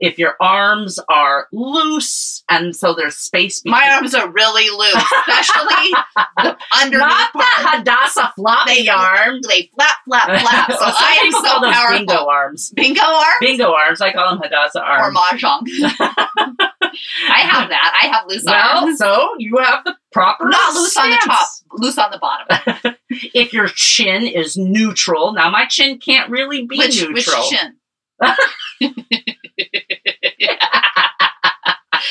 if 0.04 0.18
your 0.18 0.36
arms 0.40 0.98
are 1.08 1.48
loose 1.52 2.42
and 2.48 2.76
so 2.76 2.94
there's 2.94 3.16
space 3.16 3.60
between 3.60 3.80
my 3.80 3.90
arms 3.94 4.14
are 4.14 4.30
really 4.30 4.68
loose, 4.70 5.12
especially 5.26 5.90
the 6.36 6.56
underneath 6.82 7.00
not 7.00 7.32
the 7.32 7.38
part. 7.38 7.78
Hadassah 7.78 8.32
floppy 8.36 8.82
They- 8.84 8.88
arms. 8.88 9.46
They 9.48 9.70
flap, 9.74 9.96
flap, 10.04 10.26
flap. 10.40 10.70
So 10.74 10.78
I 10.82 11.20
am 11.24 11.32
so 11.32 11.60
those 11.60 11.74
powerful. 11.74 11.98
bingo 12.06 12.26
arms. 12.28 12.70
Bingo 12.74 13.00
arms 13.02 13.36
Bingo 13.40 13.72
arms. 13.72 14.00
I 14.00 14.12
call 14.12 14.30
them 14.30 14.40
Hadassah 14.42 14.82
arms. 14.82 15.16
or 15.16 15.20
mahjong. 15.20 15.62
I 17.28 17.40
have 17.40 17.68
that. 17.70 18.00
I 18.02 18.06
have 18.08 18.26
loose 18.28 18.44
well, 18.46 18.84
arms. 18.84 18.98
so 18.98 19.28
you 19.38 19.56
have 19.58 19.84
the 19.84 19.96
proper 20.12 20.48
Not 20.48 20.74
loose 20.74 20.96
on 20.96 21.10
the 21.10 21.16
top, 21.24 21.48
loose 21.72 21.98
on 21.98 22.10
the 22.12 22.18
bottom. 22.18 22.94
if 23.34 23.52
your 23.52 23.66
chin 23.68 24.22
is 24.26 24.56
neutral, 24.56 25.32
now 25.32 25.50
my 25.50 25.66
chin 25.66 25.98
can't 25.98 26.30
really 26.30 26.66
be 26.66 26.78
which, 26.78 27.02
neutral. 27.02 27.40
which 27.40 27.50
chin? 27.50 27.76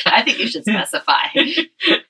I 0.05 0.21
think 0.23 0.39
you 0.39 0.47
should 0.47 0.65
specify. 0.65 1.27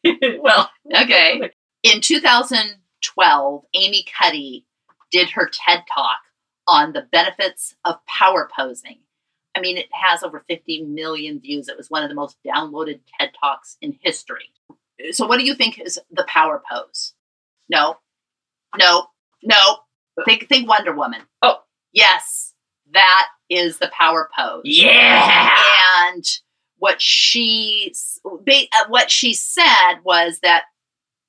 well, 0.39 0.70
Okay. 0.95 1.51
In 1.84 1.99
2012, 1.99 3.66
Amy 3.74 4.06
Cuddy 4.18 4.66
did 5.12 5.32
her 5.32 5.49
TED 5.51 5.84
Talk 5.93 6.20
on 6.66 6.93
the 6.93 7.08
benefits 7.12 7.76
of 7.84 7.97
power 8.06 8.49
posing. 8.56 8.99
I 9.56 9.60
mean, 9.60 9.78
it 9.78 9.89
has 9.91 10.24
over 10.24 10.45
50 10.47 10.84
million 10.84 11.41
views. 11.41 11.68
It 11.68 11.76
was 11.76 11.89
one 11.89 12.04
of 12.04 12.10
the 12.10 12.16
most 12.16 12.38
downloaded 12.47 13.01
TED 13.20 13.32
Talks 13.39 13.78
in 13.82 13.99
history. 14.01 14.51
So, 15.12 15.28
what 15.28 15.39
do 15.39 15.45
you 15.45 15.56
think 15.56 15.78
is 15.80 15.99
the 16.10 16.26
power 16.28 16.64
pose? 16.72 17.14
No, 17.70 17.97
no, 18.78 19.08
no. 19.43 19.80
Think, 20.26 20.47
think 20.47 20.70
Wonder 20.70 20.95
Woman. 20.95 21.22
Oh. 21.41 21.64
yes, 21.91 22.54
that 22.93 23.28
is 23.56 23.78
the 23.78 23.91
power 23.97 24.30
pose. 24.38 24.62
Yeah. 24.66 25.49
And 26.01 26.26
what 26.78 27.01
she 27.01 27.93
uh, 28.26 28.86
what 28.89 29.10
she 29.10 29.34
said 29.34 29.95
was 30.04 30.39
that 30.43 30.64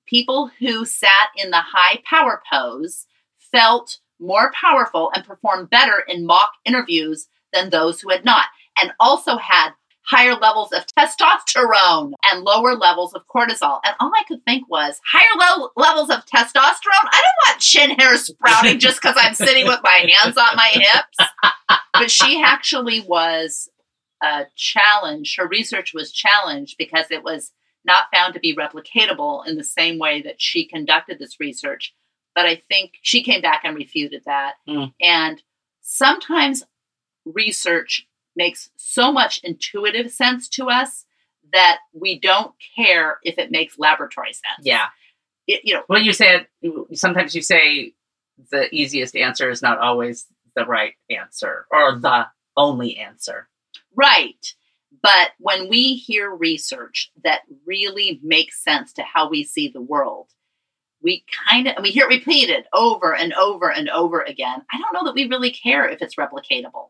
people 0.07 0.51
who 0.59 0.85
sat 0.85 1.29
in 1.37 1.51
the 1.51 1.61
high 1.61 2.03
power 2.09 2.43
pose 2.51 3.07
felt 3.39 3.99
more 4.19 4.53
powerful 4.53 5.11
and 5.15 5.25
performed 5.25 5.71
better 5.71 6.03
in 6.09 6.27
mock 6.27 6.51
interviews 6.65 7.29
than 7.53 7.71
those 7.71 8.01
who 8.01 8.11
had 8.11 8.25
not, 8.25 8.47
and 8.81 8.93
also 8.99 9.37
had 9.37 9.71
higher 10.07 10.35
levels 10.35 10.73
of 10.73 10.85
testosterone 10.99 12.13
and 12.25 12.45
lower 12.45 12.75
levels 12.75 13.15
of 13.15 13.23
cortisol. 13.27 13.81
And 13.85 13.95
all 14.01 14.13
I 14.15 14.25
could 14.29 14.45
think 14.45 14.69
was 14.69 15.01
higher 15.07 15.39
level 15.39 15.73
levels 15.77 16.11
of 16.11 16.27
testosterone. 16.27 17.09
I 17.11 17.23
don't 17.23 17.49
want 17.49 17.61
chin 17.61 17.91
hair 17.99 18.17
sprouting 18.17 18.79
just 18.79 19.01
because 19.01 19.17
I'm 19.19 19.35
sitting 19.35 19.67
with 19.67 19.81
my 19.83 20.07
hands 20.09 20.37
on 20.37 20.57
my 20.57 20.71
hips. 20.73 21.31
But 21.95 22.11
she 22.11 22.43
actually 22.45 23.01
was 23.01 23.69
uh, 24.23 24.45
challenged. 24.57 25.39
Her 25.39 25.47
research 25.47 25.95
was 25.95 26.13
challenged 26.13 26.77
because 26.77 27.07
it 27.11 27.23
was 27.23 27.53
not 27.85 28.05
found 28.13 28.35
to 28.35 28.41
be 28.41 28.57
replicatable 28.57 29.47
in 29.47 29.57
the 29.57 29.65
same 29.65 29.99
way 29.99 30.23
that 30.23 30.41
she 30.41 30.67
conducted 30.67 31.19
this 31.19 31.39
research. 31.39 31.95
But 32.35 32.47
I 32.47 32.63
think 32.69 32.95
she 33.03 33.23
came 33.23 33.43
back 33.43 33.61
and 33.65 33.77
refuted 33.77 34.23
that. 34.27 34.55
Mm. 34.69 34.93
And 35.01 35.43
sometimes 35.81 36.65
research 37.25 38.07
makes 38.37 38.71
so 38.77 39.13
much 39.13 39.41
intuitive 39.45 40.11
sense 40.11 40.49
to 40.51 40.69
us 40.69 41.05
that 41.53 41.79
we 41.93 42.19
don't 42.19 42.53
care 42.77 43.19
if 43.23 43.39
it 43.39 43.51
makes 43.51 43.79
laboratory 43.79 44.33
sense. 44.33 44.63
Yeah. 44.63 44.87
It, 45.47 45.61
you 45.65 45.75
know, 45.75 45.83
Well, 45.89 46.01
you 46.01 46.13
said 46.13 46.47
sometimes 46.95 47.35
you 47.35 47.43
say 47.43 47.93
the 48.51 48.75
easiest 48.75 49.15
answer 49.15 49.51
is 49.51 49.63
not 49.63 49.79
always 49.79 50.27
the 50.57 50.67
right 50.67 50.95
answer 51.11 51.67
or 51.71 51.97
the 51.99 52.27
only 52.57 52.97
answer. 52.97 53.49
Right. 53.95 54.55
But 55.03 55.33
when 55.39 55.69
we 55.69 55.95
hear 55.95 56.31
research 56.31 57.13
that 57.25 57.43
really 57.67 58.21
makes 58.23 58.63
sense 58.63 58.93
to 58.95 59.03
how 59.03 59.29
we 59.29 59.45
see 59.45 59.69
the 59.69 59.81
world, 59.81 60.29
we 61.03 61.25
kind 61.49 61.69
of, 61.69 61.77
and 61.77 61.83
we 61.83 61.91
hear 61.91 62.07
it 62.07 62.15
repeated 62.15 62.65
over 62.73 63.15
and 63.15 63.35
over 63.35 63.71
and 63.71 63.91
over 63.91 64.23
again. 64.23 64.63
I 64.73 64.79
don't 64.79 64.95
know 64.95 65.05
that 65.05 65.15
we 65.15 65.29
really 65.29 65.51
care 65.51 65.87
if 65.87 66.01
it's 66.01 66.17
replicatable. 66.17 66.89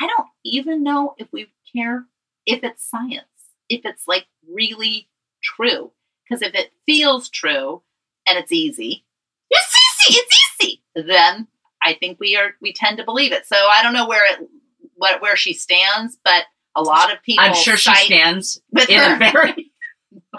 I 0.00 0.06
don't 0.06 0.28
even 0.44 0.82
know 0.82 1.14
if 1.18 1.28
we 1.32 1.48
care 1.74 2.06
if 2.46 2.62
it's 2.62 2.88
science, 2.88 3.24
if 3.68 3.82
it's 3.84 4.06
like 4.06 4.26
really 4.48 5.08
true. 5.42 5.92
Because 6.28 6.42
if 6.42 6.54
it 6.54 6.72
feels 6.86 7.28
true 7.28 7.82
and 8.26 8.38
it's 8.38 8.52
easy, 8.52 9.04
it's 9.50 9.76
easy, 10.08 10.18
it's 10.18 10.64
easy, 10.64 10.82
then 10.94 11.48
I 11.82 11.94
think 11.94 12.18
we 12.18 12.36
are, 12.36 12.54
we 12.62 12.72
tend 12.72 12.96
to 12.96 13.04
believe 13.04 13.32
it. 13.32 13.46
So 13.46 13.56
I 13.56 13.82
don't 13.82 13.92
know 13.92 14.08
where 14.08 14.32
it, 14.32 14.48
what, 14.94 15.20
where 15.20 15.36
she 15.36 15.52
stands, 15.52 16.16
but 16.24 16.44
a 16.74 16.82
lot 16.82 17.12
of 17.12 17.22
people 17.22 17.44
I'm 17.44 17.54
sure 17.54 17.76
she 17.76 17.94
stands 17.94 18.60
with 18.72 18.88
in 18.88 18.98
her 18.98 19.16
a 19.16 19.18
very 19.18 19.72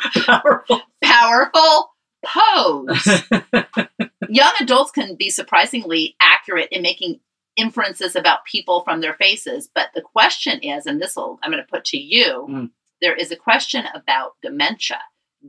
powerful. 0.25 0.81
powerful 1.03 1.91
pose. 2.25 3.23
Young 4.29 4.53
adults 4.59 4.91
can 4.91 5.15
be 5.15 5.29
surprisingly 5.29 6.15
accurate 6.19 6.69
in 6.71 6.81
making 6.81 7.19
inferences 7.55 8.15
about 8.15 8.45
people 8.45 8.83
from 8.83 9.01
their 9.01 9.13
faces, 9.13 9.69
but 9.73 9.89
the 9.95 10.01
question 10.01 10.59
is, 10.61 10.85
and 10.85 11.01
this 11.01 11.15
will 11.15 11.39
I'm 11.43 11.51
going 11.51 11.63
to 11.63 11.69
put 11.69 11.85
to 11.85 11.97
you, 11.97 12.47
Mm. 12.49 12.71
there 13.01 13.15
is 13.15 13.31
a 13.31 13.35
question 13.35 13.85
about 13.93 14.35
dementia. 14.41 15.01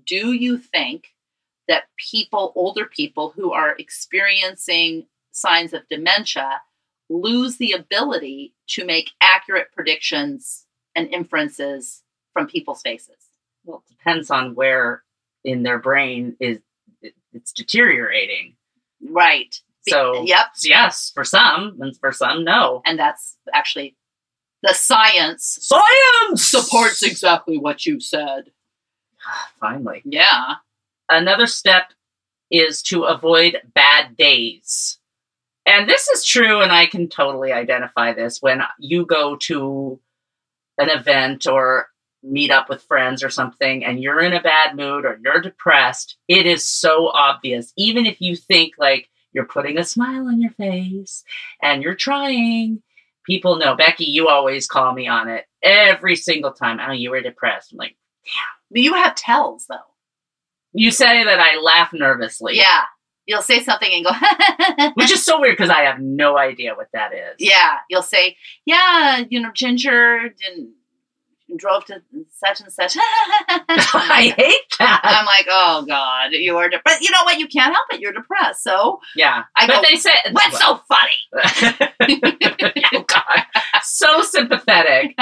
Do 0.05 0.33
you 0.33 0.59
think 0.59 1.15
that 1.69 1.85
people, 1.97 2.53
older 2.55 2.87
people 2.87 3.31
who 3.31 3.53
are 3.53 3.75
experiencing 3.79 5.07
signs 5.33 5.73
of 5.73 5.89
dementia, 5.89 6.63
lose 7.09 7.57
the 7.57 7.73
ability 7.73 8.55
to 8.69 8.85
make 8.85 9.11
accurate 9.21 9.73
predictions 9.73 10.67
and 10.95 11.09
inferences 11.09 12.03
from 12.33 12.47
people's 12.47 12.83
faces? 12.83 13.31
Well, 13.65 13.83
it 13.87 13.91
depends 13.97 14.31
on 14.31 14.55
where 14.55 15.03
in 15.45 15.63
their 15.63 15.79
brain 15.79 16.37
is 16.41 16.59
it's 17.33 17.53
deteriorating. 17.53 18.57
Right. 19.01 19.61
So 19.89 20.25
yep. 20.25 20.47
yes, 20.65 21.11
for 21.15 21.25
some, 21.25 21.79
and 21.81 21.97
for 21.97 22.13
some, 22.13 22.45
no. 22.45 22.83
and 22.85 22.99
that's 22.99 23.37
actually 23.55 23.97
the 24.63 24.75
science 24.75 25.59
Science 25.61 26.51
supports 26.51 27.03
exactly 27.03 27.59
what 27.59 27.87
you 27.87 28.01
said. 28.01 28.51
Finally, 29.61 30.03
Yeah. 30.05 30.55
another 31.09 31.47
step 31.47 31.93
is 32.51 32.83
to 32.85 33.05
avoid 33.05 33.59
bad 33.75 34.17
days. 34.17 34.99
And 35.67 35.89
this 35.89 36.09
is 36.09 36.25
true, 36.25 36.61
and 36.61 36.71
I 36.71 36.87
can 36.87 37.09
totally 37.09 37.53
identify 37.53 38.13
this 38.13 38.41
when 38.41 38.63
you 38.79 39.05
go 39.05 39.37
to 39.43 40.01
an 40.79 40.91
event 40.91 41.47
or 41.47 41.89
meet 42.23 42.51
up 42.51 42.69
with 42.69 42.83
friends 42.83 43.23
or 43.23 43.31
something 43.31 43.85
and 43.85 44.01
you're 44.03 44.21
in 44.21 44.33
a 44.33 44.43
bad 44.43 44.75
mood 44.77 45.05
or 45.05 45.19
you're 45.23 45.41
depressed, 45.41 46.17
it 46.29 46.47
is 46.47 46.65
so 46.67 47.09
obvious. 47.09 47.73
Even 47.77 48.07
if 48.07 48.21
you 48.21 48.37
think 48.37 48.75
like 48.79 49.09
you're 49.37 49.45
putting 49.45 49.79
a 49.79 49.85
smile 49.85 50.27
on 50.27 50.41
your 50.41 50.51
face 50.53 51.23
and 51.63 51.83
you're 51.83 51.95
trying, 51.95 52.83
people 53.25 53.57
know. 53.59 53.77
Becky, 53.77 54.07
you 54.07 54.27
always 54.29 54.67
call 54.67 54.93
me 54.95 55.07
on 55.07 55.29
it 55.29 55.45
every 55.63 56.17
single 56.17 56.53
time. 56.53 56.79
Oh, 56.81 56.93
you 56.93 57.11
were 57.11 57.21
depressed. 57.21 57.71
I'm 57.73 57.79
like, 57.79 57.97
But 58.71 58.81
you 58.81 58.95
have 58.95 59.15
tells 59.15 59.67
though. 59.69 59.77
you 60.73 60.91
say 60.91 61.23
that 61.23 61.39
I 61.39 61.61
laugh 61.61 61.93
nervously. 61.93 62.57
Yeah. 62.57 62.83
You'll 63.27 63.43
say 63.43 63.61
something 63.61 63.91
and 63.93 64.05
go, 64.05 64.91
Which 64.95 65.11
is 65.11 65.25
so 65.25 65.41
weird 65.41 65.57
because 65.57 65.69
I 65.71 65.81
have 65.81 65.99
no 66.01 66.39
idea 66.39 66.75
what 66.77 66.89
that 66.93 67.13
is. 67.13 67.35
yeah. 67.41 67.79
You'll 67.91 68.03
say, 68.03 68.37
yeah, 68.65 69.25
you 69.29 69.41
know, 69.41 69.51
Ginger 69.53 70.29
didn't, 70.29 70.73
drove 71.57 71.85
to 71.87 72.03
such 72.33 72.61
and 72.61 72.73
such. 72.73 72.97
I 72.99 74.35
hate 74.37 74.77
that. 74.79 75.01
I'm 75.05 75.27
like, 75.27 75.47
oh 75.49 75.85
God, 75.87 76.33
you 76.33 76.57
are 76.57 76.69
depressed. 76.69 77.03
You 77.03 77.11
know 77.11 77.25
what? 77.25 77.39
You 77.39 77.47
can't 77.47 77.73
help 77.73 77.87
it. 77.93 78.01
You're 78.01 78.13
depressed. 78.13 78.63
So 78.63 79.01
yeah. 79.15 79.45
I 79.55 79.67
but 79.67 79.77
go, 79.77 79.83
they 79.89 79.97
say 79.97 80.11
what's 80.33 80.59
so 80.59 80.81
funny? 80.89 81.93
oh 82.95 83.05
God. 83.07 83.45
So 83.83 84.23
sympathetic. 84.23 85.15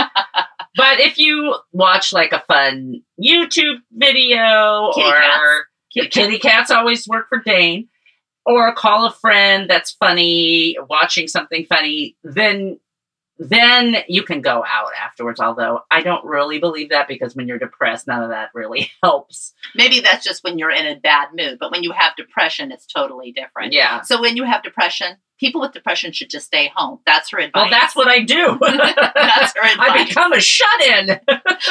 But 0.77 1.01
if 1.01 1.19
you 1.19 1.57
watch 1.73 2.13
like 2.13 2.33
a 2.33 2.43
fun 2.49 3.03
YouTube 3.23 3.79
video 3.93 4.93
Kitty 4.95 5.09
or 5.09 5.13
cats. 5.13 5.67
kitty, 5.93 6.09
kitty 6.09 6.39
cats 6.39 6.71
always 6.71 7.07
work 7.07 7.29
for 7.29 7.39
Dane, 7.45 7.89
or 8.47 8.75
call 8.75 9.07
a 9.07 9.13
friend 9.13 9.69
that's 9.71 9.93
funny, 9.93 10.77
watching 10.89 11.29
something 11.29 11.65
funny, 11.67 12.17
then 12.25 12.79
then 13.39 13.97
you 14.09 14.23
can 14.23 14.41
go 14.41 14.65
out 14.67 14.91
afterwards. 15.03 15.41
Although 15.41 15.81
I 15.91 16.03
don't 16.03 16.25
really 16.25 16.59
believe 16.59 16.91
that 16.91 17.09
because 17.09 17.35
when 17.35 17.49
you're 17.49 17.59
depressed, 17.59 18.07
none 18.07 18.23
of 18.23 18.31
that 18.31 18.51
really 18.55 18.91
helps. 19.03 19.53
Maybe 19.75 20.01
that's 20.01 20.25
just 20.25 20.45
when 20.45 20.59
you're 20.59 20.71
in 20.71 20.87
a 20.87 20.99
bad 21.01 21.29
mood, 21.35 21.59
but 21.59 21.71
when 21.71 21.83
you 21.83 21.93
have 21.93 22.17
depression, 22.17 22.73
it's 22.73 22.87
totally 22.87 23.33
different. 23.33 23.73
Yeah. 23.73 24.03
So 24.03 24.21
when 24.21 24.37
you 24.37 24.45
have 24.45 24.63
depression, 24.63 25.17
people 25.41 25.61
with 25.61 25.73
depression 25.73 26.13
should 26.13 26.31
just 26.31 26.47
stay 26.47 26.71
home. 26.75 27.01
That's 27.07 27.31
her 27.31 27.39
advice. 27.39 27.63
Well, 27.63 27.71
that's 27.71 27.97
what 27.97 28.09
I 28.09 28.21
do. 28.21 28.57
That's 28.61 29.53
her 29.57 29.63
advice. 29.63 29.91
I 29.91 30.05
become 30.07 30.33
a 30.33 30.41
shut-in. 30.41 31.21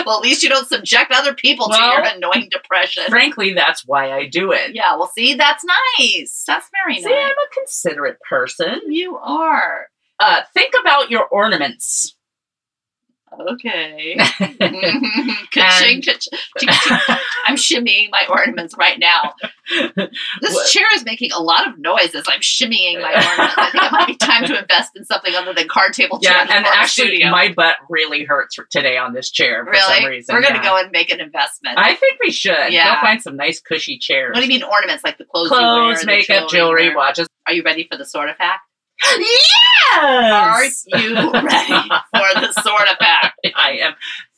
well, 0.05 0.17
at 0.17 0.23
least 0.23 0.43
you 0.43 0.49
don't 0.49 0.67
subject 0.67 1.11
other 1.11 1.33
people 1.33 1.69
to 1.69 1.77
your 1.77 2.01
annoying 2.01 2.49
depression. 2.51 3.03
Frankly, 3.07 3.53
that's 3.53 3.85
why 3.85 4.11
I 4.11 4.27
do 4.27 4.51
it. 4.51 4.75
yeah, 4.75 4.95
well, 4.95 5.11
see, 5.15 5.35
that's 5.35 5.63
nice. 5.99 6.43
That's 6.45 6.69
very 6.71 6.95
nice. 6.95 7.03
See. 7.03 7.13
I'm 7.13 7.31
a 7.31 7.53
considerate 7.53 8.17
person. 8.27 8.81
You 8.89 9.17
are. 9.17 9.87
Uh, 10.25 10.41
think 10.53 10.73
about 10.79 11.11
your 11.11 11.27
ornaments. 11.27 12.15
Okay. 13.51 14.15
Ka-ching, 15.51 16.01
ka-ching, 16.03 16.39
ka-ching. 16.59 17.17
I'm 17.45 17.55
shimmying 17.55 18.09
my 18.11 18.25
ornaments 18.29 18.75
right 18.77 18.99
now. 18.99 19.33
This 19.95 20.53
What? 20.53 20.69
chair 20.69 20.85
is 20.93 21.03
making 21.03 21.31
a 21.31 21.41
lot 21.41 21.67
of 21.67 21.79
noise 21.79 22.13
as 22.13 22.25
I'm 22.27 22.41
shimmying 22.41 23.01
my 23.01 23.11
ornaments. 23.11 23.55
I 23.57 23.69
think 23.71 23.83
it 23.83 23.91
might 23.91 24.07
be 24.07 24.15
time 24.17 24.45
to 24.45 24.59
invest 24.59 24.91
in 24.95 25.03
something 25.05 25.33
other 25.33 25.51
than 25.53 25.67
card 25.67 25.93
table 25.93 26.19
chairs. 26.19 26.47
yeah, 26.47 26.55
and 26.57 26.65
actually, 26.67 27.07
studio. 27.15 27.31
my 27.31 27.51
butt 27.51 27.77
really 27.89 28.23
hurts 28.23 28.55
today 28.69 28.97
on 28.97 29.13
this 29.13 29.31
chair 29.31 29.65
for 29.65 29.73
some 29.73 30.05
reason. 30.05 30.35
we're 30.35 30.41
gonna 30.41 30.55
yeah. 30.55 30.63
go 30.63 30.77
and 30.77 30.91
make 30.91 31.09
an 31.11 31.19
investment. 31.19 31.77
I 31.79 31.95
think 31.95 32.19
we 32.23 32.31
should. 32.31 32.71
Yeah. 32.71 32.95
Go 32.95 33.01
find 33.01 33.19
some 33.21 33.35
nice 33.35 33.59
cushy 33.59 33.97
chairs. 33.97 34.33
what 34.35 34.41
do 34.41 34.45
you 34.45 34.59
mean 34.59 34.63
ornaments? 34.63 35.03
Like 35.03 35.17
the 35.17 35.25
clothes, 35.25 35.49
wear, 35.49 35.59
Clothes, 35.59 36.01
the 36.01 36.05
makeup, 36.07 36.49
jewelry, 36.49 36.89
wear? 36.89 36.97
watches. 36.97 37.27
Are 37.47 37.53
you 37.53 37.63
ready 37.63 37.87
for 37.91 37.97
the 37.97 38.05
sort 38.05 38.29
of 38.29 38.37
fact? 38.37 38.61
Yes! 39.01 40.85
Are 40.93 40.99
you 40.99 41.31
ready 41.31 41.89
for 42.11 42.41
the 42.41 42.51
sort 42.61 42.87
of 42.89 42.97
fact? 42.97 43.39
I 43.55 43.77
am 43.81 43.93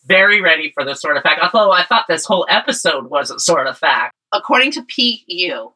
very 0.06 0.41
ready 0.41 0.72
for 0.74 0.84
the 0.84 0.95
sort 0.95 1.18
of 1.18 1.24
fact. 1.24 1.41
Although 1.41 1.72
I 1.72 1.84
thought 1.84 2.06
this 2.08 2.26
whole 2.26 2.45
episode 2.49 3.10
was 3.10 3.32
a 3.32 3.39
sort 3.39 3.68
of 3.68 3.78
fact. 3.78 4.14
According 4.32 4.72
to 4.72 4.82
PU, 4.82 5.74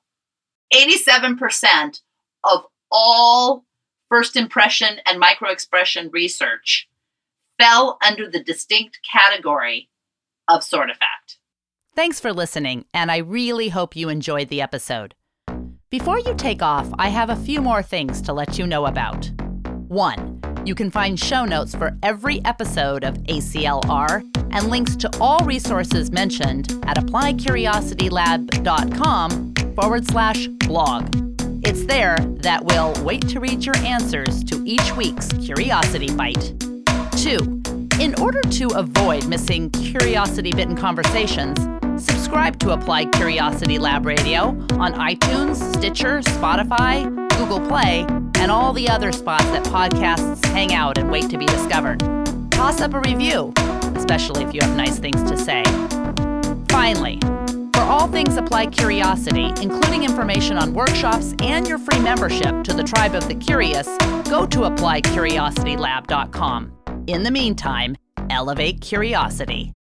87% 0.73 2.01
of 2.43 2.65
all 2.91 3.65
first 4.09 4.35
impression, 4.35 4.99
and 5.05 5.21
microexpression 5.21 6.11
research 6.11 6.87
fell 7.59 7.97
under 8.05 8.29
the 8.29 8.43
distinct 8.43 8.99
category 9.09 9.89
of 10.47 10.61
Sortifact. 10.61 11.37
Thanks 11.95 12.19
for 12.19 12.33
listening, 12.33 12.85
and 12.93 13.11
I 13.11 13.17
really 13.17 13.69
hope 13.69 13.95
you 13.95 14.09
enjoyed 14.09 14.49
the 14.49 14.61
episode. 14.61 15.13
Before 15.91 16.19
you 16.19 16.35
take 16.35 16.61
off, 16.61 16.87
I 16.99 17.09
have 17.09 17.31
a 17.31 17.35
few 17.35 17.63
more 17.63 17.81
things 17.81 18.21
to 18.21 18.31
let 18.31 18.59
you 18.59 18.67
know 18.67 18.85
about. 18.85 19.31
One, 19.87 20.39
you 20.63 20.75
can 20.75 20.91
find 20.91 21.19
show 21.19 21.45
notes 21.45 21.73
for 21.73 21.97
every 22.03 22.45
episode 22.45 23.03
of 23.03 23.15
ACLR 23.23 24.21
and 24.51 24.69
links 24.69 24.95
to 24.97 25.09
all 25.19 25.39
resources 25.39 26.11
mentioned 26.11 26.79
at 26.85 26.97
appliedcuriositylab.com 26.97 29.53
forward 29.73 30.05
slash 30.05 30.45
blog. 30.67 31.11
It's 31.65 31.83
there 31.87 32.17
that 32.41 32.65
will 32.65 32.93
wait 33.03 33.27
to 33.29 33.39
read 33.39 33.65
your 33.65 33.77
answers 33.77 34.43
to 34.43 34.61
each 34.67 34.95
week's 34.95 35.29
Curiosity 35.43 36.13
Bite. 36.13 36.53
Two, 37.17 37.63
in 37.99 38.13
order 38.21 38.41
to 38.41 38.67
avoid 38.75 39.27
missing 39.27 39.71
curiosity 39.71 40.51
bitten 40.51 40.75
conversations, 40.75 41.57
subscribe 42.01 42.57
to 42.59 42.71
Applied 42.71 43.11
Curiosity 43.13 43.77
Lab 43.77 44.05
Radio 44.05 44.49
on 44.79 44.93
iTunes, 44.93 45.57
Stitcher, 45.75 46.21
Spotify, 46.21 47.03
Google 47.37 47.59
Play, 47.67 48.05
and 48.39 48.49
all 48.51 48.73
the 48.73 48.89
other 48.89 49.11
spots 49.11 49.45
that 49.45 49.63
podcasts 49.65 50.43
hang 50.45 50.73
out 50.73 50.97
and 50.97 51.11
wait 51.11 51.29
to 51.29 51.37
be 51.37 51.45
discovered. 51.45 51.99
Toss 52.51 52.81
up 52.81 52.93
a 52.93 52.99
review, 52.99 53.53
especially 53.95 54.43
if 54.43 54.53
you 54.53 54.59
have 54.61 54.75
nice 54.75 54.99
things 54.99 55.23
to 55.29 55.37
say. 55.37 55.63
Finally, 56.69 57.19
for 57.73 57.81
all 57.81 58.07
things 58.07 58.37
Applied 58.37 58.71
Curiosity, 58.71 59.51
including 59.61 60.03
information 60.03 60.57
on 60.57 60.73
workshops 60.73 61.35
and 61.41 61.67
your 61.67 61.77
free 61.77 61.99
membership 61.99 62.63
to 62.63 62.73
the 62.73 62.83
Tribe 62.83 63.15
of 63.15 63.27
the 63.27 63.35
Curious, 63.35 63.87
go 64.29 64.45
to 64.45 64.59
appliedcuriositylab.com. 64.59 66.71
In 67.07 67.23
the 67.23 67.31
meantime, 67.31 67.97
elevate 68.29 68.79
curiosity. 68.81 69.73